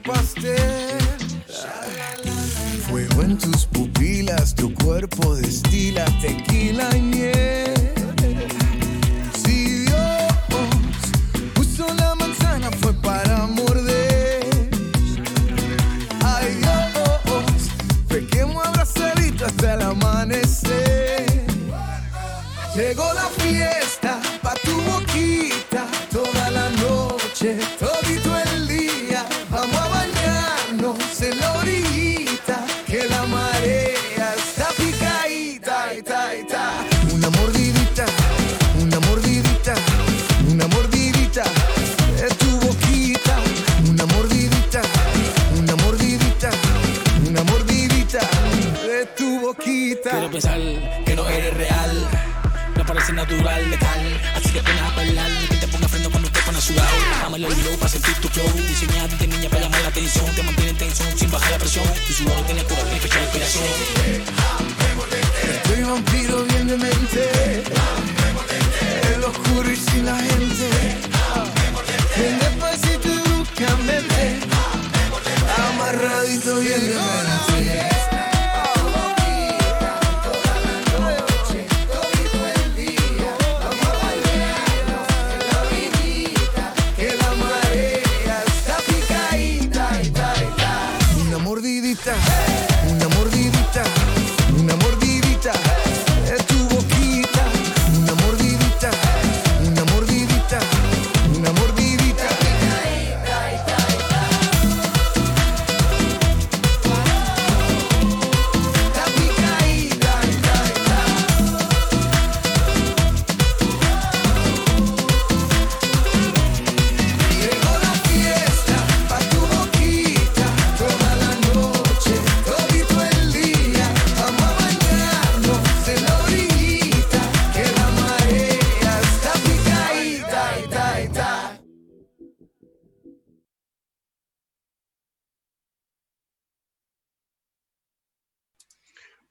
Quiero 49.95 50.31
pensar 50.31 50.59
que 51.05 51.15
no 51.15 51.29
eres 51.29 51.55
real 51.55 52.09
parece 52.87 53.13
natural, 53.13 53.71
letal. 53.71 54.21
Así 54.37 54.51
que 54.51 54.61
pon 54.63 54.79
a 54.79 54.91
bailar, 54.95 55.31
que 55.51 55.57
te 55.57 55.69
ponga 55.69 55.89
freno 55.89 56.11
cuando 56.11 56.31
te 56.31 56.41
pones 56.41 56.65
sudado. 56.65 56.97
Dámelo 57.21 57.49
el 57.49 57.65
low 57.65 57.77
para 57.79 57.91
sentir 57.91 58.15
tu 58.21 58.29
flow. 58.29 58.47
Diseñada 58.69 59.09
de 59.09 59.27
niña 59.27 59.49
para 59.51 59.63
llamar 59.63 59.83
la 59.83 59.89
atención. 59.89 60.27
Te 60.35 60.43
mantiene 60.43 60.71
en 60.71 60.77
tensión 60.77 61.19
sin 61.19 61.31
bajar 61.31 61.51
la 61.51 61.59
presión. 61.59 61.85
Tu 62.07 62.13
sudor 62.13 62.41
tiene 62.47 62.63
cura, 62.65 62.83
tiene 62.85 63.01
fecha 63.01 63.19
de 63.19 63.25
inspiración. 63.25 63.65
Estoy 65.55 65.83
vampiro 65.83 66.45
bien 66.45 66.67
de 66.69 66.77
mente. 66.77 67.63
El 69.15 69.25
oscuro 69.25 69.71
y 69.71 69.77
sin 69.77 70.07
la 70.07 70.17
gente. 70.17 71.16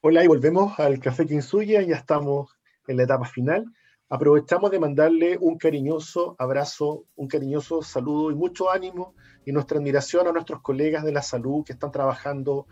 Hola 0.07 0.23
y 0.23 0.27
volvemos 0.27 0.79
al 0.79 0.99
Café 0.99 1.25
Quinsuya, 1.25 1.81
ya 1.81 1.95
estamos 1.95 2.55
en 2.87 2.97
la 2.97 3.05
etapa 3.05 3.25
final. 3.25 3.65
Aprovechamos 4.07 4.69
de 4.69 4.77
mandarle 4.77 5.35
un 5.41 5.57
cariñoso 5.57 6.35
abrazo, 6.37 7.05
un 7.15 7.27
cariñoso 7.27 7.81
saludo 7.81 8.29
y 8.29 8.35
mucho 8.35 8.69
ánimo 8.69 9.15
y 9.47 9.51
nuestra 9.51 9.79
admiración 9.79 10.27
a 10.27 10.31
nuestros 10.31 10.61
colegas 10.61 11.03
de 11.05 11.11
la 11.11 11.23
salud 11.23 11.65
que 11.65 11.73
están 11.73 11.91
trabajando 11.91 12.67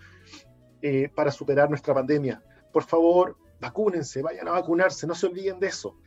eh, 0.83 1.09
para 1.09 1.31
superar 1.31 1.69
nuestra 1.69 1.95
pandemia. 1.95 2.43
Por 2.71 2.83
favor, 2.83 3.35
vacúnense, 3.59 4.21
vayan 4.21 4.47
a 4.47 4.51
vacunarse, 4.51 5.07
no 5.07 5.15
se 5.15 5.25
olviden 5.25 5.59
de 5.59 5.69
eso. 5.69 5.97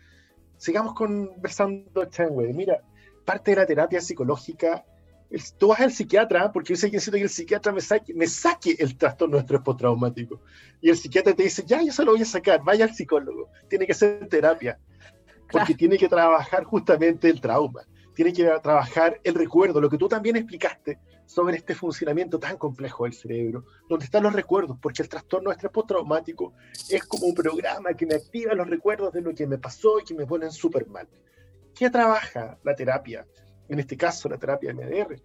Sigamos 0.57 0.95
conversando, 0.95 2.05
Chanwe. 2.05 2.53
Mira, 2.53 2.85
parte 3.24 3.51
de 3.51 3.57
la 3.57 3.66
terapia 3.66 4.01
psicológica 4.01 4.85
tú 5.59 5.68
vas 5.68 5.81
al 5.81 5.93
psiquiatra, 5.93 6.53
porque 6.53 6.74
yo 6.74 6.77
sé 6.77 6.91
que 6.91 6.97
necesito 6.97 7.16
que 7.16 7.24
el 7.24 7.29
psiquiatra 7.29 7.72
me 7.72 7.81
saque, 7.81 8.14
me 8.14 8.27
saque 8.27 8.77
el 8.79 8.97
trastorno 8.97 9.37
de 9.37 9.41
estrés 9.41 9.61
postraumático. 9.62 10.41
Y 10.81 10.91
el 10.91 10.97
psiquiatra 10.97 11.35
te 11.35 11.43
dice, 11.43 11.64
ya, 11.66 11.83
yo 11.83 11.93
se 11.93 12.05
lo 12.05 12.12
voy 12.12 12.22
a 12.22 12.27
sacar, 12.27 12.62
vaya 12.62 12.85
al 12.85 12.95
psicólogo. 12.95 13.51
Tiene 13.68 13.87
que 13.87 13.93
hacer 13.93 14.29
terapia, 14.29 14.79
porque 15.51 15.74
tiene 15.74 15.99
que 15.99 16.09
trabajar 16.09 16.64
justamente 16.64 17.29
el 17.29 17.41
trauma, 17.41 17.83
tiene 18.14 18.33
que 18.33 18.45
trabajar 18.62 19.20
el 19.24 19.35
recuerdo, 19.35 19.81
lo 19.81 19.91
que 19.91 19.99
tú 19.99 20.09
también 20.09 20.37
explicaste 20.37 20.99
sobre 21.27 21.57
este 21.57 21.74
funcionamiento 21.74 22.39
tan 22.39 22.57
complejo 22.57 23.05
del 23.05 23.12
cerebro, 23.12 23.64
donde 23.89 24.05
están 24.05 24.22
los 24.22 24.33
recuerdos, 24.33 24.79
porque 24.81 25.03
el 25.03 25.09
trastorno 25.09 25.51
de 25.51 25.55
estrés 25.55 25.72
postraumático 25.72 26.55
es 26.89 27.05
como 27.05 27.27
un 27.27 27.35
programa 27.35 27.95
que 27.95 28.07
me 28.07 28.14
activa 28.14 28.55
los 28.55 28.68
recuerdos 28.68 29.12
de 29.12 29.20
lo 29.20 29.35
que 29.35 29.47
me 29.47 29.59
pasó 29.59 29.99
y 29.99 30.05
que 30.05 30.14
me 30.14 30.27
ponen 30.27 30.53
súper 30.53 30.87
mal. 30.87 31.09
¿Qué 31.74 31.91
trabaja 31.91 32.59
la 32.62 32.74
terapia? 32.74 33.27
En 33.68 33.78
este 33.78 33.96
caso 33.96 34.28
la 34.28 34.38
terapia 34.38 34.72
MDR, 34.72 35.20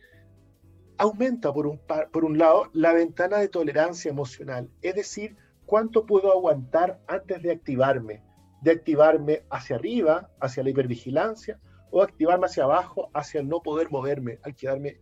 aumenta 0.97 1.51
por 1.51 1.67
un, 1.67 1.79
por 2.11 2.25
un 2.25 2.37
lado 2.37 2.69
la 2.73 2.93
ventana 2.93 3.37
de 3.37 3.49
tolerancia 3.49 4.09
emocional, 4.09 4.69
es 4.81 4.95
decir, 4.95 5.35
cuánto 5.65 6.05
puedo 6.05 6.31
aguantar 6.31 6.99
antes 7.07 7.41
de 7.41 7.51
activarme, 7.51 8.23
de 8.61 8.71
activarme 8.71 9.43
hacia 9.49 9.77
arriba, 9.77 10.29
hacia 10.39 10.63
la 10.63 10.69
hipervigilancia, 10.69 11.59
o 11.91 12.01
activarme 12.01 12.45
hacia 12.45 12.63
abajo, 12.63 13.09
hacia 13.13 13.41
el 13.41 13.49
no 13.49 13.61
poder 13.61 13.91
moverme, 13.91 14.39
al 14.43 14.55
quedarme 14.55 14.99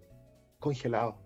congelado. 0.59 1.17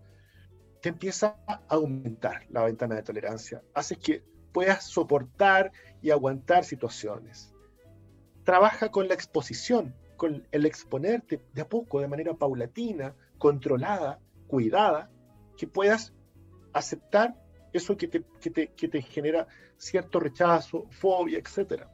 Te 0.82 0.89
empieza 0.89 1.38
a 1.47 1.61
aumentar 1.70 2.45
la 2.49 2.64
ventana 2.66 2.95
de 2.95 3.03
tolerancia, 3.03 3.61
hace 3.74 3.95
que 3.95 4.24
puedas 4.51 4.84
soportar 4.86 5.72
y 6.01 6.11
aguantar 6.11 6.64
situaciones. 6.66 7.53
Trabaja 8.43 8.91
con 8.91 9.07
la 9.07 9.14
exposición, 9.14 9.95
el 10.28 10.66
exponerte 10.66 11.42
de 11.54 11.62
a 11.62 11.70
poco, 11.70 12.00
de 12.00 12.08
manera 12.08 12.34
paulatina, 12.34 13.16
controlada, 13.38 14.20
cuidada, 14.48 15.10
que 15.58 15.68
puedas 15.68 16.14
aceptar 16.74 17.36
eso 17.74 17.98
que 17.98 18.08
te, 18.08 18.24
que 18.40 18.88
te, 18.88 19.02
genera 19.02 19.48
cierto 19.78 20.20
rechazo, 20.20 20.88
fobia, 20.92 21.40
etc. 21.40 21.86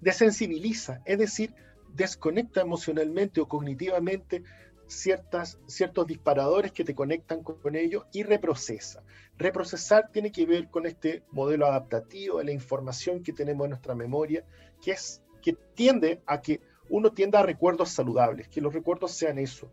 Desensibiliza, 0.00 1.02
es 1.04 1.18
decir, 1.18 1.54
desconecta 1.94 2.62
emocionalmente 2.62 3.40
o 3.40 3.48
cognitivamente 3.48 4.42
ciertas, 4.86 5.58
ciertos 5.66 6.06
disparadores 6.06 6.72
que 6.72 6.84
te 6.84 6.94
conectan 6.94 7.42
con, 7.42 7.60
con 7.60 7.76
ello 7.76 8.06
y 8.12 8.22
reprocesa. 8.22 9.02
Reprocesar 9.36 10.10
tiene 10.10 10.32
que 10.32 10.46
ver 10.46 10.68
con 10.70 10.86
este 10.86 11.22
modelo 11.30 11.66
adaptativo 11.66 12.38
de 12.38 12.44
la 12.44 12.52
información 12.52 13.22
que 13.22 13.32
tenemos 13.32 13.66
en 13.66 13.70
nuestra 13.70 13.94
memoria, 13.94 14.44
que, 14.80 14.92
es, 14.92 15.22
que 15.42 15.54
tiende 15.74 16.22
a 16.26 16.40
que 16.40 16.60
uno 16.92 17.10
tienda 17.10 17.40
a 17.40 17.42
recuerdos 17.42 17.88
saludables, 17.88 18.48
que 18.48 18.60
los 18.60 18.74
recuerdos 18.74 19.12
sean 19.12 19.38
eso. 19.38 19.72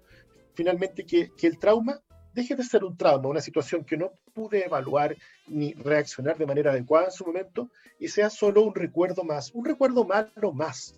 Finalmente, 0.54 1.06
que, 1.06 1.30
el 1.42 1.60
trauma 1.60 2.00
deje 2.34 2.56
de 2.56 2.64
ser 2.64 2.86
un 2.86 2.96
trauma, 2.96 3.28
una 3.28 3.42
situación 3.42 3.84
que 3.84 3.98
no 3.98 4.14
pude 4.34 4.66
evaluar 4.66 5.18
ni 5.46 5.74
reaccionar 5.74 6.38
de 6.38 6.46
manera 6.46 6.72
adecuada 6.72 7.08
en 7.08 7.12
su 7.12 7.26
momento, 7.26 7.70
y 8.00 8.08
sea 8.08 8.30
solo 8.30 8.62
un 8.62 8.74
recuerdo 8.74 9.26
más, 9.26 9.52
un 9.54 9.66
recuerdo 9.66 10.06
malo 10.06 10.54
más. 10.54 10.96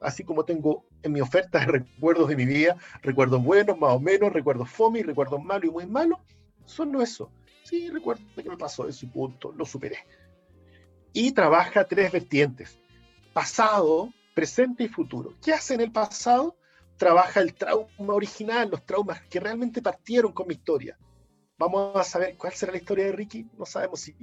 Así 0.00 0.22
como 0.22 0.44
tengo 0.44 0.84
en 1.02 1.12
mi 1.12 1.20
oferta 1.20 1.64
recuerdos 1.66 2.28
de 2.28 2.36
mi 2.36 2.44
vida, 2.46 2.76
recuerdos 3.02 3.42
buenos, 3.42 3.76
más 3.76 3.94
o 3.94 4.00
menos, 4.00 4.32
recuerdos 4.32 4.70
fome 4.70 5.02
recuerdos 5.02 5.42
malos 5.42 5.64
y 5.64 5.72
muy 5.72 5.86
malos, 5.86 6.20
solo 6.66 7.02
eso. 7.02 7.32
Sí, 7.64 7.90
recuerdo 7.90 8.22
que 8.36 8.48
me 8.48 8.56
pasó 8.56 8.86
eso 8.86 9.06
y 9.06 9.08
punto, 9.08 9.50
lo 9.50 9.64
superé. 9.64 9.98
Y 11.12 11.32
trabaja 11.32 11.82
tres 11.82 12.12
vertientes. 12.12 12.78
Pasado, 13.32 14.12
presente 14.34 14.84
y 14.84 14.88
futuro. 14.88 15.34
¿Qué 15.42 15.52
hace 15.52 15.74
en 15.74 15.80
el 15.80 15.92
pasado? 15.92 16.56
Trabaja 16.96 17.40
el 17.40 17.54
trauma 17.54 18.14
original, 18.14 18.68
los 18.70 18.84
traumas 18.84 19.22
que 19.22 19.40
realmente 19.40 19.80
partieron 19.80 20.32
con 20.32 20.48
mi 20.48 20.54
historia. 20.54 20.98
Vamos 21.56 21.96
a 21.96 22.04
saber 22.04 22.36
cuál 22.36 22.52
será 22.52 22.72
la 22.72 22.78
historia 22.78 23.06
de 23.06 23.12
Ricky, 23.12 23.46
no 23.56 23.64
sabemos 23.64 24.00
si, 24.00 24.14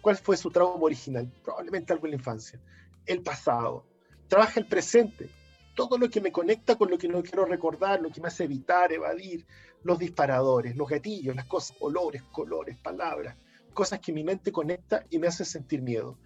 cuál 0.00 0.16
fue 0.16 0.36
su 0.36 0.50
trauma 0.50 0.82
original, 0.84 1.30
probablemente 1.42 1.92
algo 1.92 2.06
en 2.06 2.12
la 2.12 2.16
infancia. 2.18 2.60
El 3.06 3.22
pasado. 3.22 3.86
Trabaja 4.28 4.60
el 4.60 4.66
presente, 4.66 5.28
todo 5.74 5.98
lo 5.98 6.08
que 6.08 6.20
me 6.20 6.32
conecta 6.32 6.76
con 6.76 6.90
lo 6.90 6.98
que 6.98 7.08
no 7.08 7.22
quiero 7.22 7.44
recordar, 7.44 8.00
lo 8.00 8.10
que 8.10 8.20
me 8.20 8.28
hace 8.28 8.44
evitar, 8.44 8.92
evadir, 8.92 9.46
los 9.82 9.98
disparadores, 9.98 10.76
los 10.76 10.88
gatillos, 10.88 11.36
las 11.36 11.46
cosas, 11.46 11.76
olores, 11.80 12.22
colores, 12.22 12.76
palabras, 12.78 13.36
cosas 13.72 14.00
que 14.00 14.12
mi 14.12 14.24
mente 14.24 14.52
conecta 14.52 15.04
y 15.10 15.18
me 15.18 15.26
hace 15.26 15.44
sentir 15.44 15.82
miedo. 15.82 16.18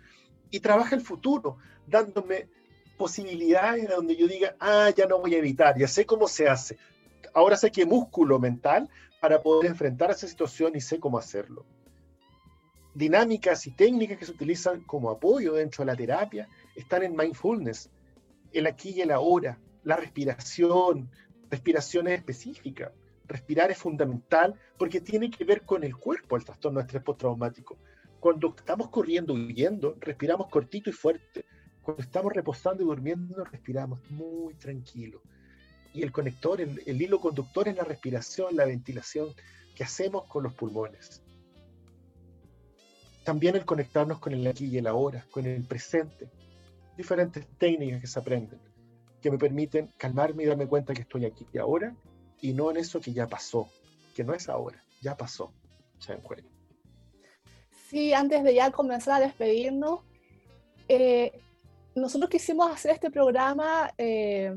Y 0.51 0.61
trabaja 0.61 0.95
el 0.95 1.03
futuro, 1.03 1.59
dándome 1.87 2.49
posibilidades 2.99 3.89
donde 3.89 4.17
yo 4.17 4.27
diga, 4.29 4.57
ah, 4.61 4.91
ya 4.95 5.07
no 5.07 5.21
voy 5.21 5.35
a 5.35 5.39
evitar, 5.39 5.79
ya 5.79 5.89
sé 5.89 6.05
cómo 6.05 6.29
se 6.29 6.49
hace. 6.49 6.77
Ahora 7.33 7.57
sé 7.57 7.71
que 7.71 7.87
músculo 7.87 8.39
mental 8.39 8.91
para 9.21 9.41
poder 9.41 9.71
enfrentar 9.71 10.11
esa 10.11 10.27
situación 10.27 10.73
y 10.75 10.81
sé 10.81 11.01
cómo 11.01 11.17
hacerlo. 11.17 11.65
Dinámicas 12.95 13.67
y 13.67 13.71
técnicas 13.71 14.19
que 14.19 14.27
se 14.27 14.33
utilizan 14.33 14.83
como 14.83 15.11
apoyo 15.11 15.55
dentro 15.55 15.85
de 15.85 15.93
la 15.93 15.97
terapia 15.97 16.49
están 16.75 17.05
en 17.05 17.17
mindfulness, 17.17 17.91
el 18.53 18.67
aquí 18.67 18.91
y 18.91 19.01
el 19.01 19.13
ahora, 19.13 19.59
la 19.85 19.97
respiración, 19.97 21.09
respiraciones 21.49 22.19
específicas. 22.19 22.93
Respirar 23.27 23.71
es 23.71 23.79
fundamental 23.79 24.55
porque 24.79 25.01
tiene 25.01 25.31
que 25.31 25.45
ver 25.45 25.63
con 25.63 25.85
el 25.85 25.97
cuerpo, 25.97 26.37
el 26.37 26.45
trastorno 26.45 26.81
de 26.81 26.87
estrés 26.87 27.03
postraumático. 27.03 27.79
Cuando 28.19 28.55
estamos 28.57 28.89
corriendo, 28.89 29.35
huyendo, 29.35 29.97
respiramos 30.01 30.49
cortito 30.49 30.91
y 30.91 30.93
fuerte 30.93 31.45
cuando 31.89 32.03
estamos 32.03 32.35
reposando 32.35 32.83
y 32.83 32.87
durmiendo, 32.87 33.43
respiramos 33.45 33.99
muy 34.11 34.53
tranquilo. 34.57 35.23
Y 35.95 36.03
el 36.03 36.13
conector, 36.13 36.61
el, 36.61 37.01
hilo 37.01 37.19
conductor 37.19 37.67
es 37.67 37.77
la 37.77 37.85
respiración, 37.85 38.55
la 38.55 38.67
ventilación 38.67 39.31
que 39.75 39.85
hacemos 39.85 40.25
con 40.25 40.43
los 40.43 40.53
pulmones. 40.53 41.23
También 43.25 43.57
el 43.57 43.65
conectarnos 43.65 44.19
con 44.19 44.35
el 44.35 44.47
aquí 44.47 44.67
y 44.67 44.77
el 44.77 44.87
ahora, 44.87 45.25
con 45.31 45.47
el 45.47 45.65
presente. 45.65 46.29
Diferentes 46.95 47.47
técnicas 47.57 48.03
que 48.03 48.07
se 48.07 48.19
aprenden, 48.19 48.61
que 49.23 49.31
me 49.31 49.39
permiten 49.39 49.91
calmarme 49.97 50.43
y 50.43 50.47
darme 50.47 50.67
cuenta 50.67 50.93
que 50.93 51.01
estoy 51.01 51.25
aquí 51.25 51.47
y 51.55 51.57
ahora, 51.57 51.97
y 52.43 52.53
no 52.53 52.71
en 52.71 52.77
eso 52.77 53.01
que 53.01 53.15
ya 53.15 53.27
pasó, 53.27 53.67
que 54.15 54.25
no 54.25 54.35
es 54.35 54.51
ahora, 54.51 54.85
ya 55.01 55.17
pasó. 55.17 55.55
Sí, 57.89 58.13
antes 58.13 58.45
de 58.45 58.55
ya 58.55 58.73
comenzar 58.73 59.23
a 59.23 59.25
despedirnos, 59.25 60.01
eh, 60.91 61.33
nosotros 61.99 62.31
quisimos 62.31 62.71
hacer 62.71 62.93
este 62.93 63.11
programa, 63.11 63.93
eh, 63.99 64.55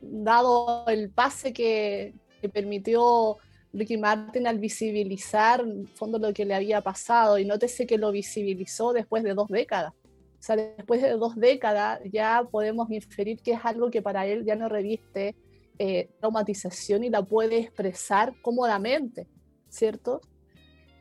dado 0.00 0.84
el 0.88 1.10
pase 1.10 1.52
que, 1.52 2.14
permitió 2.52 3.36
Ricky 3.72 3.96
Martin 3.96 4.46
al 4.46 4.60
visibilizar 4.60 5.60
en 5.60 5.88
fondo 5.88 6.20
lo 6.20 6.32
que 6.32 6.44
le 6.44 6.54
había 6.54 6.80
pasado, 6.80 7.36
y 7.36 7.44
nótese 7.44 7.86
que 7.86 7.98
lo 7.98 8.12
visibilizó 8.12 8.92
después 8.92 9.24
de 9.24 9.34
dos 9.34 9.48
décadas. 9.48 9.92
O 9.94 10.42
sea, 10.42 10.54
después 10.54 11.02
de 11.02 11.10
dos 11.10 11.34
décadas 11.34 12.00
ya 12.12 12.46
podemos 12.48 12.88
inferir 12.92 13.42
que 13.42 13.52
es 13.52 13.60
algo 13.64 13.90
que 13.90 14.02
para 14.02 14.24
él 14.26 14.44
ya 14.44 14.54
no 14.54 14.68
reviste 14.68 15.34
eh, 15.80 16.10
traumatización 16.20 17.02
y 17.02 17.10
la 17.10 17.22
puede 17.22 17.58
expresar 17.58 18.34
cómodamente, 18.40 19.26
¿cierto? 19.68 20.20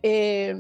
Eh, 0.02 0.56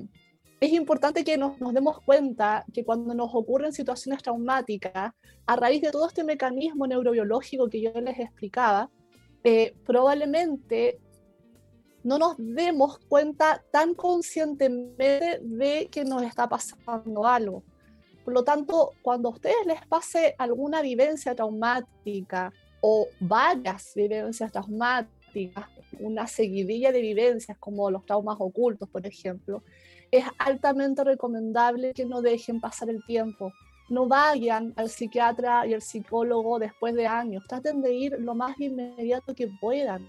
es 0.59 0.71
importante 0.71 1.23
que 1.23 1.37
nos, 1.37 1.59
demos 1.73 2.01
cuenta 2.01 2.65
que 2.73 2.83
cuando 2.83 3.13
nos 3.13 3.29
ocurren 3.33 3.73
situaciones 3.73 4.23
traumáticas, 4.23 5.13
a 5.45 5.55
raíz 5.55 5.81
de 5.81 5.91
todo 5.91 6.07
este 6.07 6.23
mecanismo 6.23 6.87
neurobiológico 6.87 7.69
que 7.69 7.81
yo 7.81 7.91
les 8.01 8.19
explicaba, 8.19 8.89
eh, 9.43 9.75
probablemente 9.85 10.99
no 12.03 12.17
nos 12.17 12.35
demos 12.37 12.97
cuenta 13.07 13.63
tan 13.71 13.93
conscientemente 13.93 15.39
de 15.43 15.89
que 15.91 16.03
nos 16.03 16.23
está 16.23 16.49
pasando 16.49 17.25
algo. 17.25 17.63
Por 18.25 18.33
lo 18.33 18.43
tanto, 18.43 18.91
cuando 19.03 19.29
a 19.29 19.33
ustedes 19.33 19.65
les 19.65 19.85
pase 19.85 20.35
alguna 20.37 20.81
vivencia 20.81 21.35
traumática 21.35 22.51
o 22.81 23.07
varias 23.19 23.93
vivencias 23.95 24.51
traumáticas, 24.51 25.65
una 25.99 26.27
seguidilla 26.27 26.91
de 26.91 27.01
vivencias 27.01 27.57
como 27.57 27.91
los 27.91 28.05
traumas 28.05 28.37
ocultos, 28.39 28.89
por 28.89 29.05
ejemplo, 29.05 29.63
es 30.11 30.25
altamente 30.37 31.03
recomendable 31.03 31.93
que 31.93 32.05
no 32.05 32.21
dejen 32.21 32.59
pasar 32.59 32.89
el 32.89 33.03
tiempo. 33.05 33.51
No 33.89 34.07
vayan 34.07 34.73
al 34.75 34.89
psiquiatra 34.89 35.65
y 35.65 35.73
al 35.73 35.81
psicólogo 35.81 36.59
después 36.59 36.93
de 36.93 37.07
años. 37.07 37.43
Traten 37.47 37.81
de 37.81 37.93
ir 37.93 38.15
lo 38.19 38.35
más 38.35 38.59
inmediato 38.59 39.33
que 39.33 39.47
puedan. 39.47 40.07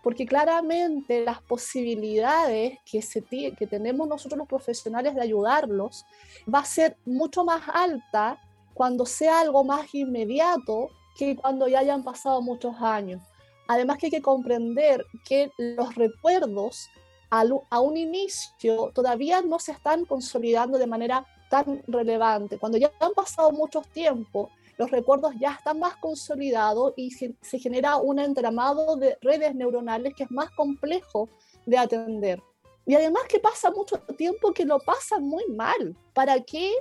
porque 0.00 0.24
claramente 0.24 1.24
las 1.24 1.42
posibilidades 1.42 2.78
que, 2.90 3.02
se 3.02 3.20
que 3.20 3.66
tenemos 3.66 4.08
nosotros 4.08 4.38
los 4.38 4.48
profesionales 4.48 5.14
de 5.14 5.20
ayudarlos 5.20 6.06
va 6.52 6.60
a 6.60 6.64
ser 6.64 6.96
mucho 7.04 7.44
más 7.44 7.62
alta 7.68 8.38
cuando 8.74 9.04
sea 9.04 9.40
algo 9.40 9.64
más 9.64 9.92
inmediato 9.92 10.90
que 11.16 11.34
cuando 11.34 11.66
ya 11.66 11.80
hayan 11.80 12.04
pasado 12.04 12.40
muchos 12.40 12.76
años. 12.80 13.20
Además 13.66 13.98
que 13.98 14.06
hay 14.06 14.12
que 14.12 14.22
comprender 14.22 15.04
que 15.24 15.50
los 15.58 15.94
recuerdos 15.96 16.88
a 17.30 17.80
un 17.80 17.96
inicio 17.96 18.90
todavía 18.94 19.42
no 19.42 19.58
se 19.58 19.72
están 19.72 20.04
consolidando 20.04 20.78
de 20.78 20.86
manera 20.86 21.26
tan 21.50 21.82
relevante. 21.86 22.58
Cuando 22.58 22.78
ya 22.78 22.90
han 23.00 23.12
pasado 23.12 23.50
muchos 23.52 23.86
tiempos, 23.88 24.50
los 24.78 24.90
recuerdos 24.90 25.34
ya 25.38 25.52
están 25.52 25.80
más 25.80 25.96
consolidados 25.96 26.94
y 26.96 27.10
se, 27.10 27.34
genera 27.58 27.96
un 27.96 28.18
entramado 28.18 28.96
de 28.96 29.18
redes 29.20 29.54
neuronales 29.54 30.14
que 30.14 30.22
es 30.22 30.30
más 30.30 30.50
complejo 30.52 31.28
de 31.66 31.78
atender. 31.78 32.42
Y 32.86 32.94
además 32.94 33.24
que 33.28 33.40
pasa 33.40 33.70
mucho 33.70 33.98
tiempo 34.16 34.52
que 34.52 34.64
lo 34.64 34.78
pasan 34.78 35.24
muy 35.24 35.44
mal. 35.48 35.96
¿Para 36.14 36.40
qué, 36.40 36.72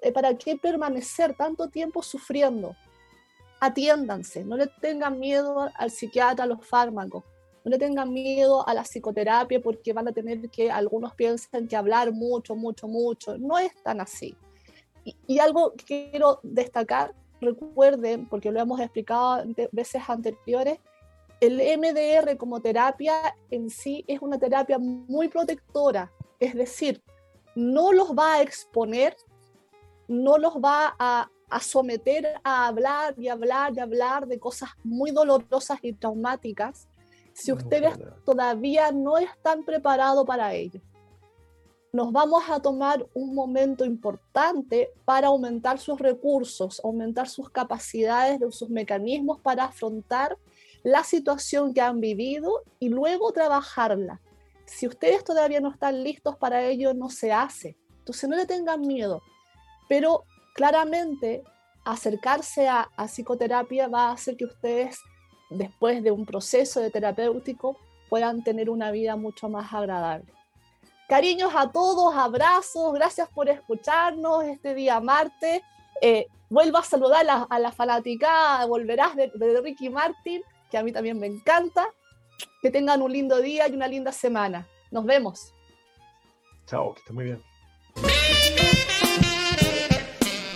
eh, 0.00 0.12
¿Para 0.12 0.34
qué 0.34 0.56
permanecer 0.56 1.36
tanto 1.36 1.68
tiempo 1.68 2.02
sufriendo? 2.02 2.74
Atiéndanse, 3.60 4.42
no 4.42 4.56
le 4.56 4.66
tengan 4.80 5.20
miedo 5.20 5.70
al 5.76 5.90
psiquiatra, 5.90 6.44
a 6.44 6.48
los 6.48 6.66
fármacos, 6.66 7.22
no 7.64 7.70
le 7.70 7.78
tengan 7.78 8.12
miedo 8.12 8.66
a 8.66 8.74
la 8.74 8.82
psicoterapia 8.82 9.60
porque 9.60 9.92
van 9.92 10.08
a 10.08 10.12
tener 10.12 10.50
que, 10.50 10.70
algunos 10.70 11.14
piensan 11.14 11.68
que 11.68 11.76
hablar 11.76 12.12
mucho, 12.12 12.56
mucho, 12.56 12.88
mucho. 12.88 13.38
No 13.38 13.58
es 13.58 13.74
tan 13.82 14.00
así. 14.00 14.36
Y, 15.04 15.38
algo 15.38 15.72
que 15.74 16.10
quiero 16.10 16.40
destacar, 16.42 17.14
recuerden, 17.40 18.28
porque 18.28 18.50
lo 18.50 18.60
hemos 18.60 18.80
explicado 18.80 19.44
veces 19.72 20.02
anteriores, 20.08 20.78
el 21.40 21.56
MDR 21.78 22.36
como 22.36 22.60
terapia 22.60 23.36
en 23.50 23.68
sí 23.68 24.04
es 24.06 24.22
una 24.22 24.38
terapia 24.38 24.78
muy 24.78 25.26
protectora, 25.26 26.12
es 26.38 26.54
decir, 26.54 27.02
no 27.56 27.92
los 27.92 28.12
va 28.12 28.34
a 28.34 28.42
exponer, 28.42 29.16
no 30.06 30.38
los 30.38 30.54
va 30.54 30.94
a, 30.98 31.28
a, 31.50 31.60
someter 31.60 32.40
a 32.44 32.68
hablar 32.68 33.14
y 33.18 33.26
hablar 33.26 33.72
y 33.76 33.80
hablar 33.80 34.28
de 34.28 34.38
cosas 34.38 34.70
muy 34.84 35.10
dolorosas 35.10 35.80
y 35.82 35.92
traumáticas 35.92 36.86
si 37.32 37.52
ustedes 37.52 37.94
todavía 38.24 38.92
no 38.92 39.18
están 39.18 39.64
preparados 39.64 40.24
para 40.26 40.54
ello 40.54 40.80
nos 41.92 42.10
vamos 42.10 42.44
a 42.48 42.58
tomar 42.60 43.06
un 43.12 43.34
momento 43.34 43.84
importante 43.84 44.90
para 45.04 45.26
aumentar 45.26 45.78
sus 45.78 46.00
recursos, 46.00 46.80
aumentar 46.82 47.28
sus 47.28 47.50
capacidades, 47.50 48.40
sus 48.50 48.70
mecanismos 48.70 49.40
para 49.40 49.64
afrontar 49.64 50.38
la 50.82 51.04
situación 51.04 51.74
que 51.74 51.82
han 51.82 52.00
vivido 52.00 52.62
y 52.78 52.88
luego 52.88 53.30
trabajarla. 53.32 54.22
Si 54.64 54.86
ustedes 54.86 55.22
todavía 55.22 55.60
no 55.60 55.70
están 55.70 56.02
listos 56.02 56.36
para 56.36 56.62
ello, 56.62 56.94
no 56.94 57.10
se 57.10 57.30
hace. 57.30 57.76
Entonces 57.98 58.28
no 58.28 58.36
le 58.36 58.46
tengan 58.46 58.80
miedo, 58.80 59.20
pero 59.86 60.24
claramente 60.54 61.44
acercarse 61.84 62.68
a, 62.68 62.88
a 62.96 63.06
psicoterapia 63.06 63.88
va 63.88 64.08
a 64.08 64.12
hacer 64.12 64.38
que 64.38 64.46
ustedes, 64.46 64.98
después 65.56 66.02
de 66.02 66.10
un 66.10 66.26
proceso 66.26 66.80
de 66.80 66.90
terapéutico, 66.90 67.76
puedan 68.08 68.42
tener 68.44 68.68
una 68.68 68.90
vida 68.90 69.16
mucho 69.16 69.48
más 69.48 69.72
agradable. 69.72 70.32
Cariños 71.08 71.52
a 71.54 71.70
todos, 71.70 72.14
abrazos, 72.14 72.92
gracias 72.94 73.28
por 73.28 73.48
escucharnos 73.48 74.44
este 74.44 74.74
día 74.74 75.00
martes. 75.00 75.62
Eh, 76.00 76.26
vuelvo 76.48 76.78
a 76.78 76.82
saludar 76.84 77.26
a, 77.48 77.58
la 77.58 77.72
fanática, 77.72 78.64
volverás 78.66 79.14
de, 79.16 79.30
Ricky 79.62 79.90
Martin, 79.90 80.42
que 80.70 80.78
a 80.78 80.82
mí 80.82 80.92
también 80.92 81.18
me 81.18 81.26
encanta. 81.26 81.86
Que 82.60 82.70
tengan 82.70 83.02
un 83.02 83.12
lindo 83.12 83.40
día 83.40 83.68
y 83.68 83.72
una 83.72 83.88
linda 83.88 84.12
semana. 84.12 84.66
Nos 84.90 85.04
vemos. 85.04 85.52
Chao, 86.66 86.94
que 86.94 87.00
esté 87.00 87.12
muy 87.12 87.24
bien. 87.24 87.42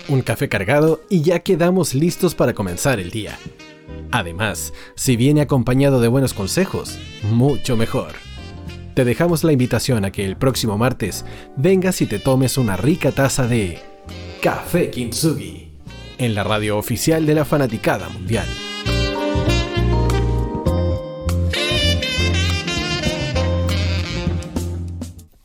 Un 0.09 0.21
café 0.21 0.47
cargado 0.47 1.01
y 1.09 1.21
ya 1.21 1.39
quedamos 1.39 1.93
listos 1.93 2.33
para 2.33 2.53
comenzar 2.53 2.99
el 2.99 3.11
día. 3.11 3.37
Además, 4.11 4.73
si 4.95 5.15
viene 5.15 5.41
acompañado 5.41 5.99
de 5.99 6.07
buenos 6.07 6.33
consejos, 6.33 6.97
mucho 7.31 7.75
mejor 7.77 8.27
te 8.97 9.05
dejamos 9.05 9.43
la 9.43 9.51
invitación 9.51 10.05
a 10.05 10.11
que 10.11 10.25
el 10.25 10.37
próximo 10.37 10.75
martes 10.75 11.23
vengas 11.55 12.01
y 12.01 12.07
te 12.07 12.17
tomes 12.17 12.57
una 12.57 12.77
rica 12.77 13.11
taza 13.11 13.45
de 13.45 13.77
Café 14.41 14.89
Kintsugi 14.89 15.69
en 16.17 16.33
la 16.33 16.43
radio 16.43 16.79
oficial 16.79 17.27
de 17.27 17.35
la 17.35 17.45
Fanaticada 17.45 18.09
Mundial. 18.09 18.47